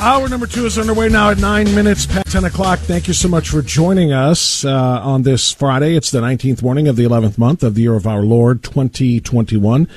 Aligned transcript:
Hour 0.00 0.28
number 0.28 0.46
two 0.46 0.64
is 0.64 0.78
underway 0.78 1.08
now 1.08 1.30
at 1.30 1.38
nine 1.38 1.74
minutes 1.74 2.06
past 2.06 2.30
10 2.30 2.44
o'clock. 2.44 2.78
Thank 2.78 3.08
you 3.08 3.14
so 3.14 3.26
much 3.26 3.48
for 3.48 3.62
joining 3.62 4.12
us 4.12 4.64
uh, 4.64 4.70
on 4.70 5.22
this 5.22 5.50
Friday. 5.50 5.96
It's 5.96 6.12
the 6.12 6.20
19th 6.20 6.62
morning 6.62 6.86
of 6.86 6.94
the 6.94 7.02
11th 7.02 7.36
month 7.36 7.64
of 7.64 7.74
the 7.74 7.82
year 7.82 7.94
of 7.94 8.06
our 8.06 8.22
Lord 8.22 8.62
2021. 8.62 9.88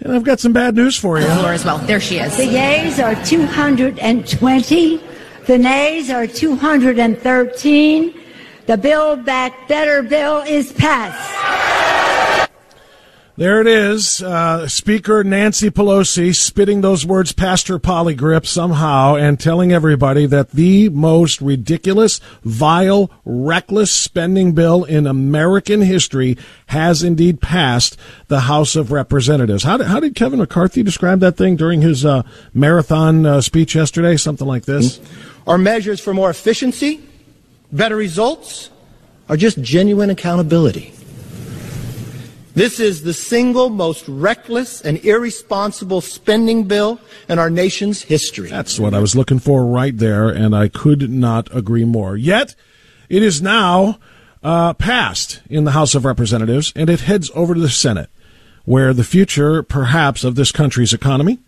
And 0.00 0.12
I've 0.12 0.24
got 0.24 0.40
some 0.40 0.52
bad 0.52 0.76
news 0.76 0.94
for 0.94 1.18
you. 1.18 1.26
Laura 1.26 1.54
as 1.54 1.64
well. 1.64 1.78
There 1.78 2.00
she 2.00 2.18
is. 2.18 2.36
The 2.36 2.44
yeas 2.44 2.98
are 3.02 3.14
220. 3.24 5.00
The 5.46 5.58
nays 5.58 6.10
are 6.10 6.26
213. 6.26 8.20
The 8.66 8.76
Build 8.76 9.24
Back 9.24 9.68
Better 9.68 10.02
bill 10.02 10.42
is 10.42 10.70
passed. 10.72 11.99
There 13.40 13.62
it 13.62 13.66
is. 13.66 14.22
Uh, 14.22 14.68
Speaker 14.68 15.24
Nancy 15.24 15.70
Pelosi 15.70 16.36
spitting 16.36 16.82
those 16.82 17.06
words 17.06 17.32
past 17.32 17.68
her 17.68 17.78
Poligrip 17.78 18.44
somehow 18.44 19.14
and 19.16 19.40
telling 19.40 19.72
everybody 19.72 20.26
that 20.26 20.50
the 20.50 20.90
most 20.90 21.40
ridiculous, 21.40 22.20
vile, 22.44 23.10
reckless 23.24 23.90
spending 23.90 24.52
bill 24.52 24.84
in 24.84 25.06
American 25.06 25.80
history 25.80 26.36
has 26.66 27.02
indeed 27.02 27.40
passed 27.40 27.96
the 28.28 28.40
House 28.40 28.76
of 28.76 28.92
Representatives. 28.92 29.62
How 29.62 29.78
did, 29.78 29.86
how 29.86 30.00
did 30.00 30.14
Kevin 30.14 30.40
McCarthy 30.40 30.82
describe 30.82 31.20
that 31.20 31.38
thing 31.38 31.56
during 31.56 31.80
his 31.80 32.04
uh, 32.04 32.24
marathon 32.52 33.24
uh, 33.24 33.40
speech 33.40 33.74
yesterday? 33.74 34.18
Something 34.18 34.46
like 34.46 34.66
this. 34.66 35.00
Our 35.46 35.56
measures 35.56 35.98
for 35.98 36.12
more 36.12 36.28
efficiency, 36.28 37.00
better 37.72 37.96
results, 37.96 38.68
are 39.30 39.38
just 39.38 39.62
genuine 39.62 40.10
accountability. 40.10 40.92
This 42.54 42.80
is 42.80 43.04
the 43.04 43.14
single 43.14 43.70
most 43.70 44.08
reckless 44.08 44.80
and 44.80 45.02
irresponsible 45.04 46.00
spending 46.00 46.64
bill 46.64 47.00
in 47.28 47.38
our 47.38 47.48
nation's 47.48 48.02
history. 48.02 48.50
That's 48.50 48.78
what 48.78 48.92
I 48.92 48.98
was 48.98 49.14
looking 49.14 49.38
for 49.38 49.64
right 49.64 49.96
there, 49.96 50.28
and 50.28 50.54
I 50.54 50.66
could 50.66 51.10
not 51.10 51.54
agree 51.54 51.84
more. 51.84 52.16
Yet, 52.16 52.56
it 53.08 53.22
is 53.22 53.40
now 53.40 53.98
uh, 54.42 54.74
passed 54.74 55.42
in 55.48 55.64
the 55.64 55.70
House 55.72 55.94
of 55.94 56.04
Representatives, 56.04 56.72
and 56.74 56.90
it 56.90 57.00
heads 57.00 57.30
over 57.36 57.54
to 57.54 57.60
the 57.60 57.68
Senate, 57.68 58.10
where 58.64 58.92
the 58.92 59.04
future, 59.04 59.62
perhaps, 59.62 60.24
of 60.24 60.34
this 60.34 60.50
country's 60.50 60.92
economy, 60.92 61.38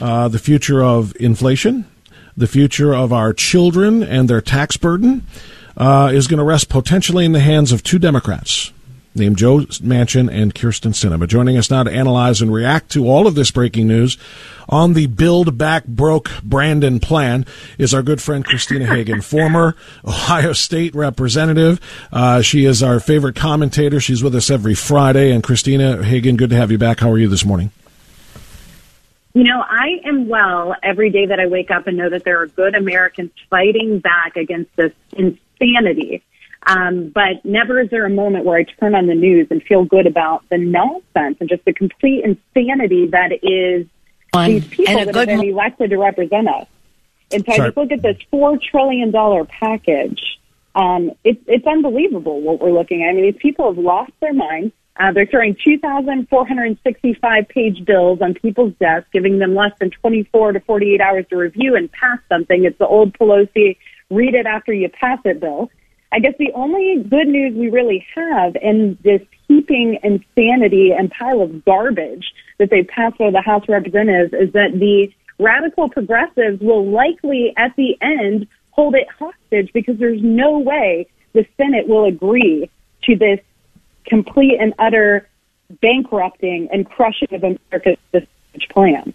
uh, 0.00 0.28
the 0.28 0.38
future 0.38 0.82
of 0.82 1.14
inflation, 1.20 1.84
the 2.34 2.46
future 2.46 2.94
of 2.94 3.12
our 3.12 3.34
children 3.34 4.02
and 4.02 4.30
their 4.30 4.40
tax 4.40 4.78
burden, 4.78 5.26
uh, 5.76 6.10
is 6.12 6.26
going 6.26 6.38
to 6.38 6.44
rest 6.44 6.70
potentially 6.70 7.26
in 7.26 7.32
the 7.32 7.40
hands 7.40 7.70
of 7.70 7.82
two 7.82 7.98
Democrats 7.98 8.72
named 9.14 9.36
Joe 9.36 9.58
Manchin 9.58 10.30
and 10.30 10.54
Kyrsten 10.54 10.92
Sinema, 10.92 11.28
Joining 11.28 11.56
us 11.56 11.70
now 11.70 11.82
to 11.82 11.90
analyze 11.90 12.40
and 12.40 12.52
react 12.52 12.90
to 12.92 13.08
all 13.08 13.26
of 13.26 13.34
this 13.34 13.50
breaking 13.50 13.88
news 13.88 14.16
on 14.68 14.94
the 14.94 15.06
Build 15.06 15.58
Back 15.58 15.86
Broke 15.86 16.30
Brandon 16.42 17.00
plan 17.00 17.44
is 17.78 17.92
our 17.92 18.02
good 18.02 18.22
friend 18.22 18.44
Christina 18.44 18.86
Hagan, 18.86 19.20
former 19.22 19.76
Ohio 20.04 20.52
State 20.52 20.94
representative. 20.94 21.80
Uh, 22.12 22.42
she 22.42 22.64
is 22.64 22.82
our 22.82 23.00
favorite 23.00 23.36
commentator. 23.36 24.00
She's 24.00 24.22
with 24.22 24.34
us 24.34 24.50
every 24.50 24.74
Friday. 24.74 25.30
And 25.30 25.42
Christina 25.42 26.02
Hagan, 26.02 26.36
good 26.36 26.50
to 26.50 26.56
have 26.56 26.70
you 26.70 26.78
back. 26.78 27.00
How 27.00 27.10
are 27.10 27.18
you 27.18 27.28
this 27.28 27.44
morning? 27.44 27.70
You 29.34 29.44
know, 29.44 29.64
I 29.66 30.00
am 30.04 30.28
well 30.28 30.76
every 30.82 31.10
day 31.10 31.26
that 31.26 31.40
I 31.40 31.46
wake 31.46 31.70
up 31.70 31.86
and 31.86 31.96
know 31.96 32.10
that 32.10 32.24
there 32.24 32.42
are 32.42 32.46
good 32.48 32.74
Americans 32.74 33.30
fighting 33.48 33.98
back 33.98 34.36
against 34.36 34.74
this 34.76 34.92
insanity 35.12 36.22
um, 36.66 37.08
but 37.08 37.44
never 37.44 37.80
is 37.80 37.90
there 37.90 38.04
a 38.04 38.10
moment 38.10 38.44
where 38.44 38.58
I 38.58 38.64
turn 38.64 38.94
on 38.94 39.06
the 39.06 39.14
news 39.14 39.48
and 39.50 39.62
feel 39.62 39.84
good 39.84 40.06
about 40.06 40.44
the 40.48 40.58
nonsense 40.58 41.38
and 41.40 41.48
just 41.48 41.64
the 41.64 41.72
complete 41.72 42.24
insanity 42.24 43.08
that 43.08 43.32
is 43.42 43.86
these 44.46 44.66
people 44.68 44.94
that 44.94 45.14
have 45.14 45.26
been 45.26 45.48
elected 45.48 45.90
to 45.90 45.98
represent 45.98 46.48
us. 46.48 46.66
And 47.32 47.44
so 47.44 47.52
Sorry. 47.52 47.60
I 47.60 47.66
just 47.66 47.76
look 47.76 47.92
at 47.92 48.02
this 48.02 48.16
four 48.30 48.58
trillion 48.58 49.10
dollar 49.10 49.44
package. 49.44 50.38
Um, 50.74 51.12
it's 51.24 51.42
it's 51.46 51.66
unbelievable 51.66 52.40
what 52.40 52.60
we're 52.60 52.72
looking 52.72 53.02
at. 53.02 53.10
I 53.10 53.12
mean, 53.12 53.24
these 53.24 53.40
people 53.40 53.72
have 53.72 53.82
lost 53.82 54.12
their 54.20 54.34
minds. 54.34 54.72
Uh, 54.94 55.10
they're 55.10 55.26
throwing 55.26 55.56
2,465 55.64 57.48
page 57.48 57.84
bills 57.86 58.20
on 58.20 58.34
people's 58.34 58.74
desks, 58.78 59.08
giving 59.10 59.38
them 59.38 59.54
less 59.54 59.72
than 59.80 59.90
24 59.90 60.52
to 60.52 60.60
48 60.60 61.00
hours 61.00 61.24
to 61.30 61.36
review 61.36 61.74
and 61.76 61.90
pass 61.90 62.18
something. 62.28 62.64
It's 62.64 62.78
the 62.78 62.86
old 62.86 63.14
Pelosi 63.14 63.78
read 64.10 64.34
it 64.34 64.44
after 64.44 64.72
you 64.72 64.90
pass 64.90 65.18
it 65.24 65.40
bill. 65.40 65.70
I 66.12 66.18
guess 66.18 66.34
the 66.38 66.52
only 66.52 67.02
good 67.02 67.26
news 67.26 67.54
we 67.54 67.70
really 67.70 68.06
have 68.14 68.54
in 68.56 68.98
this 69.02 69.22
heaping 69.48 69.98
insanity 70.02 70.92
and 70.92 71.10
pile 71.10 71.40
of 71.40 71.64
garbage 71.64 72.32
that 72.58 72.68
they 72.70 72.82
passed 72.82 73.16
by 73.18 73.30
the 73.30 73.40
House 73.40 73.62
of 73.62 73.70
Representatives 73.70 74.34
is 74.34 74.52
that 74.52 74.78
the 74.78 75.12
radical 75.38 75.88
progressives 75.88 76.60
will 76.60 76.86
likely 76.86 77.54
at 77.56 77.74
the 77.76 77.96
end 78.02 78.46
hold 78.72 78.94
it 78.94 79.08
hostage 79.18 79.72
because 79.72 79.98
there's 79.98 80.22
no 80.22 80.58
way 80.58 81.06
the 81.32 81.46
Senate 81.56 81.88
will 81.88 82.04
agree 82.04 82.70
to 83.04 83.16
this 83.16 83.40
complete 84.04 84.58
and 84.60 84.74
utter 84.78 85.26
bankrupting 85.80 86.68
and 86.70 86.88
crushing 86.88 87.28
of 87.32 87.42
America's 87.42 88.26
plan. 88.68 89.14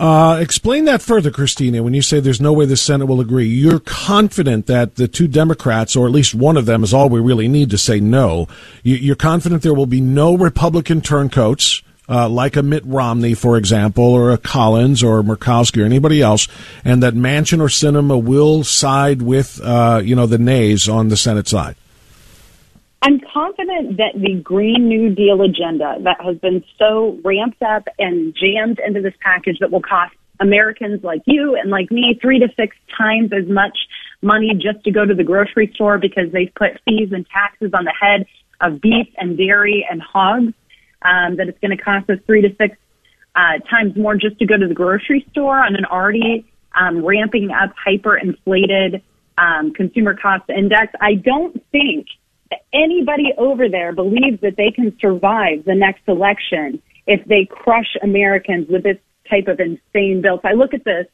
Uh, 0.00 0.38
explain 0.40 0.86
that 0.86 1.02
further, 1.02 1.30
Christina. 1.30 1.82
When 1.82 1.92
you 1.92 2.00
say 2.00 2.20
there's 2.20 2.40
no 2.40 2.54
way 2.54 2.64
the 2.64 2.74
Senate 2.74 3.04
will 3.04 3.20
agree, 3.20 3.46
you're 3.46 3.80
confident 3.80 4.66
that 4.66 4.94
the 4.94 5.06
two 5.06 5.28
Democrats, 5.28 5.94
or 5.94 6.06
at 6.06 6.12
least 6.12 6.34
one 6.34 6.56
of 6.56 6.64
them, 6.64 6.82
is 6.82 6.94
all 6.94 7.10
we 7.10 7.20
really 7.20 7.48
need 7.48 7.68
to 7.68 7.76
say 7.76 8.00
no. 8.00 8.48
You're 8.82 9.14
confident 9.14 9.60
there 9.60 9.74
will 9.74 9.84
be 9.84 10.00
no 10.00 10.38
Republican 10.38 11.02
turncoats 11.02 11.82
uh, 12.08 12.30
like 12.30 12.56
a 12.56 12.62
Mitt 12.62 12.82
Romney, 12.86 13.34
for 13.34 13.58
example, 13.58 14.04
or 14.04 14.30
a 14.30 14.38
Collins 14.38 15.02
or 15.02 15.22
Murkowski 15.22 15.82
or 15.82 15.84
anybody 15.84 16.22
else, 16.22 16.48
and 16.82 17.02
that 17.02 17.12
Manchin 17.12 17.60
or 17.60 17.68
Sinema 17.68 18.20
will 18.20 18.64
side 18.64 19.20
with, 19.20 19.60
uh, 19.62 20.00
you 20.02 20.16
know, 20.16 20.26
the 20.26 20.38
nays 20.38 20.88
on 20.88 21.08
the 21.08 21.16
Senate 21.16 21.46
side? 21.46 21.76
I'm 23.02 23.18
confident 23.32 23.96
that 23.96 24.12
the 24.14 24.34
Green 24.34 24.88
New 24.88 25.14
Deal 25.14 25.40
agenda 25.40 25.96
that 26.02 26.20
has 26.20 26.36
been 26.36 26.62
so 26.78 27.18
ramped 27.24 27.62
up 27.62 27.88
and 27.98 28.34
jammed 28.34 28.78
into 28.86 29.00
this 29.00 29.14
package 29.22 29.58
that 29.60 29.70
will 29.70 29.80
cost 29.80 30.14
Americans 30.38 31.02
like 31.02 31.22
you 31.24 31.56
and 31.56 31.70
like 31.70 31.90
me 31.90 32.18
three 32.20 32.38
to 32.38 32.48
six 32.56 32.76
times 32.96 33.30
as 33.32 33.48
much 33.48 33.76
money 34.20 34.52
just 34.54 34.84
to 34.84 34.90
go 34.90 35.06
to 35.06 35.14
the 35.14 35.24
grocery 35.24 35.70
store 35.74 35.96
because 35.96 36.30
they've 36.32 36.52
put 36.54 36.72
fees 36.84 37.10
and 37.12 37.26
taxes 37.28 37.70
on 37.72 37.84
the 37.84 37.94
head 37.98 38.26
of 38.60 38.82
beef 38.82 39.08
and 39.16 39.38
dairy 39.38 39.86
and 39.90 40.02
hogs, 40.02 40.52
um, 41.02 41.36
that 41.36 41.48
it's 41.48 41.58
going 41.60 41.74
to 41.74 41.82
cost 41.82 42.08
us 42.10 42.18
three 42.26 42.42
to 42.42 42.54
six 42.56 42.76
uh, 43.34 43.58
times 43.70 43.96
more 43.96 44.14
just 44.14 44.38
to 44.38 44.44
go 44.44 44.58
to 44.58 44.68
the 44.68 44.74
grocery 44.74 45.26
store 45.30 45.58
on 45.58 45.74
an 45.74 45.86
already 45.86 46.44
um, 46.78 47.02
ramping 47.02 47.50
up 47.50 47.72
hyperinflated 47.86 49.00
um, 49.38 49.72
consumer 49.72 50.14
cost 50.14 50.44
index. 50.50 50.92
I 51.00 51.14
don't 51.14 51.64
think 51.72 52.08
anybody 52.72 53.32
over 53.36 53.68
there 53.68 53.92
believes 53.92 54.40
that 54.42 54.56
they 54.56 54.70
can 54.70 54.96
survive 55.00 55.64
the 55.64 55.74
next 55.74 56.02
election 56.08 56.82
if 57.06 57.24
they 57.26 57.44
crush 57.44 57.96
Americans 58.02 58.68
with 58.68 58.82
this 58.82 58.98
type 59.28 59.48
of 59.48 59.60
insane 59.60 60.20
bill. 60.22 60.40
So 60.42 60.48
I 60.48 60.52
look 60.52 60.74
at 60.74 60.84
this 60.84 61.06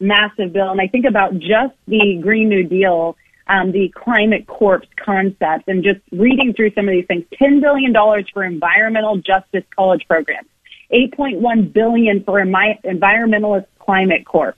massive 0.00 0.52
bill 0.52 0.70
and 0.70 0.80
I 0.80 0.86
think 0.86 1.06
about 1.06 1.34
just 1.38 1.74
the 1.86 2.18
Green 2.22 2.48
New 2.48 2.64
Deal, 2.64 3.16
um, 3.46 3.72
the 3.72 3.92
climate 3.94 4.46
corps 4.46 4.82
concept 4.96 5.68
and 5.68 5.82
just 5.82 6.00
reading 6.12 6.54
through 6.54 6.72
some 6.74 6.88
of 6.88 6.92
these 6.92 7.06
things. 7.06 7.24
$10 7.40 7.60
billion 7.60 7.92
for 8.32 8.44
environmental 8.44 9.16
justice 9.16 9.64
college 9.74 10.04
programs. 10.08 10.48
8.1 10.92 11.72
billion 11.72 12.22
for 12.24 12.44
environmentalist 12.44 13.66
climate 13.78 14.24
corps. 14.26 14.54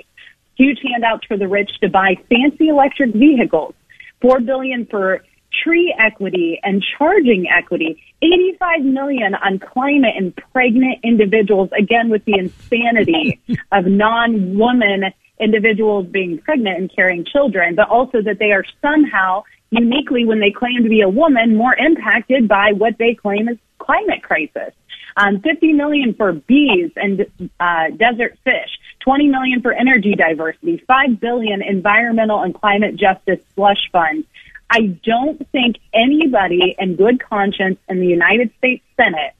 Huge 0.57 0.79
handouts 0.83 1.27
for 1.27 1.37
the 1.37 1.49
rich 1.49 1.71
to 1.81 1.89
buy 1.89 2.17
fancy 2.29 2.69
electric 2.69 3.15
vehicles. 3.15 3.75
4 4.21 4.41
billion 4.41 4.87
for 4.87 5.23
tree 5.63 5.95
equity 5.99 6.61
and 6.63 6.85
charging 6.97 7.47
equity, 7.49 8.03
85 8.23 8.85
million 8.85 9.35
on 9.35 9.59
climate 9.59 10.15
and 10.17 10.35
pregnant 10.53 10.99
individuals, 11.03 11.71
again 11.79 12.09
with 12.09 12.25
the 12.25 12.39
insanity 12.39 13.41
of 13.73 13.87
non-woman 13.87 15.13
individuals 15.39 16.07
being 16.07 16.39
pregnant 16.39 16.79
and 16.79 16.95
carrying 16.95 17.25
children, 17.25 17.75
but 17.75 17.89
also 17.89 18.23
that 18.23 18.39
they 18.39 18.53
are 18.53 18.65
somehow 18.81 19.43
uniquely 19.71 20.25
when 20.25 20.41
they 20.41 20.51
claim 20.51 20.83
to 20.83 20.89
be 20.89 21.01
a 21.01 21.09
woman 21.09 21.57
more 21.57 21.75
impacted 21.75 22.49
by 22.49 22.73
what 22.73 22.97
they 22.99 23.15
claim 23.15 23.49
is 23.49 23.59
climate 23.79 24.23
crisis. 24.23 24.73
Um, 25.19 25.41
50 25.41 25.73
million 25.73 26.15
for 26.15 26.33
bees 26.33 26.91
and 26.97 27.27
uh, 27.59 27.89
desert 27.97 28.39
fish, 28.45 28.71
20 29.01 29.29
million 29.29 29.63
for 29.63 29.73
energy 29.73 30.15
diversity, 30.15 30.83
5 30.87 31.21
billion 31.21 31.63
environmental 31.63 32.43
and 32.43 32.55
climate 32.55 32.97
justice 32.97 33.41
slush 33.55 33.89
funds, 33.93 34.27
I 34.71 34.99
don't 35.05 35.49
think 35.51 35.77
anybody 35.95 36.75
in 36.79 36.97
good 36.97 37.23
conscience 37.23 37.79
in 37.89 38.01
the 38.01 38.07
United 38.07 38.51
States 38.59 38.85
Senate 38.97 39.35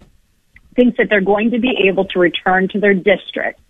thinks 0.77 0.97
that 0.99 1.09
they're 1.09 1.21
going 1.21 1.51
to 1.51 1.59
be 1.59 1.89
able 1.89 2.05
to 2.07 2.19
return 2.19 2.69
to 2.69 2.81
their 2.81 2.95
district 2.95 3.61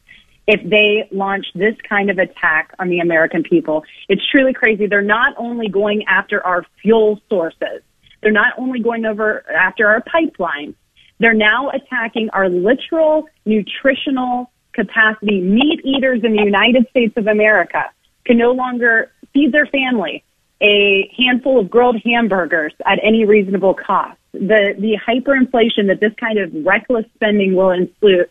if 0.47 0.61
they 0.69 1.09
launch 1.11 1.47
this 1.55 1.75
kind 1.89 2.11
of 2.11 2.19
attack 2.19 2.73
on 2.79 2.89
the 2.89 3.01
American 3.01 3.43
people. 3.43 3.85
It's 4.09 4.23
truly 4.31 4.53
crazy. 4.53 4.87
They're 4.87 5.03
not 5.03 5.35
only 5.39 5.69
going 5.69 6.05
after 6.09 6.45
our 6.45 6.65
fuel 6.83 7.21
sources, 7.29 7.83
they're 8.23 8.33
not 8.33 8.55
only 8.59 8.81
going 8.81 9.07
over 9.07 9.45
after 9.51 9.89
our 9.89 10.03
pipelines, 10.03 10.75
they're 11.19 11.35
now 11.35 11.71
attacking 11.71 12.31
our 12.33 12.49
literal 12.49 13.27
nutritional 13.45 14.51
capacity. 14.73 15.41
Meat 15.41 15.81
eaters 15.85 16.21
in 16.23 16.33
the 16.37 16.43
United 16.43 16.87
States 16.91 17.15
of 17.17 17.27
America 17.27 17.85
can 18.25 18.37
no 18.37 18.53
longer 18.53 19.11
feed 19.33 19.53
their 19.53 19.67
family 19.67 20.23
a 20.61 21.13
handful 21.17 21.61
of 21.61 21.71
grilled 21.71 22.01
hamburgers 22.05 22.73
at 22.85 22.99
any 23.03 23.25
reasonable 23.25 23.75
cost. 23.75 24.19
The 24.33 24.75
the 24.79 24.99
hyperinflation 25.07 25.89
that 25.89 26.01
this 26.01 26.13
kind 26.19 26.39
of 26.39 26.53
reckless 26.65 27.07
spending 27.15 27.55
will 27.55 27.71
ensue, 27.71 28.25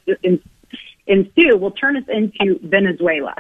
will 1.58 1.72
turn 1.72 1.98
us 1.98 2.04
into 2.08 2.60
Venezuela. 2.64 3.36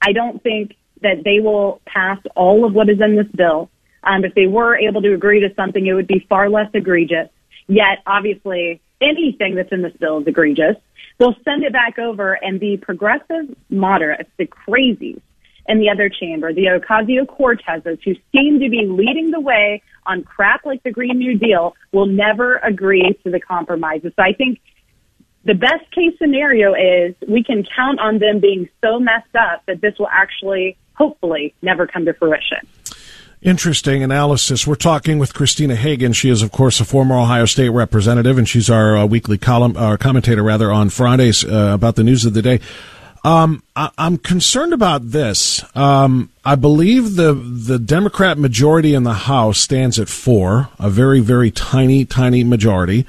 I 0.00 0.12
don't 0.12 0.42
think 0.42 0.74
that 1.02 1.22
they 1.24 1.40
will 1.40 1.80
pass 1.86 2.18
all 2.34 2.64
of 2.64 2.72
what 2.74 2.88
is 2.88 3.00
in 3.00 3.16
this 3.16 3.28
bill. 3.34 3.70
Um, 4.02 4.24
if 4.24 4.34
they 4.34 4.46
were 4.46 4.76
able 4.76 5.02
to 5.02 5.14
agree 5.14 5.40
to 5.40 5.54
something, 5.54 5.86
it 5.86 5.92
would 5.92 6.06
be 6.06 6.24
far 6.28 6.48
less 6.48 6.70
egregious. 6.74 7.28
Yet, 7.66 7.98
obviously, 8.06 8.80
anything 9.00 9.54
that's 9.54 9.72
in 9.72 9.82
this 9.82 9.96
bill 9.98 10.20
is 10.20 10.26
egregious. 10.26 10.76
They'll 11.18 11.36
send 11.44 11.64
it 11.64 11.72
back 11.72 11.98
over, 11.98 12.32
and 12.32 12.60
the 12.60 12.76
progressive 12.78 13.54
moderates, 13.70 14.30
the 14.36 14.46
crazies, 14.46 15.20
in 15.68 15.78
the 15.78 15.90
other 15.90 16.08
chamber, 16.08 16.52
the 16.52 16.64
Ocasio 16.64 17.26
Cortezes, 17.26 18.02
who 18.02 18.14
seem 18.32 18.58
to 18.58 18.68
be 18.68 18.86
leading 18.86 19.30
the 19.30 19.40
way 19.40 19.82
on 20.06 20.24
crap 20.24 20.64
like 20.64 20.82
the 20.82 20.90
Green 20.90 21.18
New 21.18 21.38
Deal, 21.38 21.74
will 21.92 22.06
never 22.06 22.56
agree 22.56 23.18
to 23.22 23.30
the 23.30 23.38
compromises. 23.38 24.12
So 24.16 24.22
I 24.22 24.32
think 24.32 24.60
the 25.44 25.54
best 25.54 25.90
case 25.92 26.14
scenario 26.18 26.74
is 26.74 27.14
we 27.28 27.44
can 27.44 27.64
count 27.76 28.00
on 28.00 28.18
them 28.18 28.40
being 28.40 28.68
so 28.82 28.98
messed 28.98 29.36
up 29.38 29.64
that 29.66 29.80
this 29.80 29.98
will 29.98 30.08
actually, 30.08 30.76
hopefully, 30.94 31.54
never 31.62 31.86
come 31.86 32.06
to 32.06 32.14
fruition. 32.14 32.66
Interesting 33.40 34.02
analysis. 34.02 34.66
We're 34.66 34.74
talking 34.74 35.20
with 35.20 35.32
Christina 35.32 35.76
Hagan. 35.76 36.12
She 36.12 36.28
is, 36.28 36.42
of 36.42 36.50
course, 36.50 36.80
a 36.80 36.84
former 36.84 37.16
Ohio 37.16 37.44
State 37.44 37.68
representative, 37.68 38.36
and 38.36 38.48
she's 38.48 38.68
our 38.68 38.96
uh, 38.96 39.06
weekly 39.06 39.38
column, 39.38 39.76
our 39.76 39.96
commentator, 39.96 40.42
rather, 40.42 40.72
on 40.72 40.90
Fridays 40.90 41.44
uh, 41.44 41.70
about 41.72 41.94
the 41.94 42.02
news 42.02 42.24
of 42.24 42.34
the 42.34 42.42
day. 42.42 42.60
Um, 43.24 43.62
I, 43.74 43.90
am 43.98 44.18
concerned 44.18 44.72
about 44.72 45.10
this. 45.10 45.64
Um, 45.76 46.30
I 46.44 46.54
believe 46.54 47.16
the 47.16 47.34
the 47.34 47.78
Democrat 47.78 48.38
majority 48.38 48.94
in 48.94 49.02
the 49.02 49.14
House 49.14 49.58
stands 49.58 49.98
at 49.98 50.08
four, 50.08 50.68
a 50.78 50.88
very 50.88 51.20
very 51.20 51.50
tiny 51.50 52.04
tiny 52.04 52.44
majority. 52.44 53.06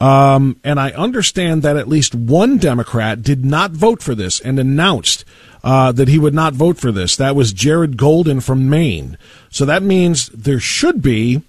Um, 0.00 0.58
and 0.64 0.80
I 0.80 0.90
understand 0.90 1.62
that 1.62 1.76
at 1.76 1.88
least 1.88 2.14
one 2.14 2.58
Democrat 2.58 3.22
did 3.22 3.44
not 3.44 3.70
vote 3.70 4.02
for 4.02 4.16
this 4.16 4.40
and 4.40 4.58
announced 4.58 5.24
uh, 5.62 5.92
that 5.92 6.08
he 6.08 6.18
would 6.18 6.34
not 6.34 6.54
vote 6.54 6.76
for 6.76 6.90
this. 6.90 7.14
That 7.16 7.36
was 7.36 7.52
Jared 7.52 7.96
Golden 7.96 8.40
from 8.40 8.68
Maine. 8.68 9.16
So 9.48 9.64
that 9.64 9.82
means 9.82 10.26
there 10.30 10.58
should 10.58 11.02
be 11.02 11.42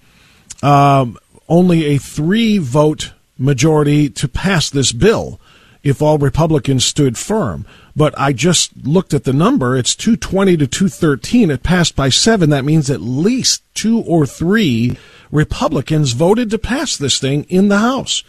um, 0.62 1.18
only 1.48 1.86
a 1.86 1.98
three 1.98 2.58
vote 2.58 3.12
majority 3.36 4.08
to 4.08 4.28
pass 4.28 4.70
this 4.70 4.92
bill 4.92 5.40
if 5.82 6.00
all 6.00 6.18
Republicans 6.18 6.84
stood 6.84 7.18
firm. 7.18 7.66
But 7.96 8.18
I 8.18 8.32
just 8.32 8.72
looked 8.84 9.14
at 9.14 9.24
the 9.24 9.32
number. 9.32 9.76
It's 9.76 9.94
220 9.94 10.56
to 10.56 10.66
213. 10.66 11.50
It 11.50 11.62
passed 11.62 11.94
by 11.94 12.08
seven. 12.08 12.50
That 12.50 12.64
means 12.64 12.90
at 12.90 13.00
least 13.00 13.62
two 13.74 14.00
or 14.00 14.26
three 14.26 14.96
Republicans 15.30 16.12
voted 16.12 16.50
to 16.50 16.58
pass 16.58 16.96
this 16.96 17.18
thing 17.18 17.44
in 17.48 17.68
the 17.68 17.78
House. 17.78 18.24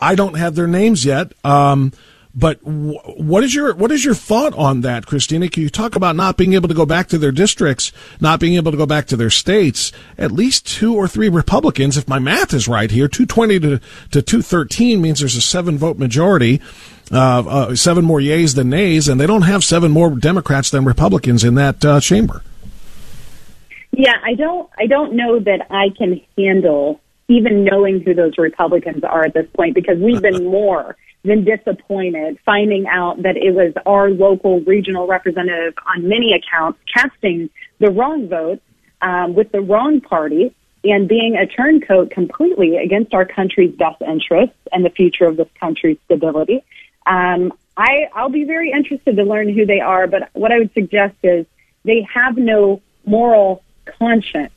I 0.00 0.14
don't 0.14 0.36
have 0.36 0.54
their 0.54 0.66
names 0.66 1.04
yet. 1.04 1.32
Um, 1.44 1.92
but 2.38 2.62
what 2.62 3.42
is 3.42 3.54
your 3.54 3.74
what 3.74 3.90
is 3.90 4.04
your 4.04 4.14
thought 4.14 4.52
on 4.54 4.82
that, 4.82 5.06
Christina? 5.06 5.48
Can 5.48 5.62
you 5.62 5.70
talk 5.70 5.96
about 5.96 6.16
not 6.16 6.36
being 6.36 6.52
able 6.52 6.68
to 6.68 6.74
go 6.74 6.84
back 6.84 7.08
to 7.08 7.18
their 7.18 7.32
districts, 7.32 7.92
not 8.20 8.40
being 8.40 8.54
able 8.54 8.70
to 8.70 8.76
go 8.76 8.84
back 8.84 9.06
to 9.06 9.16
their 9.16 9.30
states? 9.30 9.90
At 10.18 10.32
least 10.32 10.66
two 10.66 10.94
or 10.94 11.08
three 11.08 11.30
Republicans, 11.30 11.96
if 11.96 12.06
my 12.06 12.18
math 12.18 12.52
is 12.52 12.68
right 12.68 12.90
here, 12.90 13.08
two 13.08 13.24
twenty 13.24 13.58
to 13.60 13.80
to 14.10 14.20
two 14.20 14.42
thirteen 14.42 15.00
means 15.00 15.20
there's 15.20 15.34
a 15.34 15.40
seven 15.40 15.78
vote 15.78 15.98
majority 15.98 16.60
uh, 17.12 17.40
uh, 17.40 17.74
seven 17.74 18.04
more 18.04 18.20
yays 18.20 18.54
than 18.54 18.68
nays, 18.68 19.08
and 19.08 19.20
they 19.20 19.26
don't 19.26 19.42
have 19.42 19.62
seven 19.64 19.90
more 19.92 20.10
Democrats 20.10 20.70
than 20.70 20.84
Republicans 20.84 21.44
in 21.44 21.54
that 21.54 21.84
uh, 21.84 22.00
chamber. 22.00 22.42
Yeah, 23.92 24.16
I 24.24 24.34
don't. 24.34 24.68
I 24.78 24.86
don't 24.86 25.14
know 25.14 25.38
that 25.38 25.66
I 25.70 25.90
can 25.96 26.20
handle 26.36 27.00
even 27.28 27.64
knowing 27.64 28.00
who 28.00 28.14
those 28.14 28.36
Republicans 28.38 29.02
are 29.04 29.24
at 29.24 29.34
this 29.34 29.48
point 29.54 29.74
because 29.74 29.98
we've 29.98 30.22
been 30.22 30.44
more 30.50 30.96
than 31.26 31.44
disappointed 31.44 32.38
finding 32.44 32.86
out 32.86 33.22
that 33.22 33.36
it 33.36 33.52
was 33.54 33.72
our 33.84 34.10
local 34.10 34.60
regional 34.60 35.06
representative 35.06 35.74
on 35.94 36.08
many 36.08 36.32
accounts 36.32 36.78
casting 36.92 37.50
the 37.78 37.90
wrong 37.90 38.28
vote 38.28 38.60
um, 39.02 39.34
with 39.34 39.50
the 39.52 39.60
wrong 39.60 40.00
party 40.00 40.54
and 40.84 41.08
being 41.08 41.36
a 41.36 41.46
turncoat 41.46 42.10
completely 42.10 42.76
against 42.76 43.12
our 43.12 43.24
country's 43.24 43.74
best 43.74 44.00
interests 44.02 44.56
and 44.72 44.84
the 44.84 44.90
future 44.90 45.26
of 45.26 45.36
this 45.36 45.48
country's 45.58 45.98
stability. 46.04 46.64
Um, 47.06 47.52
I, 47.76 48.08
I'll 48.14 48.30
be 48.30 48.44
very 48.44 48.70
interested 48.70 49.16
to 49.16 49.24
learn 49.24 49.52
who 49.52 49.66
they 49.66 49.80
are, 49.80 50.06
but 50.06 50.30
what 50.32 50.52
I 50.52 50.58
would 50.58 50.72
suggest 50.72 51.16
is 51.22 51.44
they 51.84 52.06
have 52.12 52.36
no 52.36 52.80
moral 53.04 53.62
conscience 53.98 54.52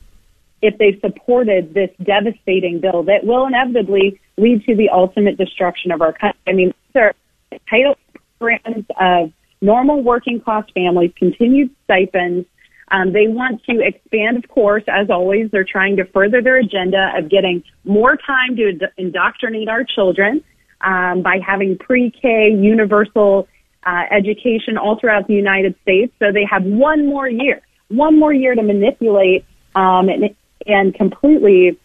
if 0.62 0.78
they 0.78 0.98
supported 1.00 1.74
this 1.74 1.90
devastating 2.02 2.80
bill 2.80 3.04
that 3.04 3.24
will 3.24 3.46
inevitably 3.46 4.20
lead 4.40 4.64
to 4.64 4.74
the 4.74 4.88
ultimate 4.88 5.36
destruction 5.36 5.90
of 5.92 6.00
our 6.02 6.12
country. 6.12 6.40
I 6.46 6.52
mean, 6.52 6.74
there 6.94 7.08
are 7.08 7.58
title 7.68 7.96
programs 8.38 8.86
of 8.98 9.32
normal 9.60 10.02
working 10.02 10.40
class 10.40 10.64
families, 10.74 11.12
continued 11.16 11.70
stipends. 11.84 12.46
Um, 12.90 13.12
they 13.12 13.28
want 13.28 13.62
to 13.64 13.80
expand, 13.80 14.36
of 14.36 14.48
course, 14.48 14.82
as 14.88 15.10
always. 15.10 15.50
They're 15.50 15.64
trying 15.64 15.96
to 15.96 16.04
further 16.06 16.42
their 16.42 16.56
agenda 16.56 17.12
of 17.16 17.30
getting 17.30 17.62
more 17.84 18.16
time 18.16 18.56
to 18.56 18.90
indoctrinate 18.96 19.68
our 19.68 19.84
children 19.84 20.42
um, 20.80 21.22
by 21.22 21.38
having 21.44 21.78
pre-K 21.78 22.56
universal 22.58 23.46
uh, 23.84 24.04
education 24.10 24.76
all 24.76 24.98
throughout 24.98 25.26
the 25.26 25.34
United 25.34 25.74
States. 25.82 26.12
So 26.18 26.32
they 26.32 26.44
have 26.50 26.64
one 26.64 27.06
more 27.06 27.28
year, 27.28 27.62
one 27.88 28.18
more 28.18 28.32
year 28.32 28.54
to 28.54 28.62
manipulate 28.62 29.44
um, 29.74 30.08
and, 30.08 30.34
and 30.66 30.94
completely 30.94 31.78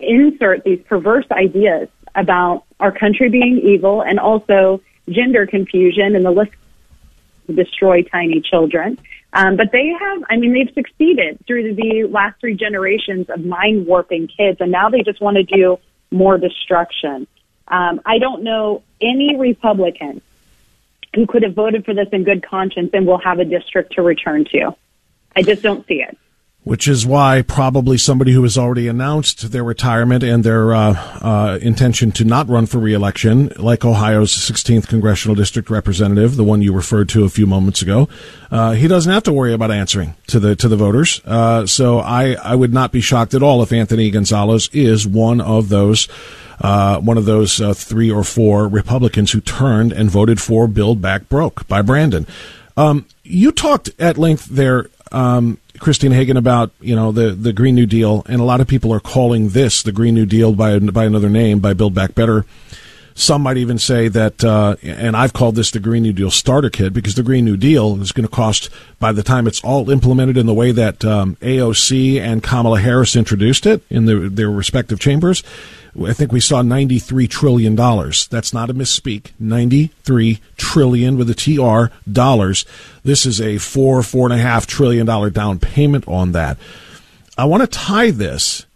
insert 0.00 0.64
these 0.64 0.80
perverse 0.82 1.26
ideas 1.30 1.88
about 2.14 2.64
our 2.78 2.92
country 2.92 3.28
being 3.28 3.58
evil 3.58 4.02
and 4.02 4.20
also 4.20 4.80
gender 5.08 5.46
confusion 5.46 6.14
and 6.14 6.24
the 6.24 6.30
list 6.30 6.52
to 7.46 7.54
destroy 7.54 8.02
tiny 8.02 8.40
children. 8.40 8.98
Um, 9.32 9.56
but 9.56 9.72
they 9.72 9.88
have, 9.88 10.22
I 10.30 10.36
mean, 10.36 10.52
they've 10.52 10.72
succeeded 10.72 11.44
through 11.46 11.74
the 11.74 12.04
last 12.04 12.38
three 12.40 12.54
generations 12.54 13.28
of 13.28 13.44
mind 13.44 13.86
warping 13.86 14.28
kids, 14.28 14.60
and 14.60 14.70
now 14.70 14.90
they 14.90 15.02
just 15.02 15.20
want 15.20 15.36
to 15.36 15.42
do 15.42 15.78
more 16.12 16.38
destruction. 16.38 17.26
Um, 17.66 18.00
I 18.06 18.18
don't 18.18 18.44
know 18.44 18.82
any 19.00 19.36
Republican 19.36 20.22
who 21.14 21.26
could 21.26 21.42
have 21.42 21.54
voted 21.54 21.84
for 21.84 21.94
this 21.94 22.08
in 22.12 22.22
good 22.22 22.44
conscience 22.46 22.90
and 22.92 23.06
will 23.06 23.18
have 23.18 23.40
a 23.40 23.44
district 23.44 23.94
to 23.94 24.02
return 24.02 24.44
to. 24.52 24.76
I 25.34 25.42
just 25.42 25.62
don't 25.62 25.86
see 25.86 26.00
it 26.00 26.16
which 26.64 26.88
is 26.88 27.06
why 27.06 27.42
probably 27.42 27.98
somebody 27.98 28.32
who 28.32 28.42
has 28.42 28.56
already 28.56 28.88
announced 28.88 29.52
their 29.52 29.62
retirement 29.62 30.24
and 30.24 30.42
their 30.42 30.74
uh, 30.74 30.94
uh, 31.20 31.58
intention 31.60 32.10
to 32.10 32.24
not 32.24 32.48
run 32.48 32.64
for 32.64 32.78
reelection, 32.78 33.52
like 33.58 33.84
Ohio's 33.84 34.32
16th 34.32 34.88
congressional 34.88 35.34
district 35.34 35.68
representative, 35.68 36.36
the 36.36 36.44
one 36.44 36.62
you 36.62 36.72
referred 36.72 37.10
to 37.10 37.24
a 37.24 37.28
few 37.28 37.46
moments 37.46 37.82
ago, 37.82 38.08
uh, 38.50 38.72
he 38.72 38.88
doesn't 38.88 39.12
have 39.12 39.22
to 39.22 39.32
worry 39.32 39.52
about 39.52 39.70
answering 39.70 40.14
to 40.26 40.40
the 40.40 40.56
to 40.56 40.66
the 40.66 40.76
voters. 40.76 41.20
Uh, 41.26 41.66
so 41.66 41.98
I 41.98 42.32
I 42.42 42.54
would 42.54 42.72
not 42.72 42.92
be 42.92 43.02
shocked 43.02 43.34
at 43.34 43.42
all 43.42 43.62
if 43.62 43.72
Anthony 43.72 44.10
Gonzalez 44.10 44.70
is 44.72 45.06
one 45.06 45.40
of 45.40 45.68
those. 45.68 46.08
Uh, 46.60 47.00
one 47.00 47.18
of 47.18 47.24
those 47.24 47.60
uh, 47.60 47.74
three 47.74 48.08
or 48.08 48.22
four 48.22 48.68
Republicans 48.68 49.32
who 49.32 49.40
turned 49.40 49.90
and 49.92 50.08
voted 50.08 50.40
for 50.40 50.68
Build 50.68 51.02
Back 51.02 51.28
Broke 51.28 51.66
by 51.66 51.82
Brandon. 51.82 52.28
Um, 52.76 53.06
you 53.24 53.50
talked 53.50 53.90
at 53.98 54.16
length 54.16 54.44
there 54.44 54.86
um, 55.10 55.58
Christine 55.78 56.12
Hagan 56.12 56.36
about 56.36 56.72
you 56.80 56.94
know 56.94 57.12
the 57.12 57.30
the 57.30 57.52
Green 57.52 57.74
New 57.74 57.86
Deal, 57.86 58.22
and 58.26 58.40
a 58.40 58.44
lot 58.44 58.60
of 58.60 58.68
people 58.68 58.92
are 58.92 59.00
calling 59.00 59.50
this 59.50 59.82
the 59.82 59.92
Green 59.92 60.14
New 60.14 60.26
Deal 60.26 60.52
by 60.54 60.78
by 60.78 61.04
another 61.04 61.28
name, 61.28 61.58
by 61.58 61.74
Build 61.74 61.94
Back 61.94 62.14
Better. 62.14 62.46
Some 63.16 63.42
might 63.42 63.56
even 63.56 63.78
say 63.78 64.08
that, 64.08 64.42
uh, 64.42 64.74
and 64.82 65.16
I've 65.16 65.32
called 65.32 65.54
this 65.54 65.70
the 65.70 65.78
Green 65.78 66.02
New 66.02 66.12
Deal 66.12 66.32
starter 66.32 66.68
kit 66.68 66.92
because 66.92 67.14
the 67.14 67.22
Green 67.22 67.44
New 67.44 67.56
Deal 67.56 68.00
is 68.02 68.10
going 68.10 68.26
to 68.26 68.34
cost, 68.34 68.70
by 68.98 69.12
the 69.12 69.22
time 69.22 69.46
it's 69.46 69.62
all 69.62 69.88
implemented 69.88 70.36
in 70.36 70.46
the 70.46 70.54
way 70.54 70.72
that 70.72 71.04
um, 71.04 71.36
AOC 71.36 72.20
and 72.20 72.42
Kamala 72.42 72.80
Harris 72.80 73.14
introduced 73.14 73.66
it 73.66 73.82
in 73.88 74.06
the, 74.06 74.28
their 74.28 74.50
respective 74.50 74.98
chambers, 74.98 75.44
I 76.02 76.12
think 76.12 76.32
we 76.32 76.40
saw 76.40 76.60
$93 76.62 77.30
trillion. 77.30 77.76
That's 77.76 78.52
not 78.52 78.68
a 78.68 78.74
misspeak. 78.74 79.30
93 79.38 80.40
trillion 80.56 81.16
with 81.16 81.30
a 81.30 81.34
TR 81.34 81.94
dollars. 82.10 82.64
This 83.04 83.24
is 83.24 83.40
a 83.40 83.58
four, 83.58 84.02
four 84.02 84.26
and 84.26 84.34
a 84.34 84.42
half 84.42 84.66
trillion 84.66 85.06
dollar 85.06 85.30
down 85.30 85.60
payment 85.60 86.08
on 86.08 86.32
that. 86.32 86.58
I 87.38 87.44
want 87.44 87.62
to 87.62 87.68
tie 87.68 88.10
this 88.10 88.66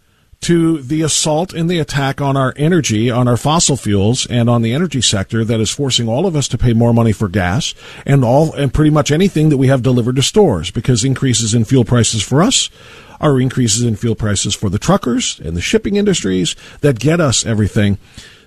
to 0.41 0.81
the 0.81 1.01
assault 1.01 1.53
and 1.53 1.69
the 1.69 1.79
attack 1.79 2.21
on 2.21 2.37
our 2.37 2.53
energy, 2.55 3.11
on 3.11 3.27
our 3.27 3.37
fossil 3.37 3.75
fuels, 3.75 4.25
and 4.27 4.49
on 4.49 4.61
the 4.61 4.73
energy 4.73 5.01
sector 5.01 5.43
that 5.43 5.59
is 5.59 5.69
forcing 5.69 6.07
all 6.07 6.25
of 6.25 6.35
us 6.35 6.47
to 6.47 6.57
pay 6.57 6.73
more 6.73 6.93
money 6.93 7.11
for 7.11 7.27
gas 7.27 7.73
and 8.05 8.23
all 8.23 8.53
and 8.53 8.73
pretty 8.73 8.89
much 8.89 9.11
anything 9.11 9.49
that 9.49 9.57
we 9.57 9.67
have 9.67 9.83
delivered 9.83 10.15
to 10.15 10.23
stores 10.23 10.71
because 10.71 11.03
increases 11.03 11.53
in 11.53 11.65
fuel 11.65 11.85
prices 11.85 12.23
for 12.23 12.41
us 12.41 12.69
are 13.19 13.39
increases 13.39 13.83
in 13.83 13.95
fuel 13.95 14.15
prices 14.15 14.55
for 14.55 14.69
the 14.69 14.79
truckers 14.79 15.39
and 15.43 15.57
the 15.57 15.61
shipping 15.61 15.97
industries 15.97 16.55
that 16.81 16.99
get 16.99 17.19
us 17.19 17.45
everything. 17.45 17.97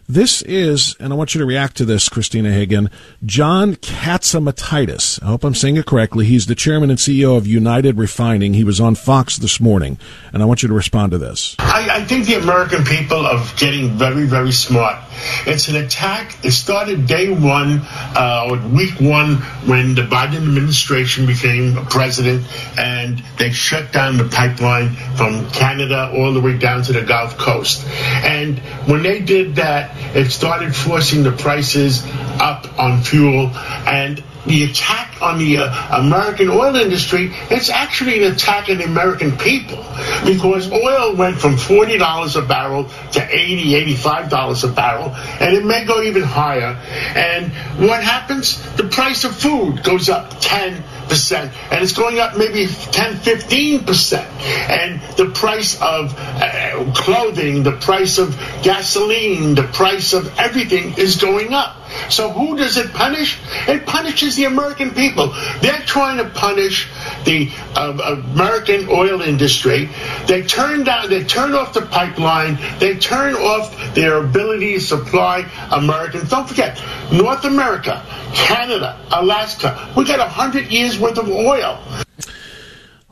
This 0.09 0.43
is, 0.43 0.97
and 0.99 1.13
I 1.13 1.17
want 1.17 1.35
you 1.35 1.39
to 1.41 1.47
react 1.47 1.77
to 1.77 1.85
this, 1.85 2.09
Christina 2.09 2.53
Hagan, 2.53 2.91
John 3.25 3.77
Catsimatidis. 3.77 5.23
I 5.23 5.27
hope 5.27 5.45
I'm 5.45 5.55
saying 5.55 5.77
it 5.77 5.87
correctly. 5.87 6.27
He's 6.27 6.47
the 6.47 6.55
chairman 6.55 6.91
and 6.91 6.99
CEO 6.99 7.37
of 7.37 7.47
United 7.47 7.97
Refining. 7.97 8.55
He 8.55 8.65
was 8.65 8.81
on 8.81 8.95
Fox 8.95 9.37
this 9.37 9.61
morning, 9.61 9.99
and 10.33 10.43
I 10.43 10.47
want 10.47 10.63
you 10.63 10.69
to 10.69 10.75
respond 10.75 11.13
to 11.13 11.19
this. 11.19 11.55
I, 11.61 11.89
I 11.91 12.05
think 12.05 12.27
the 12.27 12.35
American 12.35 12.85
people 12.85 13.25
are 13.27 13.43
getting 13.57 13.91
very, 13.91 14.27
very 14.27 14.53
smart. 14.53 14.99
It's 15.47 15.69
an 15.69 15.77
attack. 15.77 16.37
It 16.45 16.53
started 16.53 17.07
day 17.07 17.33
one, 17.33 17.83
uh, 17.85 18.71
week 18.73 19.01
one, 19.01 19.37
when 19.67 19.95
the 19.95 20.03
Biden 20.03 20.37
administration 20.37 21.27
became 21.27 21.75
president, 21.87 22.47
and 22.79 23.23
they 23.39 23.51
shut 23.51 23.93
down 23.93 24.17
the 24.17 24.25
pipeline 24.25 24.91
from 25.17 25.49
Canada 25.51 26.13
all 26.15 26.33
the 26.33 26.41
way 26.41 26.59
down 26.59 26.83
to 26.85 26.93
the 26.93 27.03
Gulf 27.03 27.39
Coast. 27.39 27.87
And 28.25 28.59
when 28.87 29.03
they 29.03 29.21
did 29.21 29.57
that, 29.57 29.97
it 30.17 30.31
started 30.31 30.75
forcing 30.75 31.23
the 31.23 31.33
prices 31.33 32.03
up 32.41 32.79
on 32.79 33.03
fuel 33.03 33.51
and 33.87 34.23
the 34.47 34.65
attack 34.65 35.21
on 35.23 35.39
the 35.39 35.59
uh, 35.59 36.01
American 36.01 36.49
oil 36.49 36.75
industry, 36.77 37.31
it's 37.51 37.71
actually 37.71 38.25
an 38.25 38.33
attack 38.33 38.69
on 38.69 38.79
the 38.79 38.85
American 38.85 39.33
people 39.33 39.85
because 40.25 40.71
oil 40.71 41.15
went 41.15 41.39
from 41.39 41.57
$40 41.57 42.37
a 42.37 42.47
barrel 42.47 42.85
to 42.85 43.21
$80, 43.21 43.97
$85 43.97 44.65
a 44.65 44.73
barrel, 44.73 45.15
and 45.41 45.55
it 45.57 45.65
may 45.65 45.85
go 45.85 46.03
even 46.03 46.23
higher. 46.23 46.77
And 47.15 47.53
what 47.87 48.03
happens? 48.03 48.61
The 48.77 48.85
price 48.85 49.25
of 49.25 49.37
food 49.37 49.83
goes 49.83 50.09
up 50.09 50.35
10 50.41 50.83
percent. 51.09 51.53
And 51.71 51.83
it's 51.83 51.93
going 51.93 52.19
up 52.19 52.37
maybe 52.37 52.67
10 52.67 53.17
15 53.17 53.85
percent. 53.85 54.29
And 54.71 55.01
the 55.17 55.27
price 55.27 55.81
of 55.81 56.15
uh, 56.17 56.93
clothing 56.95 57.63
the 57.63 57.73
price 57.73 58.19
of 58.19 58.37
gasoline 58.63 59.55
the 59.55 59.65
price 59.65 60.13
of 60.13 60.39
everything 60.39 60.95
is 60.99 61.17
going 61.17 61.53
up. 61.53 61.77
So 62.09 62.31
who 62.31 62.57
does 62.57 62.77
it 62.77 62.93
punish? 62.93 63.39
It 63.69 63.87
punishes 63.87 64.37
the 64.37 64.45
american 64.45 64.91
people. 64.93 65.35
They're 65.61 65.85
trying 65.87 66.19
to 66.19 66.29
punish 66.31 66.89
the 67.25 67.51
uh, 67.77 68.23
american 68.33 68.89
oil 68.89 69.21
industry. 69.21 69.91
They 70.27 70.43
turn 70.43 70.85
down 70.85 71.11
they 71.11 71.25
turn 71.25 71.53
off 71.55 71.75
the 71.75 71.83
pipeline. 71.83 72.59
They 72.79 72.97
turn 72.97 73.35
off 73.35 73.95
their 73.95 74.19
ability 74.19 74.75
to 74.75 74.81
supply 74.81 75.47
americans. 75.71 76.31
Don't 76.31 76.49
forget 76.49 76.81
north 77.13 77.45
america 77.45 78.05
canada 78.35 78.99
alaska. 79.11 79.93
We 79.97 80.05
got 80.05 80.19
100 80.19 80.71
years 80.71 80.92
worth 80.99 81.19
of 81.19 81.29
oil. 81.29 81.79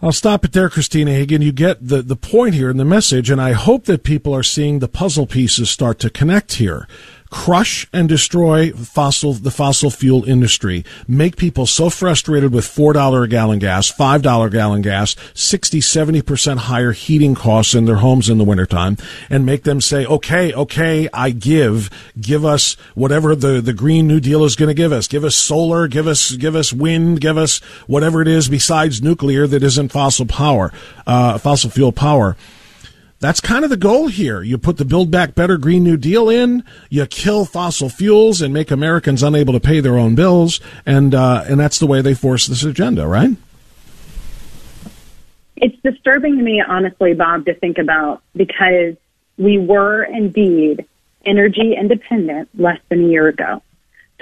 I'll 0.02 0.12
stop 0.12 0.44
it 0.46 0.52
there, 0.52 0.70
Christina 0.70 1.12
Hagan. 1.12 1.42
You 1.42 1.52
get 1.52 1.86
the, 1.86 2.00
the 2.00 2.16
point 2.16 2.54
here 2.54 2.70
in 2.70 2.78
the 2.78 2.86
message, 2.86 3.30
and 3.30 3.40
I 3.40 3.52
hope 3.52 3.84
that 3.84 4.02
people 4.02 4.34
are 4.34 4.42
seeing 4.42 4.78
the 4.78 4.88
puzzle 4.88 5.26
pieces 5.26 5.68
start 5.68 5.98
to 5.98 6.08
connect 6.08 6.54
here 6.54 6.88
crush 7.30 7.86
and 7.92 8.08
destroy 8.08 8.72
fossil 8.72 9.32
the 9.32 9.50
fossil 9.50 9.90
fuel 9.90 10.24
industry. 10.24 10.84
Make 11.08 11.36
people 11.36 11.64
so 11.66 11.88
frustrated 11.88 12.52
with 12.52 12.64
$4 12.64 13.24
a 13.24 13.28
gallon 13.28 13.58
gas 13.58 13.90
$5 13.90 14.46
a 14.46 14.50
gallon 14.50 14.82
gas 14.82 15.16
60 15.34 15.80
70% 15.80 16.58
higher 16.58 16.92
heating 16.92 17.34
costs 17.34 17.74
in 17.74 17.84
their 17.84 17.96
homes 17.96 18.28
in 18.28 18.38
the 18.38 18.44
wintertime 18.44 18.96
and 19.28 19.46
make 19.46 19.62
them 19.62 19.80
say 19.80 20.04
okay 20.06 20.52
okay 20.52 21.08
i 21.14 21.30
give 21.30 21.90
give 22.20 22.44
us 22.44 22.74
whatever 22.94 23.34
the, 23.34 23.60
the 23.60 23.72
green 23.72 24.06
new 24.06 24.20
deal 24.20 24.44
is 24.44 24.56
going 24.56 24.68
to 24.68 24.74
give 24.74 24.92
us. 24.92 25.06
Give 25.06 25.24
us 25.24 25.36
solar 25.36 25.88
give 25.88 26.06
us 26.06 26.32
give 26.32 26.56
us 26.56 26.72
wind 26.72 27.20
give 27.20 27.36
us 27.36 27.58
whatever 27.86 28.20
it 28.22 28.28
is 28.28 28.48
besides 28.48 29.02
nuclear 29.02 29.46
that 29.46 29.62
isn't 29.62 29.92
fossil 29.92 30.26
power 30.26 30.72
uh, 31.06 31.38
fossil 31.38 31.70
fuel 31.70 31.92
power 31.92 32.36
that's 33.20 33.40
kind 33.40 33.64
of 33.64 33.70
the 33.70 33.76
goal 33.76 34.08
here. 34.08 34.42
You 34.42 34.56
put 34.58 34.78
the 34.78 34.84
Build 34.84 35.10
Back 35.10 35.34
Better 35.34 35.58
Green 35.58 35.84
New 35.84 35.98
Deal 35.98 36.28
in, 36.30 36.64
you 36.88 37.06
kill 37.06 37.44
fossil 37.44 37.90
fuels 37.90 38.40
and 38.40 38.52
make 38.52 38.70
Americans 38.70 39.22
unable 39.22 39.52
to 39.52 39.60
pay 39.60 39.80
their 39.80 39.98
own 39.98 40.14
bills, 40.14 40.58
and 40.86 41.14
uh, 41.14 41.44
and 41.46 41.60
that's 41.60 41.78
the 41.78 41.86
way 41.86 42.00
they 42.00 42.14
force 42.14 42.46
this 42.46 42.64
agenda, 42.64 43.06
right? 43.06 43.36
It's 45.56 45.76
disturbing 45.82 46.38
to 46.38 46.42
me, 46.42 46.62
honestly, 46.66 47.12
Bob, 47.12 47.44
to 47.44 47.54
think 47.54 47.76
about 47.76 48.22
because 48.34 48.96
we 49.36 49.58
were 49.58 50.02
indeed 50.02 50.86
energy 51.26 51.74
independent 51.78 52.48
less 52.58 52.80
than 52.88 53.04
a 53.04 53.08
year 53.08 53.28
ago. 53.28 53.62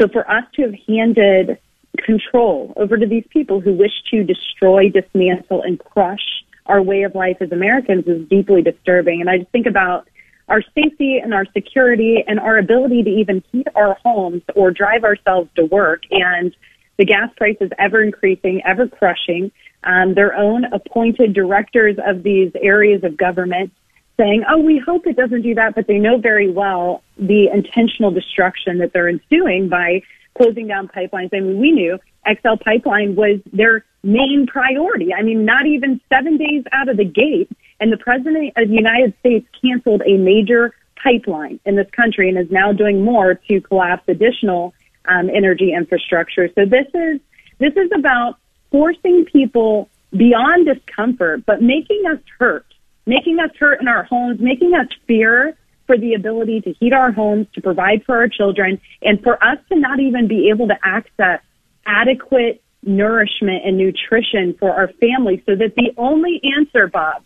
So 0.00 0.08
for 0.08 0.28
us 0.28 0.44
to 0.54 0.62
have 0.62 0.74
handed 0.88 1.58
control 1.98 2.72
over 2.76 2.96
to 2.96 3.06
these 3.06 3.24
people 3.30 3.60
who 3.60 3.72
wish 3.72 3.92
to 4.10 4.24
destroy, 4.24 4.88
dismantle, 4.88 5.62
and 5.62 5.78
crush 5.78 6.44
our 6.68 6.82
way 6.82 7.02
of 7.02 7.14
life 7.14 7.38
as 7.40 7.50
Americans 7.50 8.06
is 8.06 8.28
deeply 8.28 8.62
disturbing. 8.62 9.20
And 9.20 9.28
I 9.28 9.38
just 9.38 9.50
think 9.50 9.66
about 9.66 10.08
our 10.48 10.62
safety 10.74 11.18
and 11.18 11.34
our 11.34 11.44
security 11.52 12.24
and 12.26 12.38
our 12.38 12.58
ability 12.58 13.02
to 13.02 13.10
even 13.10 13.42
heat 13.52 13.66
our 13.74 13.94
homes 14.04 14.42
or 14.54 14.70
drive 14.70 15.04
ourselves 15.04 15.50
to 15.56 15.64
work. 15.66 16.02
And 16.10 16.54
the 16.96 17.04
gas 17.04 17.30
prices 17.36 17.70
ever 17.78 18.02
increasing, 18.02 18.62
ever 18.64 18.88
crushing. 18.88 19.52
Um, 19.84 20.14
their 20.14 20.34
own 20.34 20.64
appointed 20.64 21.34
directors 21.34 21.96
of 22.04 22.22
these 22.22 22.50
areas 22.60 23.04
of 23.04 23.16
government 23.16 23.72
saying, 24.18 24.42
oh, 24.48 24.58
we 24.58 24.78
hope 24.84 25.06
it 25.06 25.16
doesn't 25.16 25.42
do 25.42 25.54
that, 25.54 25.74
but 25.74 25.86
they 25.86 25.98
know 25.98 26.18
very 26.18 26.50
well 26.50 27.02
the 27.16 27.48
intentional 27.52 28.10
destruction 28.10 28.78
that 28.78 28.92
they're 28.92 29.08
ensuing 29.08 29.68
by 29.68 30.02
closing 30.38 30.66
down 30.66 30.88
pipelines. 30.88 31.30
I 31.32 31.40
mean, 31.40 31.60
we 31.60 31.72
knew 31.72 31.98
XL 32.26 32.56
Pipeline 32.64 33.16
was 33.16 33.40
their 33.52 33.84
main 34.02 34.46
priority. 34.46 35.12
I 35.12 35.22
mean, 35.22 35.44
not 35.44 35.66
even 35.66 36.00
seven 36.08 36.38
days 36.38 36.64
out 36.72 36.88
of 36.88 36.96
the 36.96 37.04
gate, 37.04 37.50
and 37.80 37.92
the 37.92 37.96
President 37.96 38.52
of 38.56 38.68
the 38.68 38.74
United 38.74 39.14
States 39.20 39.46
canceled 39.60 40.02
a 40.06 40.16
major 40.16 40.74
pipeline 41.02 41.60
in 41.64 41.76
this 41.76 41.88
country 41.90 42.28
and 42.28 42.38
is 42.38 42.50
now 42.50 42.72
doing 42.72 43.04
more 43.04 43.34
to 43.34 43.60
collapse 43.60 44.02
additional 44.08 44.74
um, 45.06 45.30
energy 45.30 45.72
infrastructure. 45.72 46.48
So 46.54 46.64
this 46.64 46.86
is 46.94 47.20
this 47.58 47.74
is 47.74 47.90
about 47.94 48.38
forcing 48.70 49.24
people 49.24 49.88
beyond 50.10 50.66
discomfort, 50.66 51.44
but 51.46 51.62
making 51.62 52.04
us 52.10 52.18
hurt, 52.38 52.66
making 53.06 53.38
us 53.40 53.50
hurt 53.58 53.80
in 53.80 53.88
our 53.88 54.04
homes, 54.04 54.40
making 54.40 54.74
us 54.74 54.86
fear 55.06 55.56
for 55.88 55.98
the 55.98 56.14
ability 56.14 56.60
to 56.60 56.72
heat 56.74 56.92
our 56.92 57.10
homes, 57.10 57.48
to 57.54 57.60
provide 57.60 58.04
for 58.04 58.16
our 58.18 58.28
children, 58.28 58.80
and 59.02 59.20
for 59.22 59.42
us 59.42 59.58
to 59.72 59.76
not 59.76 59.98
even 59.98 60.28
be 60.28 60.50
able 60.50 60.68
to 60.68 60.76
access 60.84 61.40
adequate 61.86 62.62
nourishment 62.84 63.62
and 63.64 63.76
nutrition 63.76 64.54
for 64.60 64.70
our 64.70 64.88
families 65.00 65.40
so 65.46 65.56
that 65.56 65.74
the 65.74 65.90
only 65.96 66.40
answer, 66.56 66.86
Bob, 66.86 67.24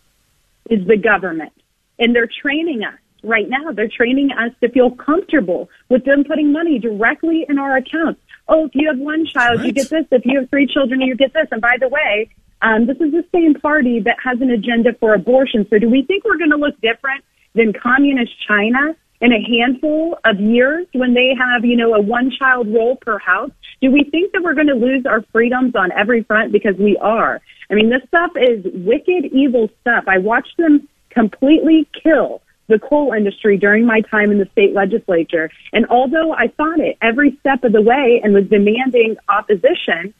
is 0.69 0.87
the 0.87 0.97
government. 0.97 1.53
And 1.99 2.15
they're 2.15 2.29
training 2.41 2.83
us 2.83 2.97
right 3.21 3.47
now. 3.47 3.71
They're 3.71 3.89
training 3.89 4.31
us 4.31 4.51
to 4.61 4.69
feel 4.69 4.91
comfortable 4.91 5.69
with 5.89 6.05
them 6.05 6.23
putting 6.23 6.51
money 6.51 6.79
directly 6.79 7.45
in 7.47 7.59
our 7.59 7.77
accounts. 7.77 8.21
Oh, 8.47 8.65
if 8.65 8.71
you 8.73 8.87
have 8.87 8.97
one 8.97 9.25
child, 9.25 9.59
right. 9.59 9.67
you 9.67 9.73
get 9.73 9.89
this. 9.89 10.05
If 10.09 10.25
you 10.25 10.39
have 10.39 10.49
three 10.49 10.67
children, 10.67 11.01
you 11.01 11.15
get 11.15 11.33
this. 11.33 11.47
And 11.51 11.61
by 11.61 11.75
the 11.79 11.89
way, 11.89 12.29
um, 12.61 12.87
this 12.87 12.97
is 12.97 13.11
the 13.11 13.25
same 13.33 13.55
party 13.55 13.99
that 13.99 14.17
has 14.23 14.41
an 14.41 14.49
agenda 14.49 14.93
for 14.99 15.13
abortion. 15.13 15.67
So 15.69 15.79
do 15.79 15.89
we 15.89 16.03
think 16.03 16.23
we're 16.23 16.37
going 16.37 16.51
to 16.51 16.57
look 16.57 16.79
different 16.81 17.23
than 17.55 17.73
communist 17.73 18.33
China 18.47 18.95
in 19.21 19.31
a 19.31 19.41
handful 19.41 20.19
of 20.25 20.39
years 20.39 20.85
when 20.93 21.13
they 21.13 21.33
have, 21.37 21.63
you 21.63 21.77
know, 21.77 21.93
a 21.93 22.01
one 22.01 22.29
child 22.31 22.67
rule 22.67 22.97
per 22.97 23.17
house? 23.19 23.51
Do 23.81 23.89
we 23.91 24.03
think 24.03 24.33
that 24.33 24.43
we're 24.43 24.53
going 24.53 24.67
to 24.67 24.75
lose 24.75 25.05
our 25.05 25.21
freedoms 25.31 25.75
on 25.75 25.91
every 25.91 26.23
front? 26.23 26.51
Because 26.51 26.75
we 26.75 26.97
are. 26.97 27.41
I 27.69 27.73
mean, 27.73 27.89
this 27.89 28.01
stuff 28.07 28.31
is 28.35 28.65
wicked, 28.65 29.25
evil 29.31 29.69
stuff. 29.81 30.03
I 30.07 30.17
watched 30.17 30.57
them 30.57 30.87
completely 31.09 31.87
kill 32.01 32.41
the 32.67 32.79
coal 32.79 33.13
industry 33.13 33.57
during 33.57 33.85
my 33.85 34.01
time 34.01 34.31
in 34.31 34.39
the 34.39 34.47
state 34.51 34.73
legislature. 34.73 35.49
And 35.73 35.85
although 35.87 36.33
I 36.33 36.47
fought 36.49 36.79
it 36.79 36.97
every 37.01 37.37
step 37.39 37.63
of 37.63 37.71
the 37.71 37.81
way 37.81 38.21
and 38.23 38.33
was 38.33 38.45
demanding 38.47 39.17
opposition, 39.29 40.13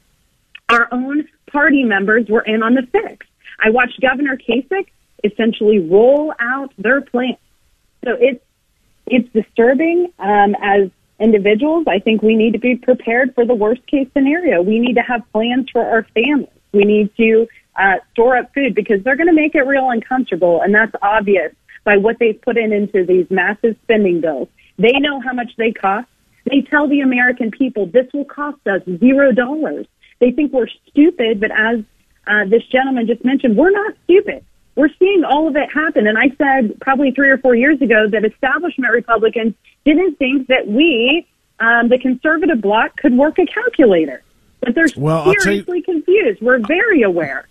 our 0.68 0.88
own 0.92 1.28
party 1.50 1.84
members 1.84 2.28
were 2.28 2.42
in 2.42 2.62
on 2.62 2.74
the 2.74 2.86
fix. 2.92 3.26
I 3.62 3.70
watched 3.70 4.00
Governor 4.00 4.36
Kasich 4.36 4.88
essentially 5.24 5.78
roll 5.78 6.32
out 6.38 6.72
their 6.78 7.00
plan. 7.00 7.36
So 8.04 8.12
it's 8.20 8.44
it's 9.06 9.28
disturbing 9.32 10.12
um, 10.18 10.54
as 10.62 10.90
individuals. 11.20 11.86
I 11.88 11.98
think 11.98 12.22
we 12.22 12.36
need 12.36 12.52
to 12.52 12.58
be 12.58 12.76
prepared 12.76 13.34
for 13.34 13.44
the 13.44 13.54
worst 13.54 13.86
case 13.86 14.08
scenario. 14.12 14.62
We 14.62 14.78
need 14.78 14.94
to 14.94 15.02
have 15.02 15.22
plans 15.32 15.68
for 15.70 15.84
our 15.84 16.04
families. 16.14 16.48
We 16.72 16.84
need 16.84 17.14
to 17.16 17.46
uh, 17.76 17.96
store 18.12 18.36
up 18.36 18.52
food 18.54 18.74
because 18.74 19.02
they're 19.02 19.16
going 19.16 19.28
to 19.28 19.34
make 19.34 19.54
it 19.54 19.66
real 19.66 19.90
uncomfortable, 19.90 20.60
and 20.62 20.74
that's 20.74 20.94
obvious 21.02 21.52
by 21.84 21.96
what 21.98 22.18
they've 22.18 22.40
put 22.40 22.56
in 22.56 22.72
into 22.72 23.04
these 23.04 23.26
massive 23.30 23.76
spending 23.82 24.20
bills. 24.20 24.48
They 24.78 24.92
know 24.92 25.20
how 25.20 25.32
much 25.32 25.52
they 25.56 25.72
cost. 25.72 26.08
They 26.50 26.62
tell 26.62 26.88
the 26.88 27.00
American 27.00 27.50
people 27.50 27.86
this 27.86 28.06
will 28.12 28.24
cost 28.24 28.66
us 28.66 28.82
zero 28.98 29.32
dollars. 29.32 29.86
They 30.18 30.30
think 30.30 30.52
we're 30.52 30.68
stupid, 30.90 31.40
but 31.40 31.50
as 31.50 31.80
uh, 32.26 32.44
this 32.48 32.64
gentleman 32.70 33.06
just 33.06 33.24
mentioned, 33.24 33.56
we're 33.56 33.70
not 33.70 33.94
stupid. 34.04 34.44
We're 34.76 34.90
seeing 34.98 35.24
all 35.24 35.48
of 35.48 35.56
it 35.56 35.72
happen. 35.72 36.06
And 36.06 36.18
I 36.18 36.30
said 36.36 36.80
probably 36.80 37.12
three 37.12 37.30
or 37.30 37.38
four 37.38 37.54
years 37.54 37.80
ago 37.80 38.08
that 38.08 38.24
establishment 38.24 38.92
Republicans 38.92 39.54
didn't 39.84 40.18
think 40.18 40.48
that 40.48 40.66
we, 40.66 41.26
um, 41.60 41.88
the 41.88 41.98
conservative 41.98 42.60
bloc, 42.60 42.96
could 42.96 43.14
work 43.14 43.38
a 43.38 43.46
calculator. 43.46 44.22
But 44.60 44.74
they're 44.74 44.88
well, 44.96 45.32
seriously 45.40 45.78
you, 45.78 45.84
confused. 45.84 46.40
We're 46.40 46.58
very 46.58 47.02
aware. 47.02 47.46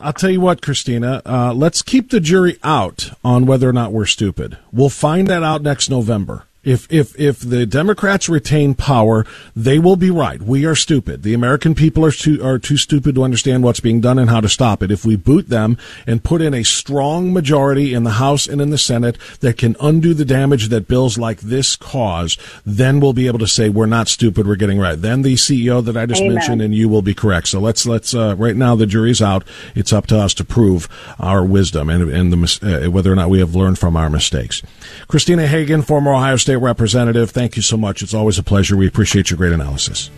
I'll 0.00 0.12
tell 0.12 0.30
you 0.30 0.40
what, 0.40 0.62
Christina. 0.62 1.22
Uh, 1.24 1.52
let's 1.54 1.82
keep 1.82 2.10
the 2.10 2.20
jury 2.20 2.58
out 2.64 3.10
on 3.24 3.46
whether 3.46 3.68
or 3.68 3.72
not 3.72 3.92
we're 3.92 4.06
stupid. 4.06 4.58
We'll 4.72 4.88
find 4.88 5.28
that 5.28 5.42
out 5.42 5.62
next 5.62 5.88
November. 5.88 6.46
If 6.64 6.90
if 6.92 7.18
if 7.18 7.40
the 7.40 7.66
Democrats 7.66 8.28
retain 8.28 8.74
power, 8.74 9.26
they 9.54 9.78
will 9.78 9.96
be 9.96 10.10
right. 10.10 10.40
We 10.40 10.64
are 10.64 10.74
stupid. 10.74 11.22
The 11.22 11.34
American 11.34 11.74
people 11.74 12.04
are 12.04 12.10
too 12.10 12.42
are 12.42 12.58
too 12.58 12.76
stupid 12.76 13.14
to 13.14 13.24
understand 13.24 13.62
what's 13.62 13.80
being 13.80 14.00
done 14.00 14.18
and 14.18 14.30
how 14.30 14.40
to 14.40 14.48
stop 14.48 14.82
it. 14.82 14.90
If 14.90 15.04
we 15.04 15.16
boot 15.16 15.48
them 15.48 15.76
and 16.06 16.24
put 16.24 16.40
in 16.40 16.54
a 16.54 16.62
strong 16.62 17.32
majority 17.32 17.92
in 17.92 18.04
the 18.04 18.12
House 18.12 18.46
and 18.46 18.60
in 18.60 18.70
the 18.70 18.78
Senate 18.78 19.18
that 19.40 19.58
can 19.58 19.76
undo 19.80 20.14
the 20.14 20.24
damage 20.24 20.68
that 20.68 20.88
bills 20.88 21.18
like 21.18 21.40
this 21.40 21.76
cause, 21.76 22.38
then 22.64 23.00
we'll 23.00 23.12
be 23.12 23.26
able 23.26 23.38
to 23.40 23.46
say 23.46 23.68
we're 23.68 23.86
not 23.86 24.08
stupid. 24.08 24.46
We're 24.46 24.56
getting 24.56 24.78
right. 24.78 25.00
Then 25.00 25.22
the 25.22 25.34
CEO 25.34 25.84
that 25.84 25.96
I 25.96 26.06
just 26.06 26.22
Amen. 26.22 26.34
mentioned 26.34 26.62
and 26.62 26.74
you 26.74 26.88
will 26.88 27.02
be 27.02 27.14
correct. 27.14 27.48
So 27.48 27.60
let's 27.60 27.86
let's 27.86 28.14
uh, 28.14 28.34
right 28.36 28.56
now 28.56 28.74
the 28.74 28.86
jury's 28.86 29.22
out. 29.22 29.44
It's 29.74 29.92
up 29.92 30.06
to 30.08 30.18
us 30.18 30.34
to 30.34 30.44
prove 30.44 30.88
our 31.18 31.44
wisdom 31.44 31.90
and 31.90 32.10
and 32.10 32.32
the, 32.32 32.86
uh, 32.86 32.90
whether 32.90 33.12
or 33.12 33.16
not 33.16 33.30
we 33.30 33.40
have 33.40 33.54
learned 33.54 33.78
from 33.78 33.96
our 33.96 34.08
mistakes. 34.08 34.62
Christina 35.08 35.46
Hagan, 35.46 35.82
former 35.82 36.14
Ohio 36.14 36.36
State 36.36 36.53
State 36.54 36.62
Representative, 36.62 37.32
thank 37.32 37.56
you 37.56 37.62
so 37.62 37.76
much. 37.76 38.00
It's 38.00 38.14
always 38.14 38.38
a 38.38 38.42
pleasure. 38.44 38.76
We 38.76 38.86
appreciate 38.86 39.28
your 39.28 39.38
great 39.38 39.52
analysis. 39.52 40.08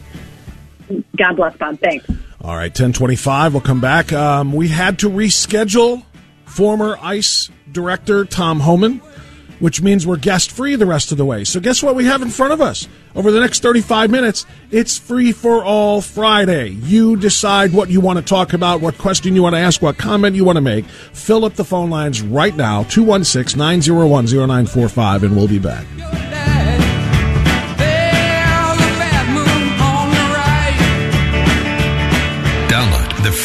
God 1.16 1.35
bless, 1.35 1.57
Bob. 1.57 1.79
Thanks. 1.81 2.07
All 2.42 2.55
right, 2.55 2.68
1025. 2.68 3.55
We'll 3.55 3.62
come 3.62 3.81
back. 3.81 4.12
Um, 4.12 4.53
we 4.53 4.68
had 4.68 4.99
to 4.99 5.09
reschedule 5.09 6.05
former 6.44 6.99
ICE 7.01 7.49
Director 7.72 8.27
Tom 8.27 8.61
Homan 8.61 9.01
which 9.59 9.81
means 9.81 10.07
we're 10.07 10.16
guest 10.16 10.51
free 10.51 10.77
the 10.77 10.87
rest 10.87 11.12
of 11.12 11.18
the 11.18 11.25
way. 11.25 11.44
So, 11.44 11.61
guess 11.61 11.83
what 11.83 11.94
we 11.94 12.05
have 12.07 12.22
in 12.22 12.31
front 12.31 12.53
of 12.53 12.61
us? 12.61 12.88
Over 13.14 13.31
the 13.31 13.40
next 13.40 13.62
35 13.62 14.11
minutes, 14.11 14.44
it's 14.70 14.99
free 14.99 15.33
for 15.33 15.64
all 15.64 16.01
Friday. 16.01 16.68
You 16.68 17.16
decide 17.16 17.72
what 17.72 17.88
you 17.88 18.01
want 18.01 18.18
to 18.18 18.25
talk 18.25 18.53
about, 18.53 18.81
what 18.81 18.99
question 18.99 19.35
you 19.35 19.42
want 19.42 19.55
to 19.55 19.61
ask, 19.61 19.81
what 19.81 19.96
comment 19.96 20.37
you 20.37 20.44
want 20.44 20.57
to 20.57 20.62
make. 20.62 20.85
Fill 20.85 21.44
up 21.44 21.55
the 21.55 21.64
phone 21.64 21.90
lines 21.90 22.20
right 22.20 22.55
now 22.55 22.83
216 22.85 23.59
901 23.59 24.27
0945, 24.27 25.25
and 25.25 25.37
we'll 25.37 25.49
be 25.49 25.59
back. 25.59 25.87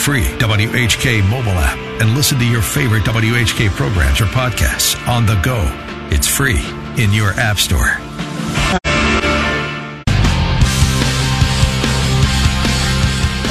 Free 0.01 0.25
WHK 0.39 1.23
mobile 1.29 1.51
app 1.51 1.77
and 2.01 2.15
listen 2.15 2.37
to 2.39 2.45
your 2.45 2.61
favorite 2.61 3.03
WHK 3.03 3.69
programs 3.69 4.19
or 4.19 4.25
podcasts 4.25 4.95
on 5.07 5.25
the 5.25 5.39
go 5.43 5.61
it's 6.11 6.27
free 6.27 6.59
in 6.97 7.13
your 7.13 7.31
App 7.31 7.57
Store. 7.57 7.95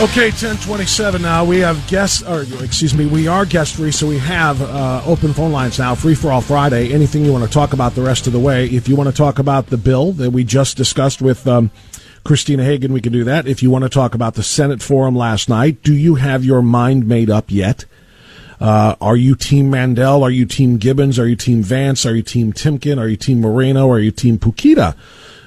Okay, 0.02 0.28
1027 0.28 1.20
now. 1.22 1.44
We 1.44 1.60
have 1.60 1.86
guests, 1.88 2.22
or 2.22 2.42
excuse 2.62 2.94
me, 2.94 3.06
we 3.06 3.28
are 3.28 3.46
guest 3.46 3.76
free, 3.76 3.92
so 3.92 4.06
we 4.06 4.18
have 4.18 4.60
uh, 4.60 5.02
open 5.06 5.32
phone 5.32 5.52
lines 5.52 5.78
now, 5.78 5.94
free 5.94 6.14
for 6.14 6.30
all 6.30 6.40
Friday. 6.40 6.92
Anything 6.92 7.24
you 7.24 7.32
want 7.32 7.44
to 7.44 7.50
talk 7.50 7.72
about 7.72 7.94
the 7.94 8.02
rest 8.02 8.26
of 8.26 8.34
the 8.34 8.38
way. 8.38 8.66
If 8.66 8.88
you 8.88 8.96
want 8.96 9.08
to 9.08 9.16
talk 9.16 9.38
about 9.38 9.66
the 9.66 9.76
bill 9.76 10.12
that 10.12 10.30
we 10.30 10.44
just 10.44 10.76
discussed 10.76 11.20
with 11.22 11.46
um, 11.46 11.70
Christina 12.24 12.64
Hagan, 12.64 12.92
we 12.92 13.00
can 13.00 13.12
do 13.12 13.24
that. 13.24 13.46
If 13.46 13.62
you 13.62 13.70
want 13.70 13.84
to 13.84 13.88
talk 13.88 14.14
about 14.14 14.34
the 14.34 14.42
Senate 14.42 14.82
forum 14.82 15.16
last 15.16 15.48
night, 15.48 15.82
do 15.82 15.94
you 15.94 16.16
have 16.16 16.44
your 16.44 16.62
mind 16.62 17.08
made 17.08 17.30
up 17.30 17.50
yet? 17.50 17.84
Uh, 18.60 18.94
are 19.00 19.16
you 19.16 19.34
Team 19.34 19.70
Mandel? 19.70 20.22
Are 20.22 20.30
you 20.30 20.44
Team 20.44 20.76
Gibbons? 20.76 21.18
Are 21.18 21.26
you 21.26 21.36
Team 21.36 21.62
Vance? 21.62 22.04
Are 22.04 22.14
you 22.14 22.22
Team 22.22 22.52
Timken? 22.52 22.98
Are 22.98 23.08
you 23.08 23.16
Team 23.16 23.40
Moreno? 23.40 23.88
Are 23.90 23.98
you 23.98 24.10
Team 24.10 24.38
Pukita? 24.38 24.94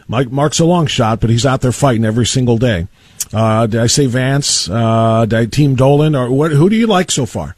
Mike 0.08 0.32
Mark's 0.32 0.60
a 0.60 0.66
long 0.66 0.88
shot, 0.88 1.20
but 1.20 1.30
he's 1.30 1.46
out 1.46 1.62
there 1.62 1.72
fighting 1.72 2.06
every 2.06 2.26
single 2.26 2.58
day. 2.58 2.88
Uh, 3.32 3.68
did 3.68 3.80
I 3.80 3.88
say 3.88 4.08
Vance? 4.08 4.68
Uh, 4.70 5.26
did 5.26 5.40
I 5.40 5.46
Team 5.46 5.76
Dolan? 5.76 6.16
Or 6.16 6.32
what, 6.32 6.52
who 6.52 6.70
do 6.70 6.76
you 6.76 6.88
like 6.88 7.12
so 7.12 7.26
far? 7.26 7.56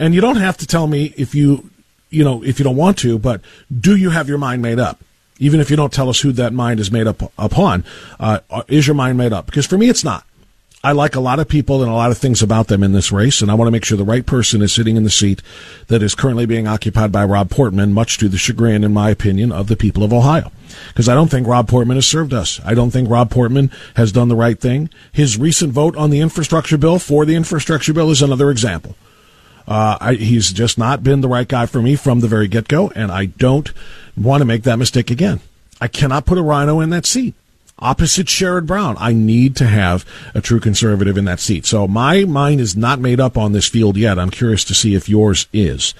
And 0.00 0.14
you 0.14 0.20
don't 0.20 0.36
have 0.36 0.56
to 0.58 0.66
tell 0.66 0.86
me 0.86 1.14
if 1.16 1.34
you, 1.34 1.70
you 2.10 2.24
know, 2.24 2.42
if 2.42 2.58
you 2.58 2.64
don't 2.64 2.76
want 2.76 2.98
to, 2.98 3.18
but 3.18 3.40
do 3.80 3.96
you 3.96 4.10
have 4.10 4.28
your 4.28 4.38
mind 4.38 4.62
made 4.62 4.78
up? 4.78 5.00
Even 5.38 5.60
if 5.60 5.70
you 5.70 5.76
don't 5.76 5.92
tell 5.92 6.08
us 6.08 6.20
who 6.20 6.32
that 6.32 6.52
mind 6.52 6.80
is 6.80 6.90
made 6.90 7.06
up 7.06 7.32
upon, 7.38 7.84
uh, 8.18 8.40
is 8.68 8.86
your 8.86 8.94
mind 8.94 9.18
made 9.18 9.32
up? 9.32 9.46
Because 9.46 9.66
for 9.66 9.78
me, 9.78 9.88
it's 9.88 10.04
not. 10.04 10.24
I 10.82 10.92
like 10.92 11.16
a 11.16 11.20
lot 11.20 11.40
of 11.40 11.48
people 11.48 11.82
and 11.82 11.90
a 11.90 11.94
lot 11.94 12.12
of 12.12 12.18
things 12.18 12.40
about 12.40 12.68
them 12.68 12.84
in 12.84 12.92
this 12.92 13.10
race, 13.10 13.42
and 13.42 13.50
I 13.50 13.54
want 13.54 13.66
to 13.66 13.72
make 13.72 13.84
sure 13.84 13.98
the 13.98 14.04
right 14.04 14.24
person 14.24 14.62
is 14.62 14.72
sitting 14.72 14.96
in 14.96 15.02
the 15.02 15.10
seat 15.10 15.42
that 15.88 16.04
is 16.04 16.14
currently 16.14 16.46
being 16.46 16.68
occupied 16.68 17.10
by 17.10 17.24
Rob 17.24 17.50
Portman, 17.50 17.92
much 17.92 18.16
to 18.18 18.28
the 18.28 18.38
chagrin, 18.38 18.84
in 18.84 18.92
my 18.92 19.10
opinion, 19.10 19.50
of 19.50 19.66
the 19.66 19.76
people 19.76 20.04
of 20.04 20.12
Ohio. 20.12 20.52
Because 20.88 21.08
I 21.08 21.14
don't 21.14 21.32
think 21.32 21.48
Rob 21.48 21.68
Portman 21.68 21.96
has 21.96 22.06
served 22.06 22.32
us. 22.32 22.60
I 22.64 22.74
don't 22.74 22.90
think 22.90 23.10
Rob 23.10 23.28
Portman 23.28 23.72
has 23.96 24.12
done 24.12 24.28
the 24.28 24.36
right 24.36 24.58
thing. 24.58 24.88
His 25.10 25.36
recent 25.36 25.72
vote 25.72 25.96
on 25.96 26.10
the 26.10 26.20
infrastructure 26.20 26.78
bill 26.78 27.00
for 27.00 27.24
the 27.24 27.34
infrastructure 27.34 27.92
bill 27.92 28.10
is 28.12 28.22
another 28.22 28.48
example. 28.48 28.94
Uh, 29.66 29.98
I, 30.00 30.14
he's 30.14 30.52
just 30.52 30.78
not 30.78 31.02
been 31.02 31.20
the 31.20 31.28
right 31.28 31.46
guy 31.46 31.66
for 31.66 31.82
me 31.82 31.96
from 31.96 32.20
the 32.20 32.28
very 32.28 32.46
get 32.46 32.68
go, 32.68 32.90
and 32.90 33.10
I 33.10 33.26
don't 33.26 33.70
want 34.22 34.40
to 34.40 34.44
make 34.44 34.64
that 34.64 34.78
mistake 34.78 35.10
again. 35.10 35.40
I 35.80 35.88
cannot 35.88 36.26
put 36.26 36.38
a 36.38 36.42
rhino 36.42 36.80
in 36.80 36.90
that 36.90 37.06
seat 37.06 37.34
opposite 37.78 38.26
Sherrod 38.26 38.66
Brown. 38.66 38.96
I 38.98 39.12
need 39.12 39.56
to 39.56 39.66
have 39.66 40.04
a 40.34 40.40
true 40.40 40.60
conservative 40.60 41.16
in 41.16 41.24
that 41.26 41.40
seat. 41.40 41.66
So 41.66 41.86
my 41.86 42.24
mind 42.24 42.60
is 42.60 42.76
not 42.76 42.98
made 42.98 43.20
up 43.20 43.36
on 43.36 43.52
this 43.52 43.68
field 43.68 43.96
yet. 43.96 44.18
I'm 44.18 44.30
curious 44.30 44.64
to 44.64 44.74
see 44.74 44.94
if 44.94 45.08
yours 45.08 45.46
is. 45.52 45.94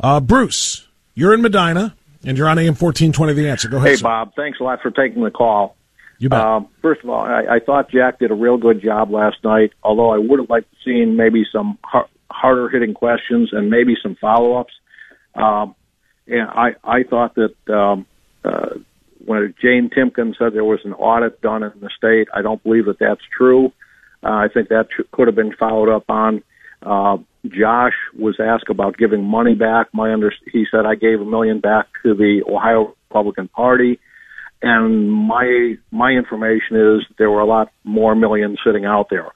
Uh, 0.00 0.20
Bruce, 0.20 0.86
you're 1.14 1.34
in 1.34 1.42
Medina 1.42 1.94
and 2.24 2.36
you're 2.36 2.48
on 2.48 2.58
AM 2.58 2.74
1420 2.74 3.32
The 3.34 3.48
Answer. 3.48 3.68
Go 3.68 3.78
ahead. 3.78 3.88
Hey, 3.88 3.96
sir. 3.96 4.02
Bob. 4.02 4.34
Thanks 4.34 4.60
a 4.60 4.64
lot 4.64 4.80
for 4.82 4.90
taking 4.90 5.22
the 5.22 5.30
call. 5.30 5.76
You 6.18 6.28
bet. 6.28 6.40
Uh, 6.40 6.60
first 6.82 7.02
of 7.02 7.08
all, 7.08 7.22
I, 7.22 7.56
I 7.56 7.60
thought 7.60 7.90
Jack 7.90 8.18
did 8.18 8.30
a 8.30 8.34
real 8.34 8.58
good 8.58 8.82
job 8.82 9.10
last 9.10 9.36
night, 9.42 9.72
although 9.82 10.10
I 10.10 10.18
would 10.18 10.38
have 10.38 10.50
liked 10.50 10.70
to 10.70 10.76
seen 10.84 11.16
maybe 11.16 11.46
some 11.50 11.78
har- 11.82 12.08
harder 12.30 12.68
hitting 12.68 12.92
questions 12.92 13.50
and 13.52 13.70
maybe 13.70 13.96
some 14.02 14.16
follow 14.16 14.56
ups. 14.56 14.74
Um, 15.34 15.74
and 16.30 16.48
I, 16.48 16.70
I 16.84 17.02
thought 17.02 17.34
that 17.34 17.74
um, 17.74 18.06
when 19.24 19.54
Jane 19.62 19.90
Timken 19.90 20.36
said 20.38 20.54
there 20.54 20.64
was 20.64 20.80
an 20.84 20.94
audit 20.94 21.40
done 21.40 21.62
in 21.62 21.72
the 21.80 21.90
state, 21.96 22.28
I 22.34 22.42
don't 22.42 22.62
believe 22.62 22.86
that 22.86 22.98
that's 22.98 23.20
true. 23.36 23.72
Uh, 24.22 24.28
I 24.28 24.48
think 24.52 24.68
that 24.68 24.88
sh- 24.90 25.02
could 25.12 25.28
have 25.28 25.36
been 25.36 25.54
followed 25.58 25.94
up 25.94 26.08
on. 26.08 26.42
Uh, 26.82 27.18
Josh 27.46 27.94
was 28.18 28.36
asked 28.40 28.68
about 28.68 28.96
giving 28.96 29.24
money 29.24 29.54
back. 29.54 29.88
My 29.92 30.12
under 30.12 30.32
he 30.52 30.66
said 30.70 30.86
I 30.86 30.94
gave 30.94 31.20
a 31.20 31.24
million 31.24 31.60
back 31.60 31.86
to 32.02 32.14
the 32.14 32.42
Ohio 32.46 32.94
Republican 33.08 33.48
Party, 33.48 33.98
and 34.62 35.10
my 35.10 35.76
my 35.90 36.10
information 36.10 36.76
is 36.76 37.06
there 37.18 37.30
were 37.30 37.40
a 37.40 37.46
lot 37.46 37.72
more 37.84 38.14
millions 38.14 38.58
sitting 38.64 38.84
out 38.84 39.08
there. 39.10 39.28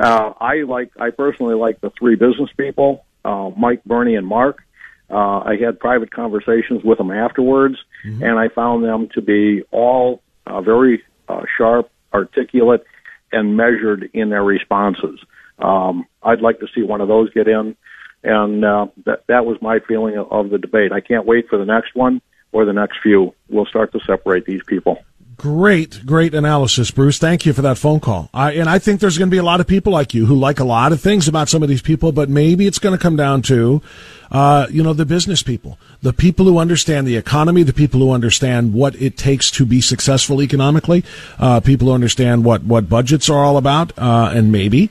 Uh, 0.00 0.32
I 0.40 0.62
like 0.66 0.90
I 0.98 1.10
personally 1.10 1.54
like 1.54 1.80
the 1.80 1.92
three 1.98 2.16
business 2.16 2.50
people, 2.56 3.04
uh, 3.24 3.50
Mike, 3.56 3.84
Bernie, 3.84 4.16
and 4.16 4.26
Mark. 4.26 4.63
Uh, 5.10 5.40
I 5.40 5.56
had 5.60 5.78
private 5.78 6.10
conversations 6.10 6.82
with 6.82 6.98
them 6.98 7.10
afterwards, 7.10 7.76
mm-hmm. 8.04 8.22
and 8.22 8.38
I 8.38 8.48
found 8.48 8.84
them 8.84 9.08
to 9.14 9.20
be 9.20 9.62
all 9.70 10.22
uh, 10.46 10.60
very 10.60 11.02
uh, 11.28 11.42
sharp, 11.56 11.90
articulate, 12.12 12.84
and 13.32 13.56
measured 13.56 14.10
in 14.14 14.30
their 14.30 14.42
responses. 14.42 15.20
Um, 15.58 16.06
I'd 16.22 16.40
like 16.40 16.60
to 16.60 16.66
see 16.74 16.82
one 16.82 17.00
of 17.00 17.08
those 17.08 17.30
get 17.32 17.48
in, 17.48 17.76
and 18.22 18.64
uh, 18.64 18.86
that 19.04 19.24
that 19.28 19.44
was 19.44 19.58
my 19.60 19.80
feeling 19.80 20.16
of, 20.16 20.32
of 20.32 20.50
the 20.50 20.58
debate. 20.58 20.92
I 20.92 21.00
can't 21.00 21.26
wait 21.26 21.48
for 21.48 21.58
the 21.58 21.64
next 21.64 21.94
one 21.94 22.20
or 22.52 22.64
the 22.64 22.72
next 22.72 22.98
few. 23.02 23.34
We'll 23.48 23.66
start 23.66 23.92
to 23.92 24.00
separate 24.00 24.46
these 24.46 24.62
people. 24.64 25.04
Great, 25.36 26.04
great 26.04 26.34
analysis, 26.34 26.90
Bruce. 26.90 27.18
Thank 27.18 27.46
you 27.46 27.52
for 27.52 27.62
that 27.62 27.78
phone 27.78 27.98
call. 27.98 28.28
I, 28.34 28.52
and 28.52 28.68
I 28.68 28.78
think 28.78 29.00
there's 29.00 29.18
going 29.18 29.30
to 29.30 29.34
be 29.34 29.38
a 29.38 29.44
lot 29.44 29.60
of 29.60 29.66
people 29.66 29.92
like 29.92 30.14
you 30.14 30.26
who 30.26 30.34
like 30.34 30.60
a 30.60 30.64
lot 30.64 30.92
of 30.92 31.00
things 31.00 31.26
about 31.26 31.48
some 31.48 31.62
of 31.62 31.68
these 31.68 31.82
people, 31.82 32.12
but 32.12 32.28
maybe 32.28 32.66
it's 32.66 32.78
going 32.78 32.96
to 32.96 33.02
come 33.02 33.16
down 33.16 33.42
to, 33.42 33.82
uh, 34.30 34.66
you 34.70 34.82
know, 34.82 34.92
the 34.92 35.06
business 35.06 35.42
people, 35.42 35.78
the 36.02 36.12
people 36.12 36.44
who 36.44 36.58
understand 36.58 37.06
the 37.06 37.16
economy, 37.16 37.62
the 37.62 37.72
people 37.72 38.00
who 38.00 38.12
understand 38.12 38.74
what 38.74 38.94
it 39.00 39.16
takes 39.16 39.50
to 39.52 39.64
be 39.64 39.80
successful 39.80 40.42
economically, 40.42 41.04
uh, 41.38 41.60
people 41.60 41.88
who 41.88 41.94
understand 41.94 42.44
what, 42.44 42.62
what 42.62 42.88
budgets 42.88 43.30
are 43.30 43.44
all 43.44 43.56
about, 43.56 43.92
uh, 43.98 44.30
and 44.34 44.52
maybe, 44.52 44.90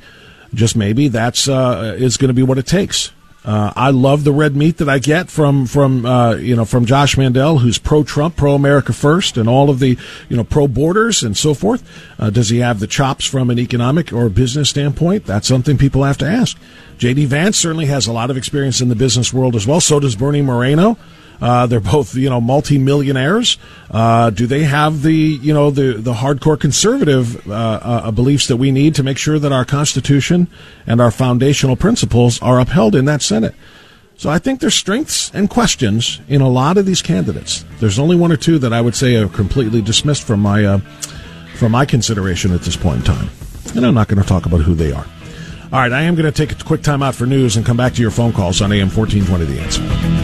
just 0.53 0.75
maybe, 0.75 1.07
that's 1.07 1.47
uh, 1.47 1.95
is 1.97 2.17
going 2.17 2.29
to 2.29 2.33
be 2.33 2.43
what 2.43 2.57
it 2.57 2.67
takes. 2.67 3.11
Uh, 3.45 3.73
I 3.75 3.89
love 3.89 4.23
the 4.23 4.31
red 4.31 4.55
meat 4.55 4.77
that 4.77 4.87
I 4.87 4.99
get 4.99 5.29
from 5.29 5.65
from 5.65 6.05
uh, 6.05 6.35
you 6.35 6.55
know 6.55 6.63
from 6.63 6.85
Josh 6.85 7.17
Mandel, 7.17 7.59
who's 7.59 7.77
pro 7.77 8.03
Trump, 8.03 8.37
pro 8.37 8.55
America 8.55 8.93
first, 8.93 9.37
and 9.37 9.49
all 9.49 9.69
of 9.69 9.79
the 9.79 9.97
you 10.29 10.37
know 10.37 10.45
pro 10.45 10.67
borders 10.67 11.23
and 11.23 11.35
so 11.35 11.53
forth. 11.53 11.83
Uh, 12.17 12.29
does 12.29 12.49
he 12.49 12.59
have 12.59 12.79
the 12.79 12.87
chops 12.87 13.25
from 13.25 13.49
an 13.49 13.59
economic 13.59 14.13
or 14.13 14.29
business 14.29 14.69
standpoint? 14.69 15.25
That's 15.25 15.47
something 15.47 15.77
people 15.77 16.03
have 16.03 16.17
to 16.19 16.25
ask. 16.25 16.57
J.D. 16.97 17.25
Vance 17.25 17.57
certainly 17.57 17.87
has 17.87 18.07
a 18.07 18.13
lot 18.13 18.29
of 18.29 18.37
experience 18.37 18.79
in 18.79 18.87
the 18.87 18.95
business 18.95 19.33
world 19.33 19.55
as 19.55 19.67
well. 19.67 19.81
So 19.81 19.99
does 19.99 20.15
Bernie 20.15 20.41
Moreno. 20.41 20.97
Uh, 21.41 21.65
they're 21.67 21.79
both, 21.79 22.15
you 22.15 22.29
know, 22.29 22.39
multimillionaires. 22.39 23.57
Uh, 23.91 24.29
do 24.29 24.47
they 24.47 24.63
have 24.63 25.01
the, 25.01 25.13
you 25.13 25.53
know, 25.53 25.71
the 25.71 25.93
the 25.93 26.13
hardcore 26.13 26.59
conservative 26.59 27.47
uh, 27.49 27.53
uh, 27.53 28.11
beliefs 28.11 28.47
that 28.47 28.57
we 28.57 28.71
need 28.71 28.95
to 28.95 29.03
make 29.03 29.17
sure 29.17 29.39
that 29.39 29.51
our 29.51 29.65
Constitution 29.65 30.47
and 30.87 31.01
our 31.01 31.11
foundational 31.11 31.75
principles 31.75 32.41
are 32.41 32.59
upheld 32.59 32.95
in 32.95 33.05
that 33.05 33.21
Senate? 33.21 33.55
So 34.15 34.29
I 34.29 34.39
think 34.39 34.59
there's 34.61 34.75
strengths 34.75 35.31
and 35.33 35.49
questions 35.49 36.21
in 36.29 36.41
a 36.41 36.47
lot 36.47 36.77
of 36.77 36.85
these 36.85 37.01
candidates. 37.01 37.65
There's 37.79 37.99
only 37.99 38.15
one 38.15 38.31
or 38.31 38.37
two 38.37 38.59
that 38.59 38.71
I 38.71 38.79
would 38.79 38.95
say 38.95 39.15
are 39.15 39.27
completely 39.27 39.81
dismissed 39.81 40.23
from 40.23 40.39
my 40.39 40.63
uh, 40.63 40.77
from 41.57 41.71
my 41.73 41.85
consideration 41.85 42.53
at 42.53 42.61
this 42.61 42.75
point 42.75 42.99
in 42.99 43.03
time, 43.03 43.29
and 43.75 43.85
I'm 43.85 43.93
not 43.93 44.07
going 44.07 44.21
to 44.21 44.27
talk 44.27 44.45
about 44.45 44.61
who 44.61 44.75
they 44.75 44.91
are. 44.91 45.05
All 45.73 45.79
right, 45.79 45.91
I 45.91 46.03
am 46.03 46.15
going 46.15 46.31
to 46.31 46.31
take 46.31 46.51
a 46.57 46.63
quick 46.63 46.83
time 46.83 47.01
out 47.01 47.15
for 47.15 47.25
news 47.25 47.57
and 47.57 47.65
come 47.65 47.77
back 47.77 47.93
to 47.95 48.01
your 48.01 48.11
phone 48.11 48.31
calls 48.31 48.61
on 48.61 48.71
AM 48.71 48.89
1420 48.89 49.45
The 49.45 49.59
Answer. 49.59 50.22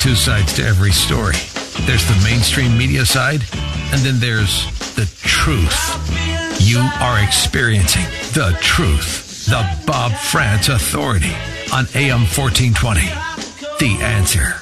Two 0.00 0.14
sides 0.14 0.54
to 0.54 0.64
every 0.64 0.92
story. 0.92 1.36
There's 1.84 2.06
the 2.06 2.18
mainstream 2.24 2.76
media 2.76 3.04
side, 3.04 3.42
and 3.92 4.00
then 4.00 4.18
there's 4.18 4.64
the 4.94 5.04
truth. 5.20 5.76
You 6.58 6.78
are 7.00 7.22
experiencing 7.22 8.04
the 8.32 8.56
truth. 8.62 9.44
The 9.46 9.62
Bob 9.86 10.12
Frantz 10.12 10.68
Authority 10.68 11.34
on 11.72 11.86
AM 11.94 12.24
1420. 12.24 13.00
The 13.78 14.02
answer. 14.02 14.54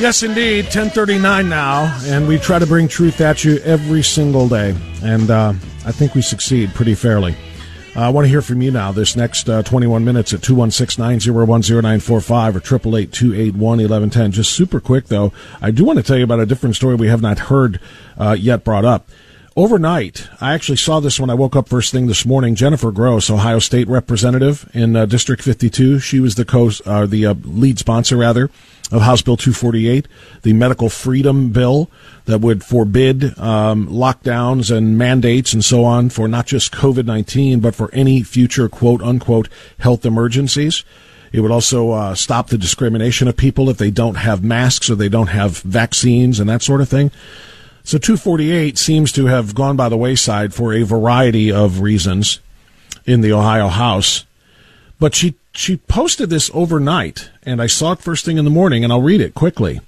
Yes, 0.00 0.22
indeed. 0.22 0.64
1039 0.64 1.48
now, 1.48 1.94
and 2.04 2.26
we 2.26 2.38
try 2.38 2.58
to 2.58 2.66
bring 2.66 2.88
truth 2.88 3.20
at 3.20 3.44
you 3.44 3.58
every 3.58 4.02
single 4.02 4.48
day. 4.48 4.74
And 5.02 5.30
uh, 5.30 5.52
I 5.84 5.92
think 5.92 6.14
we 6.14 6.22
succeed 6.22 6.72
pretty 6.72 6.94
fairly. 6.94 7.36
Uh, 7.98 8.02
I 8.02 8.08
want 8.10 8.26
to 8.26 8.28
hear 8.28 8.42
from 8.42 8.62
you 8.62 8.70
now 8.70 8.92
this 8.92 9.16
next 9.16 9.48
uh, 9.48 9.64
21 9.64 10.04
minutes 10.04 10.32
at 10.32 10.40
216 10.40 11.02
901 11.02 11.62
0945 11.62 12.54
or 12.54 12.58
888 12.60 13.12
281 13.12 13.60
1110. 13.60 14.30
Just 14.30 14.52
super 14.52 14.78
quick, 14.78 15.06
though, 15.06 15.32
I 15.60 15.72
do 15.72 15.82
want 15.82 15.98
to 15.98 16.04
tell 16.04 16.16
you 16.16 16.22
about 16.22 16.38
a 16.38 16.46
different 16.46 16.76
story 16.76 16.94
we 16.94 17.08
have 17.08 17.20
not 17.20 17.40
heard 17.40 17.80
uh, 18.16 18.36
yet 18.38 18.62
brought 18.62 18.84
up. 18.84 19.08
Overnight, 19.58 20.28
I 20.40 20.54
actually 20.54 20.76
saw 20.76 21.00
this 21.00 21.18
when 21.18 21.30
I 21.30 21.34
woke 21.34 21.56
up 21.56 21.68
first 21.68 21.90
thing 21.90 22.06
this 22.06 22.24
morning. 22.24 22.54
Jennifer 22.54 22.92
Gross, 22.92 23.28
Ohio 23.28 23.58
State 23.58 23.88
representative 23.88 24.70
in 24.72 24.94
uh, 24.94 25.04
District 25.04 25.42
52, 25.42 25.98
she 25.98 26.20
was 26.20 26.36
the 26.36 26.44
co 26.44 26.70
uh, 26.86 27.06
the 27.06 27.26
uh, 27.26 27.34
lead 27.42 27.80
sponsor 27.80 28.18
rather 28.18 28.50
of 28.92 29.02
House 29.02 29.20
Bill 29.20 29.36
248, 29.36 30.06
the 30.42 30.52
medical 30.52 30.88
freedom 30.88 31.50
bill 31.50 31.90
that 32.26 32.40
would 32.40 32.62
forbid 32.62 33.36
um, 33.36 33.88
lockdowns 33.88 34.70
and 34.70 34.96
mandates 34.96 35.52
and 35.52 35.64
so 35.64 35.82
on 35.82 36.08
for 36.08 36.28
not 36.28 36.46
just 36.46 36.72
COVID 36.72 37.06
19, 37.06 37.58
but 37.58 37.74
for 37.74 37.92
any 37.92 38.22
future 38.22 38.68
quote 38.68 39.02
unquote 39.02 39.48
health 39.80 40.06
emergencies. 40.06 40.84
It 41.32 41.40
would 41.40 41.50
also 41.50 41.90
uh, 41.90 42.14
stop 42.14 42.50
the 42.50 42.58
discrimination 42.58 43.26
of 43.26 43.36
people 43.36 43.68
if 43.68 43.76
they 43.76 43.90
don't 43.90 44.18
have 44.18 44.44
masks 44.44 44.88
or 44.88 44.94
they 44.94 45.08
don't 45.08 45.26
have 45.26 45.58
vaccines 45.58 46.38
and 46.38 46.48
that 46.48 46.62
sort 46.62 46.80
of 46.80 46.88
thing. 46.88 47.10
So 47.88 47.96
248 47.96 48.76
seems 48.76 49.12
to 49.12 49.28
have 49.28 49.54
gone 49.54 49.74
by 49.74 49.88
the 49.88 49.96
wayside 49.96 50.52
for 50.52 50.74
a 50.74 50.82
variety 50.82 51.50
of 51.50 51.80
reasons 51.80 52.38
in 53.06 53.22
the 53.22 53.32
Ohio 53.32 53.68
House. 53.68 54.26
But 55.00 55.14
she 55.14 55.36
she 55.52 55.78
posted 55.78 56.28
this 56.28 56.50
overnight, 56.52 57.30
and 57.44 57.62
I 57.62 57.66
saw 57.66 57.92
it 57.92 58.00
first 58.00 58.26
thing 58.26 58.36
in 58.36 58.44
the 58.44 58.50
morning, 58.50 58.84
and 58.84 58.92
I'll 58.92 59.00
read 59.00 59.22
it 59.22 59.32
quickly. 59.32 59.80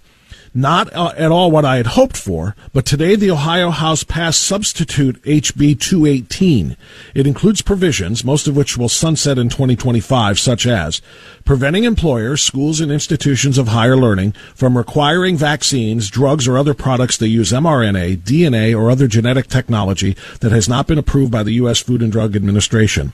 Not 0.53 0.93
uh, 0.93 1.13
at 1.17 1.31
all 1.31 1.53
what 1.53 1.65
I 1.65 1.77
had 1.77 1.87
hoped 1.89 2.17
for, 2.17 2.57
but 2.73 2.85
today 2.85 3.15
the 3.15 3.31
Ohio 3.31 3.71
House 3.71 4.03
passed 4.03 4.43
substitute 4.43 5.23
HB 5.23 5.79
218. 5.79 6.77
It 7.15 7.27
includes 7.29 7.63
provisions, 7.63 8.25
most 8.25 8.49
of 8.49 8.57
which 8.57 8.77
will 8.77 8.89
sunset 8.89 9.39
in 9.39 9.49
2025, 9.49 10.41
such 10.41 10.67
as 10.67 11.01
preventing 11.45 11.85
employers, 11.85 12.43
schools, 12.43 12.81
and 12.81 12.91
institutions 12.91 13.59
of 13.59 13.69
higher 13.69 13.97
learning 13.97 14.33
from 14.53 14.77
requiring 14.77 15.37
vaccines, 15.37 16.11
drugs, 16.11 16.49
or 16.49 16.59
other 16.59 16.75
products 16.75 17.17
that 17.19 17.29
use 17.29 17.53
mRNA, 17.53 18.19
DNA, 18.19 18.77
or 18.77 18.91
other 18.91 19.07
genetic 19.07 19.47
technology 19.47 20.17
that 20.41 20.51
has 20.51 20.69
not 20.69 20.89
been 20.89 20.99
approved 20.99 21.31
by 21.31 21.45
the 21.45 21.55
U.S. 21.55 21.79
Food 21.79 22.03
and 22.03 22.11
Drug 22.11 22.35
Administration. 22.35 23.13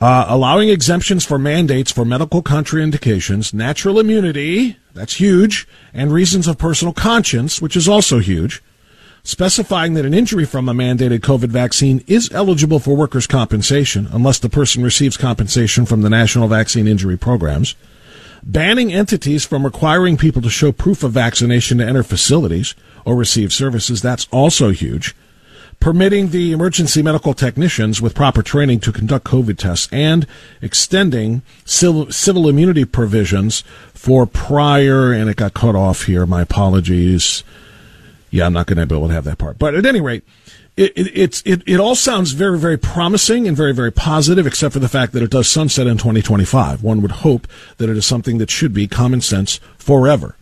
Uh, 0.00 0.26
allowing 0.28 0.68
exemptions 0.68 1.24
for 1.24 1.38
mandates 1.38 1.92
for 1.92 2.04
medical 2.04 2.42
contraindications, 2.42 3.54
natural 3.54 4.00
immunity, 4.00 4.76
that's 4.92 5.14
huge, 5.14 5.68
and 5.92 6.12
reasons 6.12 6.48
of 6.48 6.58
personal 6.58 6.92
conscience, 6.92 7.62
which 7.62 7.76
is 7.76 7.88
also 7.88 8.18
huge. 8.18 8.62
Specifying 9.22 9.94
that 9.94 10.04
an 10.04 10.12
injury 10.12 10.44
from 10.44 10.68
a 10.68 10.74
mandated 10.74 11.20
COVID 11.20 11.48
vaccine 11.48 12.04
is 12.06 12.30
eligible 12.32 12.78
for 12.78 12.94
workers' 12.94 13.26
compensation 13.26 14.08
unless 14.12 14.38
the 14.38 14.50
person 14.50 14.82
receives 14.82 15.16
compensation 15.16 15.86
from 15.86 16.02
the 16.02 16.10
National 16.10 16.48
Vaccine 16.48 16.86
Injury 16.86 17.16
Programs. 17.16 17.74
Banning 18.42 18.92
entities 18.92 19.46
from 19.46 19.64
requiring 19.64 20.18
people 20.18 20.42
to 20.42 20.50
show 20.50 20.72
proof 20.72 21.02
of 21.02 21.12
vaccination 21.12 21.78
to 21.78 21.86
enter 21.86 22.02
facilities 22.02 22.74
or 23.06 23.14
receive 23.14 23.52
services, 23.52 24.02
that's 24.02 24.28
also 24.30 24.70
huge 24.70 25.14
permitting 25.84 26.30
the 26.30 26.50
emergency 26.50 27.02
medical 27.02 27.34
technicians 27.34 28.00
with 28.00 28.14
proper 28.14 28.42
training 28.42 28.80
to 28.80 28.90
conduct 28.90 29.26
COVID 29.26 29.58
tests, 29.58 29.86
and 29.92 30.26
extending 30.62 31.42
civil, 31.66 32.10
civil 32.10 32.48
immunity 32.48 32.86
provisions 32.86 33.62
for 33.92 34.24
prior, 34.24 35.12
and 35.12 35.28
it 35.28 35.36
got 35.36 35.52
cut 35.52 35.76
off 35.76 36.04
here. 36.04 36.24
My 36.24 36.40
apologies. 36.40 37.44
Yeah, 38.30 38.46
I'm 38.46 38.54
not 38.54 38.66
going 38.66 38.78
to 38.78 38.86
be 38.86 38.96
able 38.96 39.08
to 39.08 39.12
have 39.12 39.24
that 39.24 39.36
part. 39.36 39.58
But 39.58 39.74
at 39.74 39.84
any 39.84 40.00
rate, 40.00 40.24
it, 40.74 40.96
it, 40.96 41.42
it, 41.44 41.62
it 41.66 41.78
all 41.78 41.94
sounds 41.94 42.32
very, 42.32 42.58
very 42.58 42.78
promising 42.78 43.46
and 43.46 43.54
very, 43.54 43.74
very 43.74 43.92
positive, 43.92 44.46
except 44.46 44.72
for 44.72 44.78
the 44.78 44.88
fact 44.88 45.12
that 45.12 45.22
it 45.22 45.30
does 45.30 45.50
sunset 45.50 45.86
in 45.86 45.98
2025. 45.98 46.82
One 46.82 47.02
would 47.02 47.10
hope 47.10 47.46
that 47.76 47.90
it 47.90 47.96
is 47.98 48.06
something 48.06 48.38
that 48.38 48.50
should 48.50 48.72
be 48.72 48.88
common 48.88 49.20
sense 49.20 49.60
forever. 49.76 50.34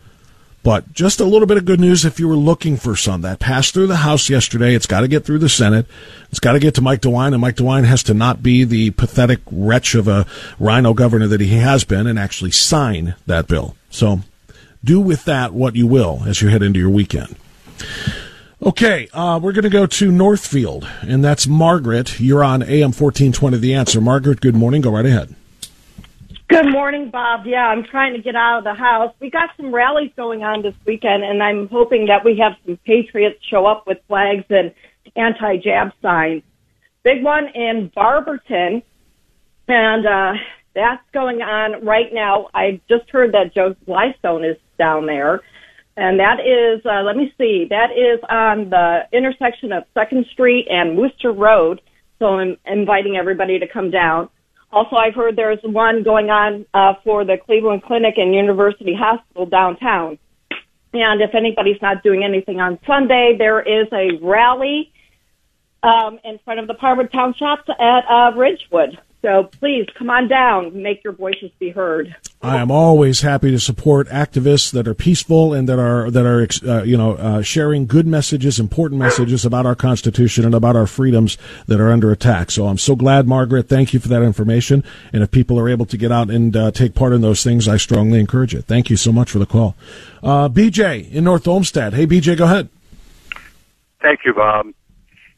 But 0.63 0.93
just 0.93 1.19
a 1.19 1.25
little 1.25 1.45
bit 1.45 1.57
of 1.57 1.65
good 1.65 1.81
news 1.81 2.05
if 2.05 2.21
you 2.21 2.27
were 2.27 2.37
looking 2.37 2.77
for 2.77 2.95
some. 2.95 3.21
That 3.21 3.39
passed 3.39 3.73
through 3.73 3.87
the 3.87 3.97
House 3.97 4.29
yesterday. 4.29 4.73
It's 4.73 4.85
got 4.85 5.01
to 5.01 5.09
get 5.09 5.25
through 5.25 5.39
the 5.39 5.49
Senate. 5.49 5.85
It's 6.31 6.39
got 6.39 6.53
to 6.53 6.59
get 6.59 6.73
to 6.75 6.81
Mike 6.81 7.01
DeWine, 7.01 7.33
and 7.33 7.41
Mike 7.41 7.57
DeWine 7.57 7.83
has 7.83 8.01
to 8.03 8.13
not 8.13 8.41
be 8.41 8.63
the 8.63 8.91
pathetic 8.91 9.41
wretch 9.51 9.93
of 9.93 10.07
a 10.07 10.25
rhino 10.57 10.93
governor 10.93 11.27
that 11.27 11.41
he 11.41 11.57
has 11.57 11.83
been 11.83 12.07
and 12.07 12.17
actually 12.17 12.51
sign 12.51 13.15
that 13.27 13.47
bill. 13.47 13.75
So 13.89 14.21
do 14.83 15.01
with 15.01 15.25
that 15.25 15.53
what 15.53 15.75
you 15.75 15.85
will 15.85 16.23
as 16.25 16.41
you 16.41 16.47
head 16.47 16.63
into 16.63 16.79
your 16.79 16.89
weekend. 16.89 17.35
Okay, 18.61 19.09
uh, 19.11 19.41
we're 19.43 19.51
going 19.51 19.63
to 19.63 19.69
go 19.69 19.85
to 19.85 20.11
Northfield, 20.11 20.87
and 21.01 21.21
that's 21.21 21.45
Margaret. 21.45 22.21
You're 22.21 22.45
on 22.45 22.63
AM 22.63 22.93
1420 22.93 23.57
The 23.57 23.73
Answer. 23.73 23.99
Margaret, 23.99 24.39
good 24.39 24.55
morning. 24.55 24.81
Go 24.81 24.91
right 24.91 25.05
ahead. 25.05 25.35
Good 26.53 26.71
morning, 26.71 27.09
Bob. 27.09 27.47
Yeah, 27.47 27.65
I'm 27.65 27.83
trying 27.83 28.13
to 28.13 28.21
get 28.21 28.35
out 28.35 28.59
of 28.59 28.63
the 28.63 28.75
house. 28.75 29.11
We 29.19 29.31
got 29.31 29.49
some 29.57 29.73
rallies 29.73 30.11
going 30.15 30.43
on 30.43 30.61
this 30.61 30.75
weekend, 30.85 31.23
and 31.23 31.41
I'm 31.41 31.67
hoping 31.67 32.05
that 32.05 32.23
we 32.23 32.37
have 32.43 32.51
some 32.63 32.77
patriots 32.85 33.39
show 33.49 33.65
up 33.65 33.87
with 33.87 33.97
flags 34.07 34.45
and 34.51 34.71
anti-jab 35.15 35.93
signs. 35.99 36.43
Big 37.03 37.23
one 37.23 37.45
in 37.55 37.91
Barberton, 37.95 38.83
and 39.67 40.05
uh, 40.05 40.33
that's 40.75 41.01
going 41.11 41.41
on 41.41 41.83
right 41.83 42.13
now. 42.13 42.49
I 42.53 42.79
just 42.87 43.09
heard 43.09 43.31
that 43.31 43.55
Joe 43.55 43.75
Glystone 43.87 44.47
is 44.47 44.57
down 44.77 45.07
there 45.07 45.41
and 45.95 46.19
that 46.19 46.39
is, 46.39 46.83
uh, 46.85 47.03
let 47.03 47.15
me 47.15 47.31
see, 47.37 47.67
that 47.69 47.91
is 47.91 48.19
on 48.27 48.69
the 48.69 49.01
intersection 49.11 49.71
of 49.71 49.83
Second 49.93 50.25
Street 50.31 50.65
and 50.69 50.97
Wooster 50.97 51.31
Road. 51.31 51.81
So 52.17 52.25
I'm 52.25 52.57
inviting 52.65 53.15
everybody 53.15 53.59
to 53.59 53.67
come 53.67 53.91
down. 53.91 54.29
Also, 54.73 54.95
I've 54.95 55.13
heard 55.13 55.35
there's 55.35 55.59
one 55.61 56.01
going 56.01 56.31
on 56.31 56.65
uh, 56.73 56.93
for 57.03 57.23
the 57.23 57.37
Cleveland 57.37 57.83
Clinic 57.83 58.15
and 58.17 58.33
University 58.33 58.95
Hospital 58.97 59.45
downtown. 59.45 60.17
And 60.93 61.21
if 61.21 61.35
anybody's 61.35 61.79
not 61.79 62.01
doing 62.01 62.23
anything 62.23 62.59
on 62.59 62.79
Sunday, 62.87 63.35
there 63.37 63.61
is 63.61 63.87
a 63.93 64.17
rally 64.19 64.91
um, 65.83 66.19
in 66.23 66.39
front 66.43 66.59
of 66.59 66.67
the 66.67 66.73
Parma 66.73 67.07
Town 67.07 67.35
Shops 67.37 67.69
at 67.69 68.01
uh, 68.09 68.35
Ridgewood. 68.35 68.97
So 69.23 69.49
please 69.57 69.87
come 69.97 70.09
on 70.09 70.27
down, 70.27 70.83
make 70.83 71.01
your 71.01 71.13
voices 71.13 71.49
be 71.57 71.69
heard. 71.69 72.13
I 72.41 72.57
am 72.57 72.69
always 72.69 73.21
happy 73.21 73.51
to 73.51 73.59
support 73.59 74.09
activists 74.09 74.69
that 74.73 74.85
are 74.85 74.93
peaceful 74.93 75.53
and 75.53 75.69
that 75.69 75.79
are 75.79 76.11
that 76.11 76.25
are 76.25 76.45
uh, 76.69 76.83
you 76.83 76.97
know 76.97 77.13
uh, 77.13 77.41
sharing 77.41 77.85
good 77.85 78.05
messages, 78.05 78.59
important 78.59 78.99
messages 78.99 79.45
about 79.45 79.65
our 79.65 79.75
Constitution 79.75 80.43
and 80.43 80.53
about 80.53 80.75
our 80.75 80.85
freedoms 80.85 81.37
that 81.67 81.79
are 81.79 81.89
under 81.89 82.11
attack. 82.11 82.51
So 82.51 82.67
I'm 82.67 82.77
so 82.77 82.97
glad, 82.97 83.25
Margaret. 83.25 83.69
Thank 83.69 83.93
you 83.93 84.01
for 84.01 84.09
that 84.09 84.23
information. 84.23 84.83
And 85.13 85.23
if 85.23 85.31
people 85.31 85.57
are 85.57 85.69
able 85.69 85.85
to 85.85 85.95
get 85.95 86.11
out 86.11 86.29
and 86.29 86.53
uh, 86.57 86.71
take 86.71 86.93
part 86.93 87.13
in 87.13 87.21
those 87.21 87.45
things, 87.45 87.65
I 87.65 87.77
strongly 87.77 88.19
encourage 88.19 88.53
it. 88.53 88.65
Thank 88.65 88.89
you 88.89 88.97
so 88.97 89.13
much 89.13 89.31
for 89.31 89.39
the 89.39 89.45
call, 89.45 89.77
uh, 90.21 90.49
BJ 90.49 91.09
in 91.09 91.23
North 91.23 91.47
Olmsted. 91.47 91.93
Hey, 91.93 92.05
BJ, 92.05 92.37
go 92.37 92.43
ahead. 92.43 92.67
Thank 94.01 94.25
you, 94.25 94.33
Bob 94.33 94.73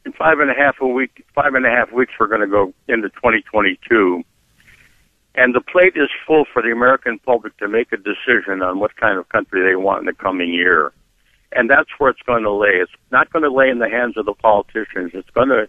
in 0.06 0.14
five 0.14 0.40
and 0.40 0.52
a 0.52 0.54
half 0.54 0.76
a 0.80 0.88
week, 0.88 1.26
five 1.34 1.56
and 1.56 1.66
a 1.66 1.70
half 1.70 1.92
weeks, 1.92 2.14
we're 2.20 2.28
going 2.28 2.42
to 2.42 2.48
go 2.48 2.74
into 2.88 3.10
2022, 3.10 4.24
and 5.34 5.56
the 5.56 5.62
plate 5.62 5.94
is 5.96 6.10
full 6.26 6.46
for 6.54 6.62
the 6.62 6.72
American 6.72 7.20
public 7.20 7.58
to 7.58 7.68
make 7.68 7.92
a 7.92 7.98
decision 7.98 8.62
on 8.62 8.80
what 8.80 8.96
kind 8.96 9.18
of 9.18 9.28
country 9.30 9.68
they 9.68 9.76
want 9.76 10.02
in 10.02 10.06
the 10.06 10.14
coming 10.14 10.54
year, 10.54 10.94
and 11.52 11.70
that's 11.70 11.90
where 11.98 12.12
it's 12.12 12.22
going 12.22 12.44
to 12.44 12.52
lay. 12.52 12.76
It's 12.76 12.92
not 13.12 13.32
going 13.34 13.44
to 13.44 13.52
lay 13.52 13.70
in 13.70 13.80
the 13.80 13.90
hands 13.90 14.16
of 14.18 14.26
the 14.26 14.34
politicians. 14.34 15.12
It's 15.14 15.30
going 15.32 15.50
to 15.50 15.68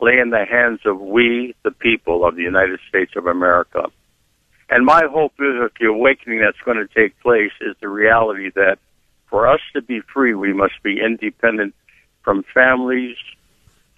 lay 0.00 0.18
in 0.18 0.30
the 0.30 0.44
hands 0.44 0.80
of 0.84 1.00
we, 1.00 1.54
the 1.62 1.70
people 1.70 2.26
of 2.26 2.36
the 2.36 2.42
United 2.42 2.80
States 2.88 3.12
of 3.16 3.26
America. 3.26 3.84
And 4.68 4.84
my 4.84 5.04
hope 5.08 5.32
is 5.38 5.54
that 5.60 5.70
the 5.78 5.86
awakening 5.86 6.40
that's 6.40 6.60
going 6.64 6.76
to 6.76 6.92
take 6.92 7.18
place 7.20 7.52
is 7.60 7.76
the 7.80 7.88
reality 7.88 8.50
that 8.56 8.78
for 9.30 9.46
us 9.46 9.60
to 9.74 9.82
be 9.82 10.00
free, 10.12 10.34
we 10.34 10.52
must 10.52 10.82
be 10.82 11.00
independent 11.00 11.74
from 12.22 12.44
families, 12.52 13.16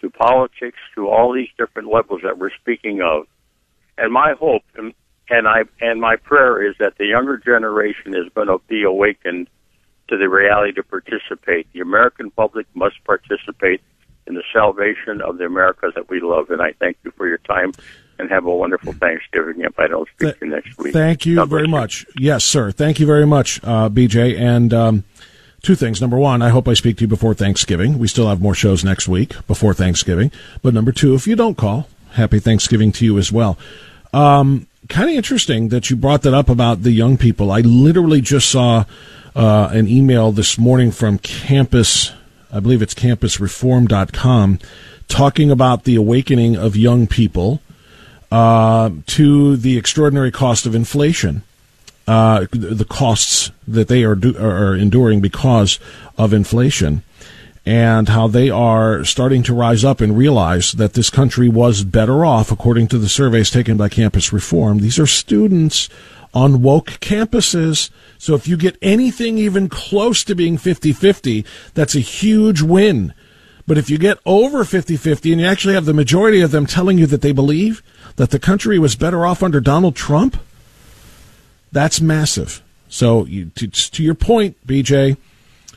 to 0.01 0.11
politics, 0.11 0.79
to 0.95 1.09
all 1.09 1.33
these 1.33 1.49
different 1.59 1.93
levels 1.93 2.23
that 2.23 2.39
we're 2.39 2.55
speaking 2.61 3.01
of. 3.03 3.27
And 3.97 4.13
my 4.13 4.35
hope 4.39 4.63
and, 4.77 4.95
and 5.29 5.49
I 5.49 5.65
and 5.81 6.01
my 6.01 6.17
prayer 6.17 6.69
is 6.69 6.77
that 6.79 6.99
the 6.99 7.07
younger 7.07 7.37
generation 7.37 8.15
is 8.15 8.33
going 8.35 8.49
to 8.49 8.61
be 8.69 8.85
awakened 8.85 9.49
to 10.09 10.17
the 10.17 10.29
reality 10.29 10.73
to 10.73 10.83
participate. 10.83 11.67
The 11.73 11.81
American 11.81 12.31
public 12.31 12.67
must 12.75 13.03
participate 13.05 13.81
in 14.27 14.35
the 14.35 14.45
salvation 14.53 15.21
of 15.21 15.39
the 15.39 15.45
America 15.45 15.91
that 15.95 16.09
we 16.09 16.21
love. 16.21 16.51
And 16.51 16.61
I 16.61 16.73
thank 16.79 16.99
you 17.03 17.11
for 17.13 17.27
your 17.27 17.39
time 17.39 17.73
and 18.19 18.31
have 18.31 18.45
a 18.47 18.55
wonderful 18.55 18.93
Thanksgiving 18.93 19.61
if 19.61 19.79
I 19.79 19.87
don't 19.87 20.09
speak 20.09 20.19
Th- 20.19 20.39
to 20.39 20.45
you 20.47 20.53
next 20.53 20.79
week. 20.79 20.93
Thank 20.93 21.25
you 21.25 21.37
God 21.37 21.49
very 21.49 21.69
much. 21.69 22.07
Yes, 22.19 22.45
sir. 22.45 22.71
Thank 22.71 23.01
you 23.01 23.07
very 23.07 23.27
much, 23.27 23.61
uh, 23.63 23.89
BJ. 23.89 24.39
And 24.39 24.75
um, 24.75 25.05
two 25.63 25.75
things. 25.75 26.01
Number 26.01 26.19
one, 26.19 26.43
I 26.43 26.51
hope 26.51 26.69
I 26.69 26.75
speak 26.75 26.97
to 26.99 27.03
you 27.03 27.09
before 27.09 27.35
Thanksgiving. 27.35 27.99
We 27.99 28.09
still 28.09 28.29
have 28.29 28.41
more 28.41 28.55
shows 28.55 28.85
next 28.85 29.09
week 29.09 29.35
before 29.47 29.75
Thanksgiving. 29.75 30.31
But 30.63 30.75
number 30.75 30.93
two, 30.93 31.15
if 31.15 31.27
you 31.27 31.37
don't 31.37 31.57
call, 31.57 31.89
happy 32.13 32.39
Thanksgiving 32.39 32.93
to 32.93 33.05
you 33.05 33.19
as 33.19 33.33
well. 33.33 33.59
Um, 34.13 34.67
kind 34.89 35.11
of 35.11 35.17
interesting 35.17 35.69
that 35.69 35.91
you 35.91 35.97
brought 35.97 36.23
that 36.23 36.35
up 36.35 36.49
about 36.49 36.83
the 36.83 36.93
young 36.93 37.17
people. 37.17 37.51
I 37.51 37.61
literally 37.61 38.21
just 38.21 38.51
saw 38.51 38.85
uh, 39.35 39.69
an 39.73 39.89
email 39.89 40.33
this 40.33 40.59
morning 40.59 40.91
from 40.91 41.19
campus, 41.19 42.13
I 42.53 42.61
believe 42.61 42.83
it's 42.83 42.95
campusreform.com, 42.95 44.59
talking 45.09 45.51
about 45.51 45.85
the 45.85 45.97
awakening 45.97 46.57
of 46.57 46.77
young 46.77 47.07
people 47.07 47.61
uh, 48.31 48.91
to 49.07 49.57
the 49.57 49.77
extraordinary 49.77 50.31
cost 50.31 50.67
of 50.67 50.75
inflation 50.75 51.43
uh, 52.09 52.47
the 52.51 52.87
costs 52.89 53.53
that 53.69 53.89
they 53.89 54.03
are, 54.03 54.15
do, 54.15 54.35
are 54.39 54.75
enduring 54.75 55.21
because 55.21 55.79
of 56.17 56.33
inflation 56.33 57.03
and 57.67 58.09
how 58.09 58.27
they 58.27 58.49
are 58.49 59.05
starting 59.05 59.43
to 59.43 59.53
rise 59.53 59.85
up 59.85 60.01
and 60.01 60.17
realize 60.17 60.73
that 60.73 60.95
this 60.95 61.11
country 61.11 61.51
was 61.51 61.85
better 61.85 62.25
off, 62.25 62.51
according 62.51 62.89
to 62.89 62.97
the 62.97 63.11
surveys 63.11 63.51
taken 63.51 63.77
by 63.77 63.91
Campus 63.91 64.33
Reform. 64.33 64.79
These 64.79 64.99
are 64.99 65.07
students 65.07 65.91
on 66.33 66.63
woke 66.63 66.93
campuses. 67.01 67.91
So 68.17 68.35
if 68.35 68.49
you 68.49 68.57
get 68.57 68.79
anything 68.81 69.37
even 69.37 69.69
close 69.69 70.25
to 70.25 70.35
being 70.35 70.57
50 70.57 70.95
50, 70.95 71.45
that's 71.75 71.95
a 71.95 72.01
huge 72.01 72.63
win. 72.63 73.13
But 73.67 73.77
if 73.77 73.91
you 73.91 73.99
get 73.99 74.17
over 74.25 74.65
50 74.65 74.97
50 74.97 75.33
and 75.33 75.43
you 75.43 75.47
actually 75.47 75.75
have 75.75 75.85
the 75.85 75.93
majority 75.93 76.41
of 76.41 76.53
them 76.53 76.65
telling 76.65 76.97
you 76.97 77.05
that 77.05 77.21
they 77.21 77.33
believe 77.33 77.83
that 78.17 78.31
the 78.31 78.39
country 78.39 78.79
was 78.79 78.97
better 78.97 79.27
off 79.27 79.43
under 79.43 79.61
Donald 79.61 79.95
Trump, 79.95 80.39
that's 81.73 82.01
massive. 82.01 82.63
So 82.89 83.25
you, 83.27 83.47
to, 83.57 83.69
to, 83.69 84.03
your 84.03 84.15
point, 84.15 84.57
BJ, 84.67 85.17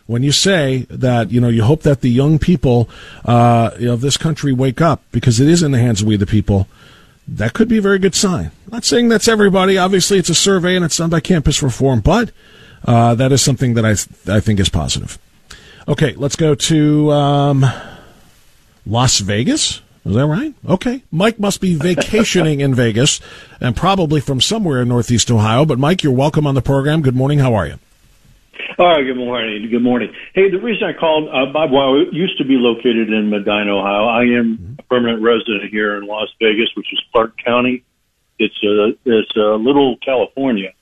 when 0.08 0.23
you 0.23 0.32
say 0.32 0.86
that 0.89 1.32
you 1.32 1.41
know 1.41 1.49
you 1.49 1.63
hope 1.63 1.84
that 1.84 2.01
the 2.01 2.10
young 2.10 2.39
people 2.39 2.89
uh, 3.25 3.71
of 3.82 4.01
this 4.01 4.17
country 4.17 4.54
wake 4.54 4.82
up 4.82 5.04
because 5.12 5.39
it 5.39 5.47
is 5.47 5.62
in 5.62 5.71
the 5.71 5.80
hands 5.80 6.01
of 6.01 6.08
we 6.08 6.15
the 6.15 6.25
people, 6.25 6.67
that 7.27 7.54
could 7.54 7.67
be 7.67 7.77
a 7.77 7.82
very 7.82 7.99
good 7.99 8.15
sign. 8.15 8.51
I'm 8.65 8.71
not 8.71 8.86
saying 8.86 9.10
that's 9.10 9.27
everybody. 9.27 9.77
Obviously, 9.77 10.17
it's 10.17 10.30
a 10.30 10.36
survey 10.36 10.75
and 10.75 10.86
it's 10.86 10.97
done 10.97 11.10
by 11.10 11.19
Campus 11.19 11.62
Reform, 11.62 11.99
but 11.99 12.32
uh, 12.86 13.15
that 13.15 13.32
is 13.32 13.41
something 13.41 13.73
that 13.75 13.86
I 13.86 13.93
th- 13.93 14.27
I 14.27 14.39
think 14.39 14.60
is 14.60 14.69
positive. 14.69 15.19
Okay, 15.88 16.13
let's 16.15 16.36
go 16.36 16.56
to 16.56 17.12
um, 17.12 17.65
Las 18.86 19.19
Vegas. 19.19 19.82
Is 20.03 20.15
that 20.15 20.25
right? 20.25 20.53
Okay. 20.67 21.03
Mike 21.11 21.39
must 21.39 21.61
be 21.61 21.75
vacationing 21.75 22.59
in 22.59 22.73
Vegas 22.73 23.21
and 23.59 23.75
probably 23.75 24.19
from 24.19 24.41
somewhere 24.41 24.81
in 24.81 24.87
Northeast 24.87 25.29
Ohio. 25.29 25.63
But 25.63 25.77
Mike, 25.77 26.01
you're 26.01 26.11
welcome 26.11 26.47
on 26.47 26.55
the 26.55 26.61
program. 26.61 27.01
Good 27.01 27.15
morning. 27.15 27.39
How 27.39 27.53
are 27.53 27.67
you? 27.67 27.75
Oh, 28.79 29.03
good 29.03 29.17
morning. 29.17 29.69
Good 29.69 29.83
morning. 29.83 30.11
Hey, 30.33 30.49
the 30.49 30.59
reason 30.59 30.87
I 30.87 30.93
called, 30.93 31.29
uh, 31.29 31.51
Bob, 31.53 31.69
I 31.71 32.11
used 32.11 32.37
to 32.39 32.45
be 32.45 32.55
located 32.55 33.09
in 33.09 33.29
Medina, 33.29 33.77
Ohio. 33.77 34.05
I 34.05 34.23
am 34.39 34.77
a 34.79 34.83
permanent 34.83 35.21
resident 35.21 35.69
here 35.69 35.97
in 35.97 36.07
Las 36.07 36.29
Vegas, 36.39 36.69
which 36.75 36.91
is 36.91 36.99
Clark 37.11 37.37
County. 37.43 37.83
It's 38.39 38.57
a, 38.63 38.93
it's 39.05 39.35
a 39.35 39.55
little 39.55 39.97
California. 39.97 40.73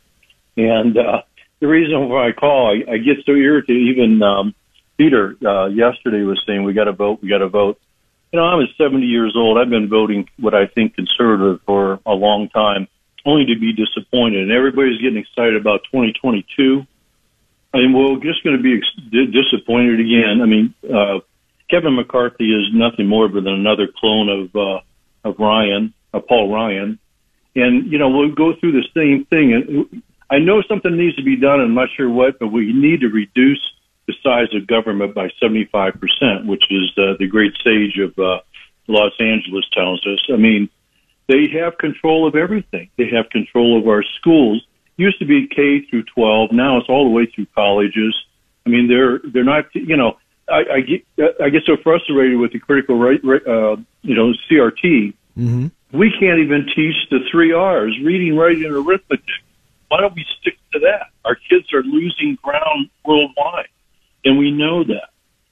And, 0.56 0.98
uh, 0.98 1.24
the 1.60 1.68
reason 1.68 2.08
why 2.08 2.30
I 2.30 2.32
call, 2.32 2.72
I, 2.72 2.94
I 2.94 2.98
get 3.00 3.26
so 3.26 3.34
irritated. 3.34 3.82
Even, 3.82 4.24
um, 4.24 4.56
Peter, 4.98 5.36
uh, 5.46 5.66
yesterday 5.66 6.22
was 6.22 6.42
saying, 6.48 6.64
we 6.64 6.74
got 6.74 6.86
to 6.86 6.94
vote, 6.94 7.20
we 7.22 7.28
got 7.28 7.40
to 7.40 7.50
vote 7.50 7.82
you 8.32 8.40
know, 8.40 8.46
I'm 8.46 8.68
70 8.78 9.06
years 9.06 9.34
old. 9.36 9.58
I've 9.58 9.70
been 9.70 9.90
voting 9.90 10.30
what 10.38 10.54
I 10.54 10.68
think 10.68 10.96
conservative 10.96 11.62
for 11.66 12.00
a 12.06 12.14
long 12.14 12.50
time, 12.50 12.88
only 13.26 13.46
to 13.46 13.60
be 13.60 13.74
disappointed. 13.74 14.44
And 14.44 14.52
everybody's 14.52 15.02
getting 15.02 15.18
excited 15.18 15.56
about 15.56 15.82
2022. 15.92 16.86
And 17.74 17.94
we're 17.94 18.20
just 18.22 18.44
going 18.44 18.58
to 18.58 18.64
be 18.64 18.78
ex- 18.78 19.32
disappointed 19.32 20.00
again. 20.00 20.42
I 20.42 20.46
mean, 20.46 20.74
uh, 20.84 21.20
Kevin 21.70 21.96
McCarthy 21.96 22.52
is 22.52 22.70
nothing 22.74 23.08
more 23.08 23.28
than 23.28 23.48
another 23.48 23.88
clone 24.00 24.30
of, 24.30 24.56
uh, 24.56 24.82
of 25.24 25.40
Ryan, 25.40 25.94
uh, 26.14 26.20
Paul 26.20 26.54
Ryan. 26.54 27.00
And, 27.56 27.92
you 27.92 27.98
know, 27.98 28.10
we'll 28.10 28.34
go 28.34 28.54
through 28.60 28.74
the 28.74 28.88
same 28.96 29.26
thing. 29.26 29.54
And 29.54 30.04
I 30.30 30.38
know 30.38 30.62
something 30.68 30.96
needs 30.96 31.16
to 31.16 31.24
be 31.24 31.36
done. 31.36 31.60
I'm 31.60 31.74
not 31.74 31.90
sure 31.96 32.10
what, 32.10 32.40
but 32.40 32.48
we 32.48 32.74
need 32.74 33.02
to 33.02 33.08
reduce 33.08 33.62
the 34.10 34.16
size 34.24 34.56
of 34.56 34.66
government 34.66 35.14
by 35.14 35.30
75%, 35.40 36.48
which 36.48 36.64
is 36.72 36.92
uh, 36.98 37.14
the 37.20 37.28
great 37.28 37.54
sage 37.64 38.00
of 38.00 38.18
uh, 38.18 38.40
Los 38.88 39.14
Angeles 39.20 39.66
tells 39.72 40.02
us. 40.08 40.20
I 40.34 40.38
mean, 40.38 40.68
they 41.28 41.48
have 41.62 41.78
control 41.78 42.28
of 42.28 42.36
everything. 42.36 42.90
They 42.98 43.08
have 43.10 43.30
control 43.30 43.80
of 43.80 43.88
our 43.88 44.04
schools. 44.20 44.66
Used 44.98 45.20
to 45.20 45.26
be 45.26 45.48
K 45.48 45.82
through 45.88 46.06
12. 46.16 46.52
Now 46.52 46.80
it's 46.80 46.90
all 46.90 47.04
the 47.06 47.12
way 47.12 47.28
through 47.28 47.46
colleges. 47.54 48.16
I 48.66 48.70
mean, 48.70 48.88
they're 48.88 49.20
they're 49.32 49.44
not. 49.44 49.66
You 49.74 49.96
know, 49.96 50.18
I, 50.50 50.64
I 50.74 50.82
get 50.82 51.06
I 51.42 51.50
get 51.50 51.64
so 51.66 51.78
frustrated 51.82 52.38
with 52.38 52.52
the 52.52 52.60
critical 52.60 52.98
rate, 52.98 53.22
uh, 53.24 53.78
you 54.02 54.16
know, 54.16 54.34
CRT. 54.50 55.14
Mm-hmm. 55.38 55.68
We 55.98 56.12
can't 56.20 56.40
even 56.40 56.66
teach 56.76 56.96
the 57.10 57.20
three 57.32 57.54
R's: 57.54 57.98
reading, 58.04 58.36
writing, 58.36 58.66
and 58.66 58.76
arithmetic. 58.76 59.24
Why 59.88 60.02
don't 60.02 60.16
we 60.16 60.26
stick 60.42 60.58
to 60.74 60.80
that? 60.80 61.08
Our 61.26 61.36
kids 61.36 61.72
are 61.74 61.84
losing 61.84 62.38
ground 62.44 62.90
worldwide, 63.06 63.70
and 64.30 64.38
we 64.38 64.52
know 64.52 64.84
that. 64.84 65.10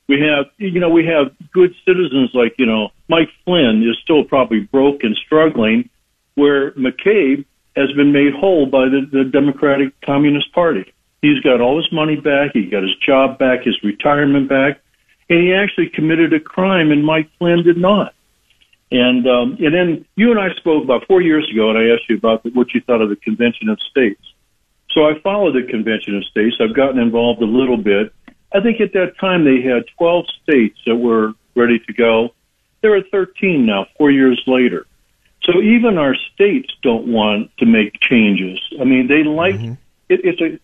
We 0.07 0.21
have, 0.21 0.45
you 0.57 0.79
know, 0.79 0.89
we 0.89 1.05
have 1.07 1.35
good 1.51 1.73
citizens 1.83 2.29
like, 2.33 2.53
you 2.57 2.65
know, 2.65 2.89
Mike 3.09 3.29
Flynn 3.43 3.83
is 3.83 3.97
still 4.03 4.23
probably 4.23 4.61
broke 4.61 5.03
and 5.03 5.17
struggling, 5.25 5.89
where 6.35 6.71
McCabe 6.73 7.43
has 7.75 7.91
been 7.93 8.13
made 8.13 8.33
whole 8.33 8.67
by 8.67 8.85
the, 8.85 9.01
the 9.11 9.23
Democratic 9.25 9.99
Communist 10.01 10.53
Party. 10.53 10.93
He's 11.21 11.41
got 11.41 11.59
all 11.59 11.77
his 11.77 11.91
money 11.91 12.15
back, 12.15 12.51
he 12.53 12.69
got 12.69 12.83
his 12.83 12.95
job 13.05 13.39
back, 13.39 13.63
his 13.63 13.75
retirement 13.83 14.47
back, 14.47 14.79
and 15.29 15.41
he 15.41 15.53
actually 15.53 15.89
committed 15.89 16.31
a 16.31 16.39
crime, 16.39 16.91
and 16.91 17.03
Mike 17.03 17.29
Flynn 17.39 17.63
did 17.63 17.77
not. 17.77 18.13
And 18.91 19.27
um, 19.27 19.57
and 19.59 19.73
then 19.73 20.05
you 20.15 20.31
and 20.31 20.39
I 20.39 20.55
spoke 20.55 20.83
about 20.83 21.05
four 21.07 21.21
years 21.21 21.49
ago, 21.51 21.69
and 21.69 21.77
I 21.77 21.93
asked 21.93 22.07
you 22.07 22.15
about 22.15 22.45
what 22.53 22.73
you 22.73 22.79
thought 22.79 23.01
of 23.01 23.09
the 23.09 23.17
Convention 23.17 23.67
of 23.67 23.79
States. 23.91 24.21
So 24.91 25.01
I 25.05 25.19
followed 25.19 25.55
the 25.55 25.69
Convention 25.69 26.15
of 26.15 26.23
States. 26.23 26.55
I've 26.61 26.75
gotten 26.75 26.99
involved 26.99 27.41
a 27.41 27.45
little 27.45 27.75
bit. 27.75 28.13
I 28.53 28.61
think 28.61 28.79
at 28.81 28.93
that 28.93 29.17
time 29.19 29.43
they 29.45 29.61
had 29.61 29.83
12 29.97 30.25
states 30.43 30.79
that 30.85 30.95
were 30.95 31.33
ready 31.55 31.79
to 31.79 31.93
go. 31.93 32.29
There 32.81 32.95
are 32.95 33.01
13 33.11 33.65
now, 33.65 33.87
four 33.97 34.11
years 34.11 34.41
later. 34.47 34.85
So 35.43 35.61
even 35.61 35.97
our 35.97 36.15
states 36.33 36.69
don't 36.81 37.07
want 37.07 37.51
to 37.59 37.65
make 37.65 37.99
changes. 38.01 38.59
I 38.79 38.83
mean, 38.83 39.07
they 39.07 39.23
like 39.23 39.55
Mm-hmm. 39.55 39.73
it, 40.09 40.21
it's 40.23 40.41
a. 40.41 40.59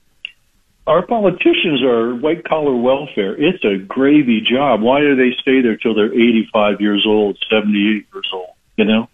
Our 0.86 1.06
politicians 1.06 1.82
are 1.82 2.14
white 2.14 2.44
collar 2.44 2.76
welfare. 2.76 3.36
It's 3.42 3.64
a 3.64 3.78
gravy 3.78 4.42
job. 4.42 4.82
Why 4.82 5.00
do 5.00 5.16
they 5.16 5.32
stay 5.40 5.62
there 5.62 5.78
till 5.78 5.96
they're 5.96 6.14
85 6.14 6.82
years 6.82 7.06
old, 7.08 7.38
78 7.50 8.06
years 8.14 8.30
old? 8.34 8.50
You 8.76 8.86
know. 8.86 9.10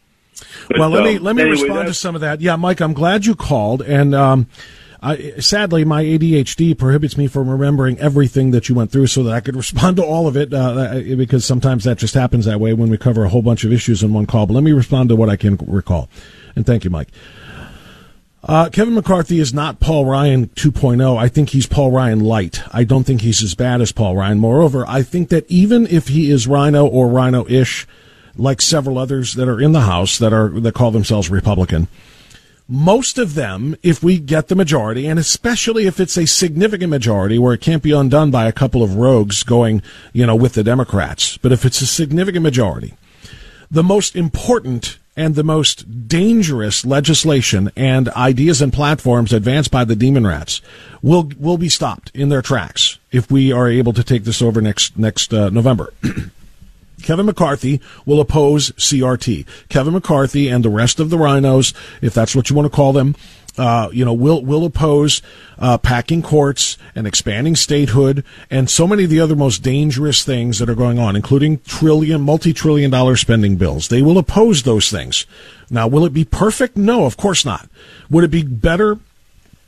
But, 0.68 0.80
well, 0.80 0.90
let 0.90 1.04
me 1.04 1.18
um, 1.18 1.24
let 1.24 1.36
me 1.36 1.44
anyway, 1.44 1.62
respond 1.62 1.88
to 1.88 1.94
some 1.94 2.16
of 2.16 2.22
that. 2.22 2.42
Yeah, 2.42 2.56
Mike, 2.56 2.82
I'm 2.82 2.94
glad 2.94 3.26
you 3.26 3.36
called, 3.36 3.82
and 3.84 4.16
um, 4.16 4.48
I, 5.02 5.40
sadly, 5.40 5.86
my 5.86 6.04
ADHD 6.04 6.78
prohibits 6.78 7.18
me 7.18 7.28
from 7.28 7.50
remembering 7.50 7.98
everything 8.00 8.52
that 8.52 8.68
you 8.68 8.76
went 8.76 8.92
through, 8.92 9.08
so 9.08 9.24
that 9.24 9.34
I 9.34 9.40
could 9.40 9.56
respond 9.58 9.98
to 9.98 10.04
all 10.04 10.28
of 10.28 10.36
it. 10.36 10.54
Uh, 10.54 11.00
because 11.16 11.46
sometimes 11.46 11.84
that 11.86 11.98
just 11.98 12.14
happens 12.14 12.46
that 12.46 12.60
way 12.60 12.74
when 12.74 12.90
we 12.90 12.98
cover 12.98 13.24
a 13.24 13.30
whole 13.30 13.42
bunch 13.42 13.64
of 13.64 13.72
issues 13.72 14.04
in 14.04 14.14
one 14.14 14.26
call. 14.26 14.46
But 14.46 14.54
let 14.54 14.64
me 14.64 14.72
respond 14.72 15.10
to 15.10 15.16
what 15.16 15.30
I 15.30 15.36
can 15.36 15.58
recall, 15.68 16.10
and 16.56 16.66
thank 16.66 16.84
you, 16.84 16.90
Mike. 16.90 17.10
Uh, 18.42 18.70
Kevin 18.70 18.94
McCarthy 18.94 19.40
is 19.40 19.54
not 19.54 19.82
Paul 19.82 20.06
Ryan 20.06 20.48
2.0. 20.48 21.18
I 21.18 21.28
think 21.28 21.50
he's 21.50 21.68
Paul 21.68 21.92
Ryan 21.92 22.22
light. 22.22 22.64
I 22.74 22.86
don't 22.86 23.04
think 23.04 23.22
he's 23.22 23.44
as 23.44 23.54
bad 23.54 23.82
as 23.82 23.92
Paul 23.92 24.16
Ryan. 24.16 24.40
Moreover, 24.40 24.86
I 24.88 25.04
think 25.04 25.28
that 25.30 25.50
even 25.52 25.86
if 25.88 26.08
he 26.08 26.32
is 26.32 26.48
Rhino 26.48 26.86
or 26.88 27.10
Rhino-ish, 27.10 27.86
like 28.38 28.62
several 28.62 28.98
others 28.98 29.34
that 29.34 29.50
are 29.50 29.60
in 29.60 29.74
the 29.74 29.82
House 29.82 30.18
that 30.20 30.32
are 30.32 30.50
that 30.62 30.74
call 30.74 30.92
themselves 30.92 31.30
Republican, 31.30 31.90
most 32.70 33.18
of 33.18 33.34
them, 33.34 33.76
if 33.82 34.04
we 34.04 34.20
get 34.20 34.48
the 34.48 34.56
majority, 34.56 35.08
and 35.08 35.18
especially 35.18 35.88
if 35.88 36.00
it's 36.00 36.18
a 36.18 36.28
significant 36.28 36.92
majority 36.92 37.40
where 37.40 37.54
it 37.54 37.62
can't 37.62 37.82
be 37.82 37.92
undone 37.92 38.30
by 38.30 38.48
a 38.48 38.52
couple 38.52 38.84
of 38.84 38.96
rogues 38.96 39.42
going, 39.42 39.82
you 40.14 40.24
know, 40.24 40.36
with 40.36 40.54
the 40.54 40.64
Democrats, 40.64 41.38
but 41.38 41.52
if 41.52 41.66
it's 41.66 41.82
a 41.82 41.88
significant 41.88 42.44
majority, 42.44 42.94
the 43.72 43.84
most 43.84 44.16
important 44.16 45.00
and 45.18 45.34
the 45.34 45.44
most 45.44 46.08
dangerous 46.08 46.86
legislation 46.86 47.72
and 47.76 48.08
ideas 48.10 48.62
and 48.62 48.72
platforms 48.72 49.34
advanced 49.34 49.72
by 49.72 49.84
the 49.84 49.96
demon 49.96 50.26
rats 50.26 50.62
will 51.02 51.32
will 51.38 51.58
be 51.58 51.68
stopped 51.70 52.10
in 52.14 52.30
their 52.30 52.42
tracks 52.42 53.00
if 53.12 53.30
we 53.30 53.52
are 53.52 53.68
able 53.68 53.94
to 53.94 54.04
take 54.04 54.24
this 54.24 54.42
over 54.42 54.62
next 54.62 54.98
next 54.98 55.34
uh, 55.34 55.50
November. 55.50 55.92
Kevin 57.10 57.26
McCarthy 57.26 57.82
will 58.06 58.22
oppose 58.22 58.70
CRT. 58.74 59.44
Kevin 59.68 59.94
McCarthy 59.94 60.48
and 60.48 60.64
the 60.64 60.70
rest 60.70 61.00
of 61.00 61.10
the 61.10 61.18
rhinos, 61.18 61.74
if 62.04 62.14
that's 62.14 62.36
what 62.36 62.52
you 62.52 62.56
want 62.56 62.68
to 62.68 62.76
call 62.76 62.94
them, 62.94 63.16
uh, 63.58 63.90
you 63.92 64.06
know, 64.06 64.14
will 64.14 64.46
will 64.46 64.64
oppose 64.64 65.24
uh, 65.58 65.80
packing 65.80 66.22
courts 66.22 66.78
and 66.94 67.08
expanding 67.08 67.56
statehood 67.56 68.24
and 68.52 68.70
so 68.70 68.86
many 68.86 69.06
of 69.06 69.10
the 69.10 69.20
other 69.20 69.36
most 69.36 69.64
dangerous 69.64 70.24
things 70.24 70.60
that 70.60 70.70
are 70.70 70.76
going 70.76 71.00
on, 71.00 71.16
including 71.16 71.58
trillion, 71.62 72.22
multi-trillion 72.22 72.92
dollar 72.92 73.16
spending 73.16 73.56
bills. 73.56 73.88
They 73.88 74.04
will 74.04 74.20
oppose 74.20 74.62
those 74.62 74.92
things. 74.92 75.26
Now, 75.72 75.88
will 75.88 76.06
it 76.06 76.14
be 76.14 76.26
perfect? 76.26 76.78
No, 76.78 77.08
of 77.08 77.18
course 77.18 77.44
not. 77.44 77.68
Would 78.12 78.24
it 78.24 78.30
be 78.30 78.44
better? 78.44 79.00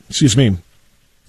Excuse 0.07 0.37
me. 0.37 0.57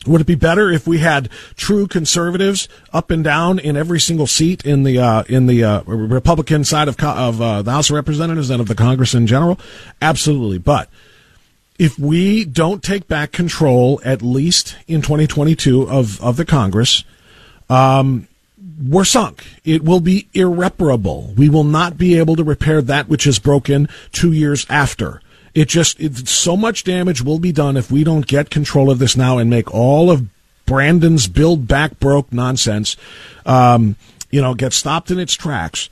Would 0.06 0.20
it 0.20 0.26
be 0.26 0.34
better 0.34 0.70
if 0.70 0.86
we 0.86 0.98
had 0.98 1.28
true 1.56 1.86
conservatives 1.86 2.68
up 2.92 3.10
and 3.10 3.22
down 3.22 3.58
in 3.58 3.76
every 3.76 4.00
single 4.00 4.26
seat 4.26 4.64
in 4.64 4.82
the 4.82 4.98
uh, 4.98 5.22
in 5.28 5.46
the 5.46 5.62
uh, 5.62 5.82
Republican 5.84 6.64
side 6.64 6.88
of 6.88 7.00
of 7.00 7.40
uh, 7.40 7.62
the 7.62 7.70
House 7.70 7.90
of 7.90 7.96
Representatives 7.96 8.50
and 8.50 8.60
of 8.60 8.68
the 8.68 8.74
Congress 8.74 9.14
in 9.14 9.26
general? 9.26 9.60
Absolutely, 10.00 10.58
but 10.58 10.88
if 11.78 11.98
we 11.98 12.44
don't 12.44 12.82
take 12.82 13.06
back 13.06 13.32
control, 13.32 14.00
at 14.04 14.22
least 14.22 14.76
in 14.88 15.02
2022 15.02 15.88
of 15.88 16.20
of 16.20 16.36
the 16.36 16.44
Congress, 16.44 17.04
um, 17.70 18.26
we're 18.84 19.04
sunk. 19.04 19.44
It 19.64 19.84
will 19.84 20.00
be 20.00 20.28
irreparable. 20.34 21.32
We 21.36 21.48
will 21.48 21.64
not 21.64 21.96
be 21.96 22.18
able 22.18 22.36
to 22.36 22.44
repair 22.44 22.82
that 22.82 23.08
which 23.08 23.26
is 23.26 23.38
broken 23.38 23.88
two 24.10 24.32
years 24.32 24.66
after. 24.68 25.20
It 25.54 25.68
just 25.68 26.00
it, 26.00 26.28
so 26.28 26.56
much 26.56 26.84
damage 26.84 27.22
will 27.22 27.38
be 27.38 27.52
done 27.52 27.76
if 27.76 27.90
we 27.90 28.04
don't 28.04 28.26
get 28.26 28.50
control 28.50 28.90
of 28.90 28.98
this 28.98 29.16
now 29.16 29.38
and 29.38 29.50
make 29.50 29.72
all 29.72 30.10
of 30.10 30.26
Brandon's 30.64 31.28
build 31.28 31.68
back 31.68 31.98
broke 32.00 32.32
nonsense, 32.32 32.96
um, 33.44 33.96
you 34.30 34.40
know, 34.40 34.54
get 34.54 34.72
stopped 34.72 35.10
in 35.10 35.18
its 35.18 35.34
tracks. 35.34 35.90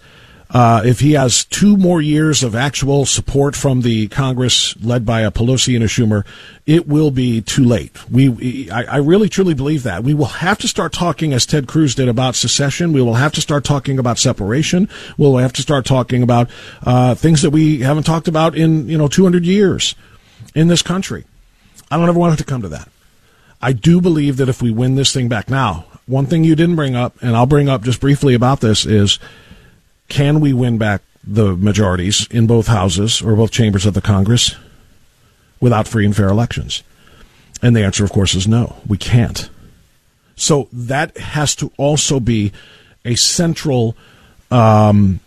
Uh, 0.53 0.83
if 0.85 0.99
he 0.99 1.13
has 1.13 1.45
two 1.45 1.77
more 1.77 2.03
years 2.03 2.43
of 2.43 2.57
actual 2.57 3.07
support 3.07 3.55
from 3.55 3.83
the 3.83 4.09
Congress 4.09 4.77
led 4.83 5.07
by 5.07 5.21
a 5.21 5.31
Pelosi 5.31 5.77
and 5.77 5.85
a 5.85 5.87
Schumer, 5.87 6.27
it 6.67 6.89
will 6.89 7.13
be 7.13 7.41
too 7.41 7.65
late. 7.65 8.11
We, 8.11 8.29
we 8.29 8.71
I, 8.71 8.83
I 8.83 8.97
really 8.97 9.29
truly 9.29 9.55
believe 9.55 9.85
that 9.85 10.03
we 10.03 10.13
will 10.13 10.25
have 10.27 10.59
to 10.59 10.69
start 10.69 10.93
talking, 10.93 11.33
as 11.33 11.47
Ted 11.47 11.69
Cruz 11.69 11.95
did, 11.95 12.09
about 12.09 12.35
secession. 12.35 12.93
We 12.93 13.01
will 13.01 13.15
have 13.15 13.33
to 13.35 13.41
start 13.41 13.63
talking 13.63 13.99
about 14.01 14.19
separation. 14.19 14.89
We'll 15.17 15.37
have 15.37 15.53
to 15.53 15.63
start 15.63 15.85
talking 15.85 16.23
about 16.23 16.51
uh, 16.83 17.15
things 17.15 17.43
that 17.43 17.51
we 17.51 17.81
haven't 17.81 18.05
talked 18.05 18.27
about 18.27 18.57
in 18.57 18.89
you 18.89 18.99
know 18.99 19.07
200 19.07 19.45
years 19.45 19.95
in 20.55 20.67
this 20.67 20.83
country. 20.83 21.25
I 21.93 21.97
don't 21.97 22.09
ever 22.09 22.19
want 22.19 22.37
to 22.39 22.45
come 22.45 22.63
to 22.63 22.69
that. 22.69 22.89
I 23.63 23.73
do 23.73 24.01
believe 24.01 24.37
that 24.39 24.49
if 24.49 24.61
we 24.61 24.73
win 24.73 24.97
this 24.97 25.13
thing 25.13 25.29
back 25.29 25.49
now, 25.49 25.85
one 26.07 26.27
thing 26.27 26.43
you 26.43 26.57
didn't 26.57 26.77
bring 26.77 26.97
up, 26.97 27.15
and 27.23 27.37
I'll 27.37 27.47
bring 27.47 27.69
up 27.69 27.83
just 27.83 28.01
briefly 28.01 28.35
about 28.35 28.61
this 28.61 28.85
is 28.85 29.21
can 30.11 30.41
we 30.41 30.53
win 30.53 30.77
back 30.77 31.01
the 31.25 31.57
majorities 31.57 32.27
in 32.31 32.47
both 32.47 32.67
houses 32.67 33.23
or 33.23 33.35
both 33.35 33.51
chambers 33.51 33.87
of 33.87 33.95
the 33.95 34.03
Congress 34.03 34.55
without 35.61 35.89
free 35.89 36.05
and 36.05 36.15
fair 36.15 36.29
elections? 36.29 36.83
And 37.63 37.75
the 37.75 37.85
answer, 37.85 38.05
of 38.05 38.13
course, 38.13 38.35
is 38.35 38.47
no. 38.47 38.77
We 38.87 38.99
can't. 38.99 39.49
So 40.37 40.69
that 40.73 41.17
has 41.17 41.55
to 41.57 41.71
also 41.77 42.21
be 42.21 42.53
a 43.05 43.15
central, 43.15 43.97
um, 44.51 45.21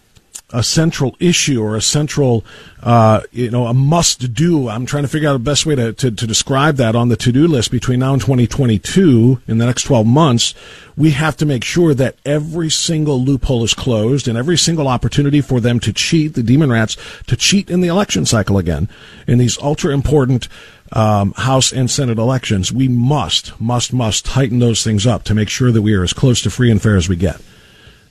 a 0.51 0.63
central 0.63 1.15
issue 1.19 1.61
or 1.61 1.75
a 1.75 1.81
central, 1.81 2.45
uh, 2.83 3.21
you 3.31 3.49
know, 3.49 3.65
a 3.65 3.73
must 3.73 4.33
do. 4.33 4.69
I'm 4.69 4.85
trying 4.85 5.03
to 5.03 5.09
figure 5.09 5.29
out 5.29 5.33
the 5.33 5.39
best 5.39 5.65
way 5.65 5.73
to, 5.75 5.93
to, 5.93 6.11
to 6.11 6.27
describe 6.27 6.75
that 6.75 6.95
on 6.95 7.09
the 7.09 7.15
to 7.17 7.31
do 7.31 7.47
list 7.47 7.71
between 7.71 7.99
now 7.99 8.13
and 8.13 8.21
2022 8.21 9.41
in 9.47 9.57
the 9.57 9.65
next 9.65 9.83
12 9.83 10.05
months. 10.05 10.53
We 10.95 11.11
have 11.11 11.35
to 11.37 11.45
make 11.45 11.63
sure 11.63 11.95
that 11.95 12.17
every 12.23 12.69
single 12.69 13.19
loophole 13.19 13.63
is 13.63 13.73
closed 13.73 14.27
and 14.27 14.37
every 14.37 14.57
single 14.57 14.87
opportunity 14.87 15.41
for 15.41 15.59
them 15.59 15.79
to 15.81 15.91
cheat, 15.91 16.35
the 16.35 16.43
demon 16.43 16.71
rats, 16.71 16.97
to 17.27 17.35
cheat 17.35 17.71
in 17.71 17.81
the 17.81 17.87
election 17.87 18.25
cycle 18.25 18.59
again 18.59 18.89
in 19.25 19.39
these 19.39 19.57
ultra 19.57 19.91
important 19.91 20.47
um, 20.91 21.33
House 21.33 21.73
and 21.73 21.89
Senate 21.89 22.19
elections. 22.19 22.71
We 22.71 22.87
must, 22.87 23.59
must, 23.59 23.91
must 23.91 24.25
tighten 24.25 24.59
those 24.59 24.83
things 24.83 25.07
up 25.07 25.23
to 25.23 25.33
make 25.33 25.49
sure 25.49 25.71
that 25.71 25.81
we 25.81 25.95
are 25.95 26.03
as 26.03 26.13
close 26.13 26.43
to 26.43 26.51
free 26.51 26.69
and 26.69 26.79
fair 26.79 26.95
as 26.95 27.09
we 27.09 27.15
get 27.15 27.41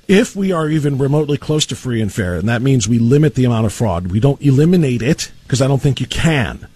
if 0.09 0.35
we 0.35 0.53
are 0.53 0.69
even 0.69 0.99
remotely 0.99 1.37
close 1.37 1.67
to 1.67 1.77
free 1.77 2.03
and 2.03 2.13
fair, 2.13 2.35
and 2.35 2.49
that 2.49 2.63
means 2.63 2.89
we 2.89 2.99
limit 2.99 3.35
the 3.35 3.45
amount 3.45 3.67
of 3.67 3.73
fraud, 3.73 4.09
we 4.09 4.21
don't 4.21 4.43
eliminate 4.43 5.03
it, 5.03 5.31
because 5.45 5.63
I 5.63 5.69
don't 5.69 5.81
think 5.81 6.01
you 6.01 6.07
can, 6.07 6.67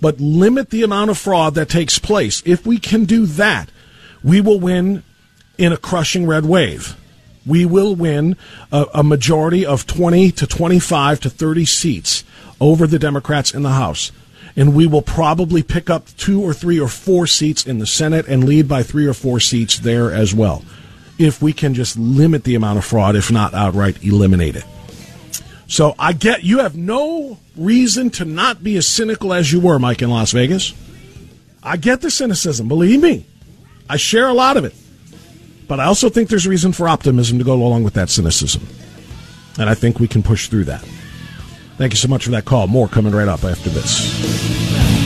but 0.00 0.20
limit 0.20 0.70
the 0.70 0.82
amount 0.82 1.10
of 1.10 1.18
fraud 1.18 1.54
that 1.54 1.68
takes 1.68 1.98
place. 1.98 2.42
If 2.44 2.66
we 2.66 2.78
can 2.78 3.04
do 3.04 3.26
that, 3.26 3.70
we 4.22 4.40
will 4.40 4.58
win 4.58 5.04
in 5.56 5.72
a 5.72 5.76
crushing 5.76 6.26
red 6.26 6.44
wave. 6.44 6.96
We 7.46 7.64
will 7.64 7.94
win 7.94 8.36
a, 8.72 8.86
a 8.94 9.04
majority 9.04 9.64
of 9.64 9.86
20 9.86 10.32
to 10.32 10.46
25 10.46 11.20
to 11.20 11.30
30 11.30 11.64
seats 11.66 12.24
over 12.60 12.86
the 12.86 12.98
Democrats 12.98 13.54
in 13.54 13.62
the 13.62 13.70
House. 13.70 14.10
And 14.56 14.74
we 14.74 14.86
will 14.86 15.02
probably 15.02 15.62
pick 15.62 15.90
up 15.90 16.08
two 16.16 16.42
or 16.42 16.54
three 16.54 16.80
or 16.80 16.88
four 16.88 17.26
seats 17.26 17.66
in 17.66 17.78
the 17.78 17.86
Senate 17.86 18.26
and 18.26 18.44
lead 18.44 18.66
by 18.66 18.82
three 18.82 19.06
or 19.06 19.14
four 19.14 19.40
seats 19.40 19.78
there 19.78 20.12
as 20.12 20.34
well 20.34 20.64
if 21.18 21.40
we 21.40 21.52
can 21.52 21.74
just 21.74 21.96
limit 21.96 22.44
the 22.44 22.54
amount 22.54 22.78
of 22.78 22.84
fraud, 22.84 23.16
if 23.16 23.30
not 23.30 23.54
outright 23.54 24.02
eliminate 24.04 24.56
it. 24.56 24.64
So 25.66 25.94
I 25.98 26.12
get 26.12 26.44
you 26.44 26.58
have 26.58 26.76
no 26.76 27.38
reason 27.56 28.10
to 28.10 28.24
not 28.24 28.62
be 28.62 28.76
as 28.76 28.86
cynical 28.86 29.32
as 29.32 29.52
you 29.52 29.60
were, 29.60 29.78
Mike, 29.78 30.02
in 30.02 30.10
Las 30.10 30.32
Vegas. 30.32 30.74
I 31.62 31.76
get 31.76 32.00
the 32.00 32.10
cynicism, 32.10 32.68
believe 32.68 33.00
me. 33.00 33.26
I 33.88 33.96
share 33.96 34.28
a 34.28 34.34
lot 34.34 34.56
of 34.56 34.64
it. 34.64 34.74
But 35.66 35.80
I 35.80 35.84
also 35.84 36.10
think 36.10 36.28
there's 36.28 36.46
reason 36.46 36.72
for 36.72 36.88
optimism 36.88 37.38
to 37.38 37.44
go 37.44 37.54
along 37.54 37.84
with 37.84 37.94
that 37.94 38.10
cynicism. 38.10 38.66
And 39.58 39.70
I 39.70 39.74
think 39.74 39.98
we 39.98 40.08
can 40.08 40.22
push 40.22 40.48
through 40.48 40.64
that. 40.64 40.82
Thank 41.78 41.92
you 41.92 41.96
so 41.96 42.08
much 42.08 42.24
for 42.24 42.30
that 42.32 42.44
call. 42.44 42.66
More 42.66 42.88
coming 42.88 43.14
right 43.14 43.28
up 43.28 43.44
after 43.44 43.70
this. 43.70 45.03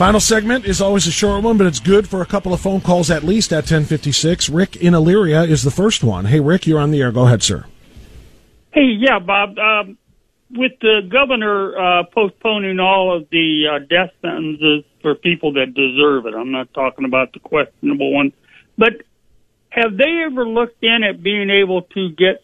Final 0.00 0.18
segment 0.18 0.64
is 0.64 0.80
always 0.80 1.06
a 1.06 1.12
short 1.12 1.42
one, 1.42 1.58
but 1.58 1.66
it's 1.66 1.78
good 1.78 2.08
for 2.08 2.22
a 2.22 2.24
couple 2.24 2.54
of 2.54 2.60
phone 2.62 2.80
calls 2.80 3.10
at 3.10 3.22
least 3.22 3.52
at 3.52 3.64
1056. 3.64 4.48
Rick 4.48 4.76
in 4.76 4.94
Elyria 4.94 5.46
is 5.46 5.62
the 5.62 5.70
first 5.70 6.02
one. 6.02 6.24
Hey, 6.24 6.40
Rick, 6.40 6.66
you're 6.66 6.80
on 6.80 6.90
the 6.90 7.02
air. 7.02 7.12
Go 7.12 7.26
ahead, 7.26 7.42
sir. 7.42 7.66
Hey, 8.72 8.96
yeah, 8.98 9.18
Bob. 9.18 9.58
Um, 9.58 9.98
with 10.52 10.72
the 10.80 11.06
governor 11.06 11.76
uh, 11.76 12.04
postponing 12.14 12.80
all 12.80 13.14
of 13.14 13.28
the 13.28 13.64
uh, 13.70 13.78
death 13.80 14.14
sentences 14.22 14.84
for 15.02 15.16
people 15.16 15.52
that 15.52 15.74
deserve 15.74 16.24
it, 16.24 16.32
I'm 16.34 16.50
not 16.50 16.72
talking 16.72 17.04
about 17.04 17.34
the 17.34 17.40
questionable 17.40 18.10
ones, 18.10 18.32
but 18.78 19.02
have 19.68 19.98
they 19.98 20.24
ever 20.24 20.48
looked 20.48 20.82
in 20.82 21.04
at 21.04 21.22
being 21.22 21.50
able 21.50 21.82
to 21.82 22.08
get 22.08 22.42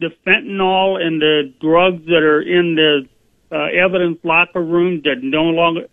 the 0.00 0.10
fentanyl 0.26 1.00
and 1.00 1.22
the 1.22 1.54
drugs 1.60 2.04
that 2.06 2.24
are 2.24 2.42
in 2.42 2.74
the 2.74 3.08
uh, 3.52 3.66
evidence 3.66 4.18
locker 4.24 4.62
room 4.62 5.02
that 5.04 5.22
no 5.22 5.44
longer 5.44 5.86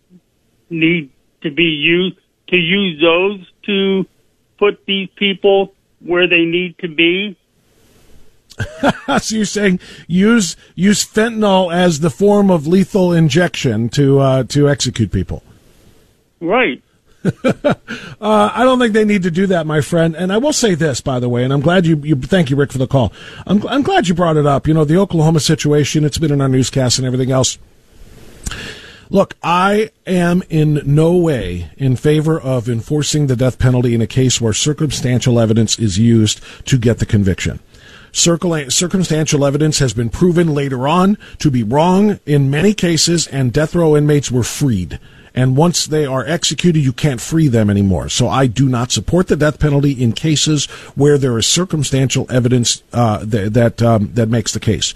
need 0.69 1.11
to 1.41 1.51
be 1.51 1.63
used 1.63 2.17
to 2.47 2.57
use 2.57 3.01
those 3.01 3.51
to 3.63 4.05
put 4.57 4.85
these 4.85 5.09
people 5.15 5.73
where 5.99 6.27
they 6.27 6.45
need 6.45 6.77
to 6.79 6.87
be? 6.87 7.37
so 9.21 9.35
you're 9.35 9.45
saying 9.45 9.79
use 10.07 10.55
use 10.73 11.05
fentanyl 11.05 11.73
as 11.73 11.99
the 11.99 12.09
form 12.09 12.49
of 12.49 12.65
lethal 12.65 13.13
injection 13.13 13.87
to 13.89 14.19
uh, 14.19 14.43
to 14.43 14.67
execute 14.69 15.11
people? 15.11 15.43
Right. 16.39 16.81
uh, 17.43 17.63
I 18.21 18.63
don't 18.63 18.79
think 18.79 18.93
they 18.93 19.03
need 19.03 19.23
to 19.23 19.31
do 19.31 19.47
that, 19.47 19.65
my 19.65 19.81
friend. 19.81 20.15
And 20.15 20.31
I 20.31 20.37
will 20.37 20.53
say 20.53 20.75
this, 20.75 21.01
by 21.01 21.19
the 21.19 21.27
way, 21.27 21.43
and 21.43 21.51
I'm 21.51 21.61
glad 21.61 21.85
you, 21.85 21.97
you 21.97 22.15
thank 22.15 22.49
you, 22.49 22.55
Rick, 22.55 22.71
for 22.71 22.77
the 22.77 22.87
call. 22.87 23.11
I'm, 23.45 23.65
I'm 23.67 23.81
glad 23.81 24.07
you 24.07 24.13
brought 24.13 24.37
it 24.37 24.45
up. 24.45 24.67
You 24.67 24.73
know, 24.73 24.85
the 24.85 24.97
Oklahoma 24.97 25.39
situation, 25.39 26.05
it's 26.05 26.17
been 26.17 26.31
in 26.31 26.41
our 26.41 26.47
newscast 26.47 26.99
and 26.99 27.07
everything 27.07 27.31
else. 27.31 27.57
Look, 29.09 29.35
I 29.41 29.91
am 30.05 30.43
in 30.49 30.81
no 30.85 31.15
way 31.15 31.71
in 31.77 31.95
favor 31.95 32.39
of 32.39 32.67
enforcing 32.67 33.27
the 33.27 33.37
death 33.37 33.57
penalty 33.57 33.95
in 33.95 34.01
a 34.01 34.07
case 34.07 34.41
where 34.41 34.53
circumstantial 34.53 35.39
evidence 35.39 35.79
is 35.79 35.97
used 35.97 36.41
to 36.65 36.77
get 36.77 36.99
the 36.99 37.05
conviction. 37.05 37.59
Circumstantial 38.11 39.45
evidence 39.45 39.79
has 39.79 39.93
been 39.93 40.09
proven 40.09 40.53
later 40.53 40.87
on 40.87 41.17
to 41.37 41.51
be 41.51 41.63
wrong 41.63 42.19
in 42.25 42.49
many 42.49 42.73
cases, 42.73 43.27
and 43.27 43.53
death 43.53 43.75
row 43.75 43.95
inmates 43.95 44.31
were 44.31 44.43
freed. 44.43 44.99
And 45.35 45.55
once 45.55 45.85
they 45.85 46.05
are 46.05 46.25
executed, 46.25 46.79
you 46.79 46.93
can't 46.93 47.21
free 47.21 47.47
them 47.47 47.69
anymore. 47.69 48.09
So 48.09 48.27
I 48.27 48.47
do 48.47 48.67
not 48.67 48.91
support 48.91 49.27
the 49.27 49.35
death 49.35 49.59
penalty 49.59 49.91
in 49.91 50.13
cases 50.13 50.65
where 50.95 51.19
there 51.19 51.37
is 51.37 51.45
circumstantial 51.45 52.25
evidence 52.29 52.81
uh, 52.91 53.19
that 53.23 53.53
that, 53.53 53.81
um, 53.83 54.11
that 54.15 54.29
makes 54.29 54.51
the 54.51 54.59
case. 54.59 54.95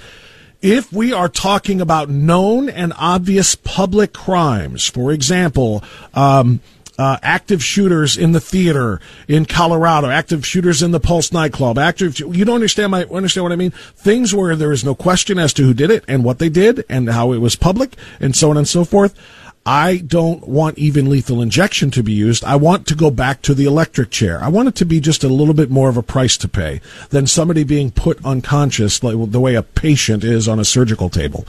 If 0.61 0.93
we 0.93 1.11
are 1.11 1.27
talking 1.27 1.81
about 1.81 2.09
known 2.09 2.69
and 2.69 2.93
obvious 2.97 3.55
public 3.55 4.13
crimes, 4.13 4.85
for 4.85 5.11
example, 5.11 5.83
um, 6.13 6.61
uh, 6.99 7.17
active 7.23 7.63
shooters 7.63 8.15
in 8.15 8.31
the 8.31 8.39
theater 8.39 9.01
in 9.27 9.45
Colorado, 9.45 10.09
active 10.09 10.45
shooters 10.45 10.83
in 10.83 10.91
the 10.91 10.99
Pulse 10.99 11.31
nightclub, 11.31 11.79
active. 11.79 12.19
You 12.19 12.45
don't 12.45 12.53
understand 12.53 12.91
my 12.91 13.05
understand 13.05 13.43
what 13.43 13.51
I 13.51 13.55
mean? 13.55 13.71
Things 13.95 14.35
where 14.35 14.55
there 14.55 14.71
is 14.71 14.85
no 14.85 14.93
question 14.93 15.39
as 15.39 15.51
to 15.53 15.63
who 15.63 15.73
did 15.73 15.89
it 15.89 16.03
and 16.07 16.23
what 16.23 16.37
they 16.37 16.49
did 16.49 16.85
and 16.87 17.09
how 17.09 17.31
it 17.31 17.39
was 17.39 17.55
public 17.55 17.95
and 18.19 18.35
so 18.35 18.51
on 18.51 18.57
and 18.57 18.67
so 18.67 18.85
forth. 18.85 19.15
I 19.65 19.97
don't 19.97 20.47
want 20.47 20.79
even 20.79 21.09
lethal 21.09 21.41
injection 21.41 21.91
to 21.91 22.01
be 22.01 22.13
used. 22.13 22.43
I 22.43 22.55
want 22.55 22.87
to 22.87 22.95
go 22.95 23.11
back 23.11 23.43
to 23.43 23.53
the 23.53 23.65
electric 23.65 24.09
chair. 24.09 24.41
I 24.41 24.47
want 24.47 24.69
it 24.69 24.75
to 24.75 24.85
be 24.85 24.99
just 24.99 25.23
a 25.23 25.27
little 25.27 25.53
bit 25.53 25.69
more 25.69 25.87
of 25.87 25.97
a 25.97 26.03
price 26.03 26.35
to 26.37 26.47
pay 26.47 26.81
than 27.09 27.27
somebody 27.27 27.63
being 27.63 27.91
put 27.91 28.23
unconscious 28.25 29.03
like 29.03 29.15
the 29.31 29.39
way 29.39 29.53
a 29.53 29.61
patient 29.61 30.23
is 30.23 30.47
on 30.47 30.59
a 30.59 30.65
surgical 30.65 31.09
table. 31.09 31.45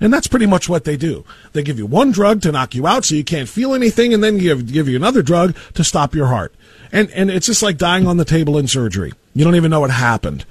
And 0.00 0.12
that's 0.12 0.26
pretty 0.26 0.44
much 0.44 0.68
what 0.68 0.84
they 0.84 0.98
do. 0.98 1.24
They 1.54 1.62
give 1.62 1.78
you 1.78 1.86
one 1.86 2.10
drug 2.10 2.42
to 2.42 2.52
knock 2.52 2.74
you 2.74 2.86
out 2.86 3.06
so 3.06 3.14
you 3.14 3.24
can't 3.24 3.48
feel 3.48 3.72
anything, 3.74 4.12
and 4.12 4.22
then 4.22 4.36
give, 4.36 4.70
give 4.70 4.88
you 4.88 4.96
another 4.96 5.22
drug 5.22 5.56
to 5.72 5.82
stop 5.82 6.14
your 6.14 6.26
heart. 6.26 6.54
And, 6.92 7.10
and 7.12 7.30
it's 7.30 7.46
just 7.46 7.62
like 7.62 7.78
dying 7.78 8.06
on 8.06 8.18
the 8.18 8.26
table 8.26 8.58
in 8.58 8.68
surgery. 8.68 9.14
You 9.34 9.44
don't 9.44 9.56
even 9.56 9.70
know 9.70 9.80
what 9.80 9.90
happened. 9.90 10.44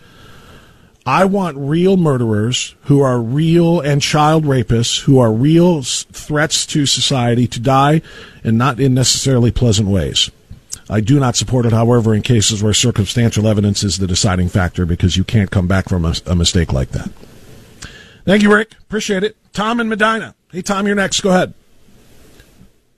I 1.06 1.26
want 1.26 1.56
real 1.58 1.98
murderers 1.98 2.74
who 2.84 3.00
are 3.02 3.22
real 3.22 3.80
and 3.80 4.02
child 4.02 4.44
rapists 4.44 5.02
who 5.02 5.20
are 5.20 5.32
real 5.32 5.84
threats 5.84 6.66
to 6.68 6.88
society 6.88 7.46
to 7.48 7.60
die 7.60 8.02
and 8.44 8.58
not 8.58 8.80
in 8.80 8.96
necessarily 8.96 9.52
pleasant 9.52 9.88
ways. 9.88 10.32
I 10.90 11.02
do 11.02 11.20
not 11.20 11.36
support 11.36 11.68
it, 11.68 11.74
however, 11.74 12.16
in 12.16 12.24
cases 12.24 12.64
where 12.64 12.74
circumstantial 12.74 13.48
evidence 13.48 13.84
is 13.84 14.00
the 14.00 14.08
deciding 14.08 14.50
factor 14.50 14.86
because 14.86 15.16
you 15.16 15.24
can't 15.24 15.52
come 15.52 15.68
back 15.68 15.90
from 15.90 16.06
a, 16.06 16.16
a 16.26 16.36
mistake 16.36 16.74
like 16.74 16.90
that. 16.90 17.12
Thank 18.26 18.42
you, 18.42 18.52
Rick. 18.52 18.74
Appreciate 18.82 19.24
it. 19.24 19.38
Tom 19.54 19.80
and 19.80 19.88
Medina. 19.88 20.34
Hey, 20.52 20.64
Tom, 20.64 20.88
you're 20.88 20.96
next. 20.96 21.22
Go 21.22 21.30
ahead. 21.30 21.54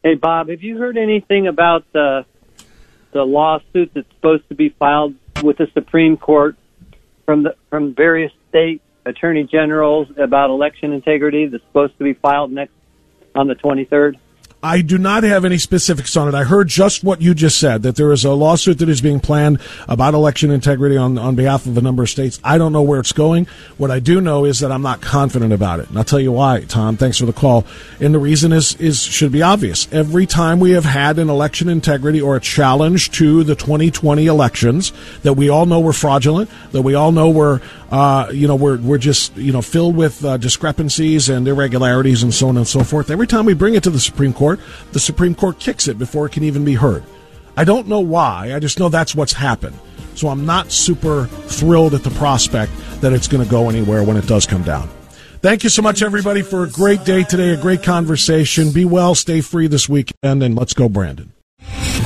Hey, 0.02 0.16
Bob, 0.16 0.48
have 0.48 0.64
you 0.64 0.78
heard 0.78 0.98
anything 0.98 1.48
about 1.48 1.84
the 1.92 2.26
the 3.12 3.24
lawsuit 3.24 3.92
that's 3.94 4.08
supposed 4.16 4.48
to 4.50 4.56
be 4.56 4.70
filed 4.70 5.16
with 5.42 5.58
the 5.58 5.68
Supreme 5.74 6.18
Court 6.18 6.56
from 7.28 7.44
the 7.44 7.56
from 7.70 7.94
various 7.94 8.32
state 8.50 8.82
attorney 9.06 9.44
generals 9.44 10.08
about 10.18 10.50
election 10.50 10.94
integrity 10.94 11.46
that's 11.46 11.64
supposed 11.66 11.96
to 11.98 12.04
be 12.04 12.14
filed 12.14 12.52
next 12.52 12.74
on 13.36 13.48
the 13.48 13.56
23rd? 13.56 14.18
I 14.64 14.82
do 14.82 14.98
not 14.98 15.22
have 15.22 15.46
any 15.46 15.60
specifics 15.60 16.18
on 16.18 16.28
it. 16.28 16.34
I 16.34 16.44
heard 16.44 16.68
just 16.68 17.04
what 17.04 17.22
you 17.22 17.36
just 17.36 17.60
said 17.60 17.84
that 17.84 17.96
there 17.96 18.12
is 18.12 18.26
a 18.26 18.32
lawsuit 18.32 18.80
that 18.80 18.90
is 18.90 19.02
being 19.02 19.20
planned 19.20 19.60
about 19.88 20.16
election 20.16 20.50
integrity 20.50 20.98
on 20.98 21.20
on 21.20 21.36
behalf 21.36 21.68
of 21.68 21.78
a 21.78 21.82
number 21.82 22.02
of 22.02 22.10
states. 22.10 22.40
I 22.44 22.58
don't 22.58 22.74
know 22.74 22.82
where 22.82 23.00
it's 23.00 23.12
going. 23.12 23.46
What 23.78 23.92
I 23.92 24.00
do 24.00 24.20
know 24.20 24.46
is 24.46 24.60
that 24.62 24.72
I'm 24.72 24.82
not 24.82 25.00
confident 25.00 25.54
about 25.54 25.80
it. 25.80 25.90
And 25.90 25.98
I'll 25.98 26.04
tell 26.04 26.20
you 26.20 26.32
why, 26.32 26.62
Tom. 26.62 26.98
Thanks 26.98 27.20
for 27.20 27.28
the 27.28 27.34
call. 27.34 27.66
And 28.00 28.16
the 28.16 28.20
reason 28.20 28.52
is 28.52 28.74
is 28.78 29.04
should 29.04 29.32
be 29.32 29.44
obvious. 29.44 29.88
Every 29.94 30.26
time 30.26 30.60
we 30.60 30.72
have 30.72 30.86
had 30.86 31.20
an 31.20 31.30
election 31.30 31.70
integrity 31.70 32.20
or 32.20 32.36
a 32.36 32.42
challenge 32.42 33.12
to 33.12 33.44
the 33.44 33.56
2020 33.56 34.26
elections 34.26 34.92
that 35.22 35.34
we 35.34 35.50
all 35.50 35.68
know 35.68 35.80
were 35.80 35.94
fraudulent, 35.94 36.50
that 36.72 36.82
we 36.82 36.96
all 36.96 37.12
know 37.12 37.30
were 37.30 37.62
uh, 37.92 38.32
you 38.34 38.48
know 38.48 38.56
we're 38.56 38.78
we're 38.78 38.98
just 38.98 39.38
you 39.38 39.54
know 39.54 39.62
filled 39.62 39.96
with 39.96 40.26
uh, 40.26 40.36
discrepancies 40.38 41.30
and 41.30 41.48
irregularities 41.48 42.24
and 42.24 42.34
so 42.34 42.50
on 42.50 42.58
and 42.58 42.68
so 42.68 42.84
forth. 42.84 43.12
Every 43.12 43.28
time 43.28 43.46
we 43.46 43.54
bring 43.54 43.76
it 43.76 43.84
to 43.84 43.92
the 43.92 44.00
Supreme 44.00 44.34
Court 44.34 44.47
Court, 44.48 44.60
the 44.94 45.00
Supreme 45.00 45.36
Court 45.36 45.60
kicks 45.60 45.90
it 45.90 45.98
before 45.98 46.26
it 46.26 46.32
can 46.32 46.44
even 46.44 46.64
be 46.64 46.76
heard. 46.76 47.04
I 47.58 47.66
don't 47.66 47.88
know 47.88 48.00
why. 48.00 48.54
I 48.56 48.60
just 48.60 48.80
know 48.80 48.88
that's 48.88 49.14
what's 49.14 49.34
happened. 49.34 49.78
So 50.16 50.30
I'm 50.30 50.46
not 50.46 50.72
super 50.72 51.26
thrilled 51.26 51.94
at 51.94 52.04
the 52.04 52.12
prospect 52.12 52.72
that 53.02 53.12
it's 53.12 53.28
going 53.28 53.44
to 53.44 53.50
go 53.50 53.70
anywhere 53.70 54.04
when 54.04 54.16
it 54.16 54.26
does 54.26 54.46
come 54.46 54.64
down. 54.64 54.90
Thank 55.42 55.64
you 55.64 55.70
so 55.70 55.82
much, 55.82 56.02
everybody, 56.02 56.42
for 56.42 56.64
a 56.64 56.70
great 56.70 57.04
day 57.04 57.24
today, 57.24 57.50
a 57.50 57.62
great 57.62 57.84
conversation. 57.84 58.72
Be 58.72 58.86
well, 58.86 59.16
stay 59.16 59.42
free 59.42 59.68
this 59.68 59.90
weekend, 59.90 60.42
and 60.42 60.56
let's 60.56 60.74
go, 60.74 60.88
Brandon. 60.88 61.34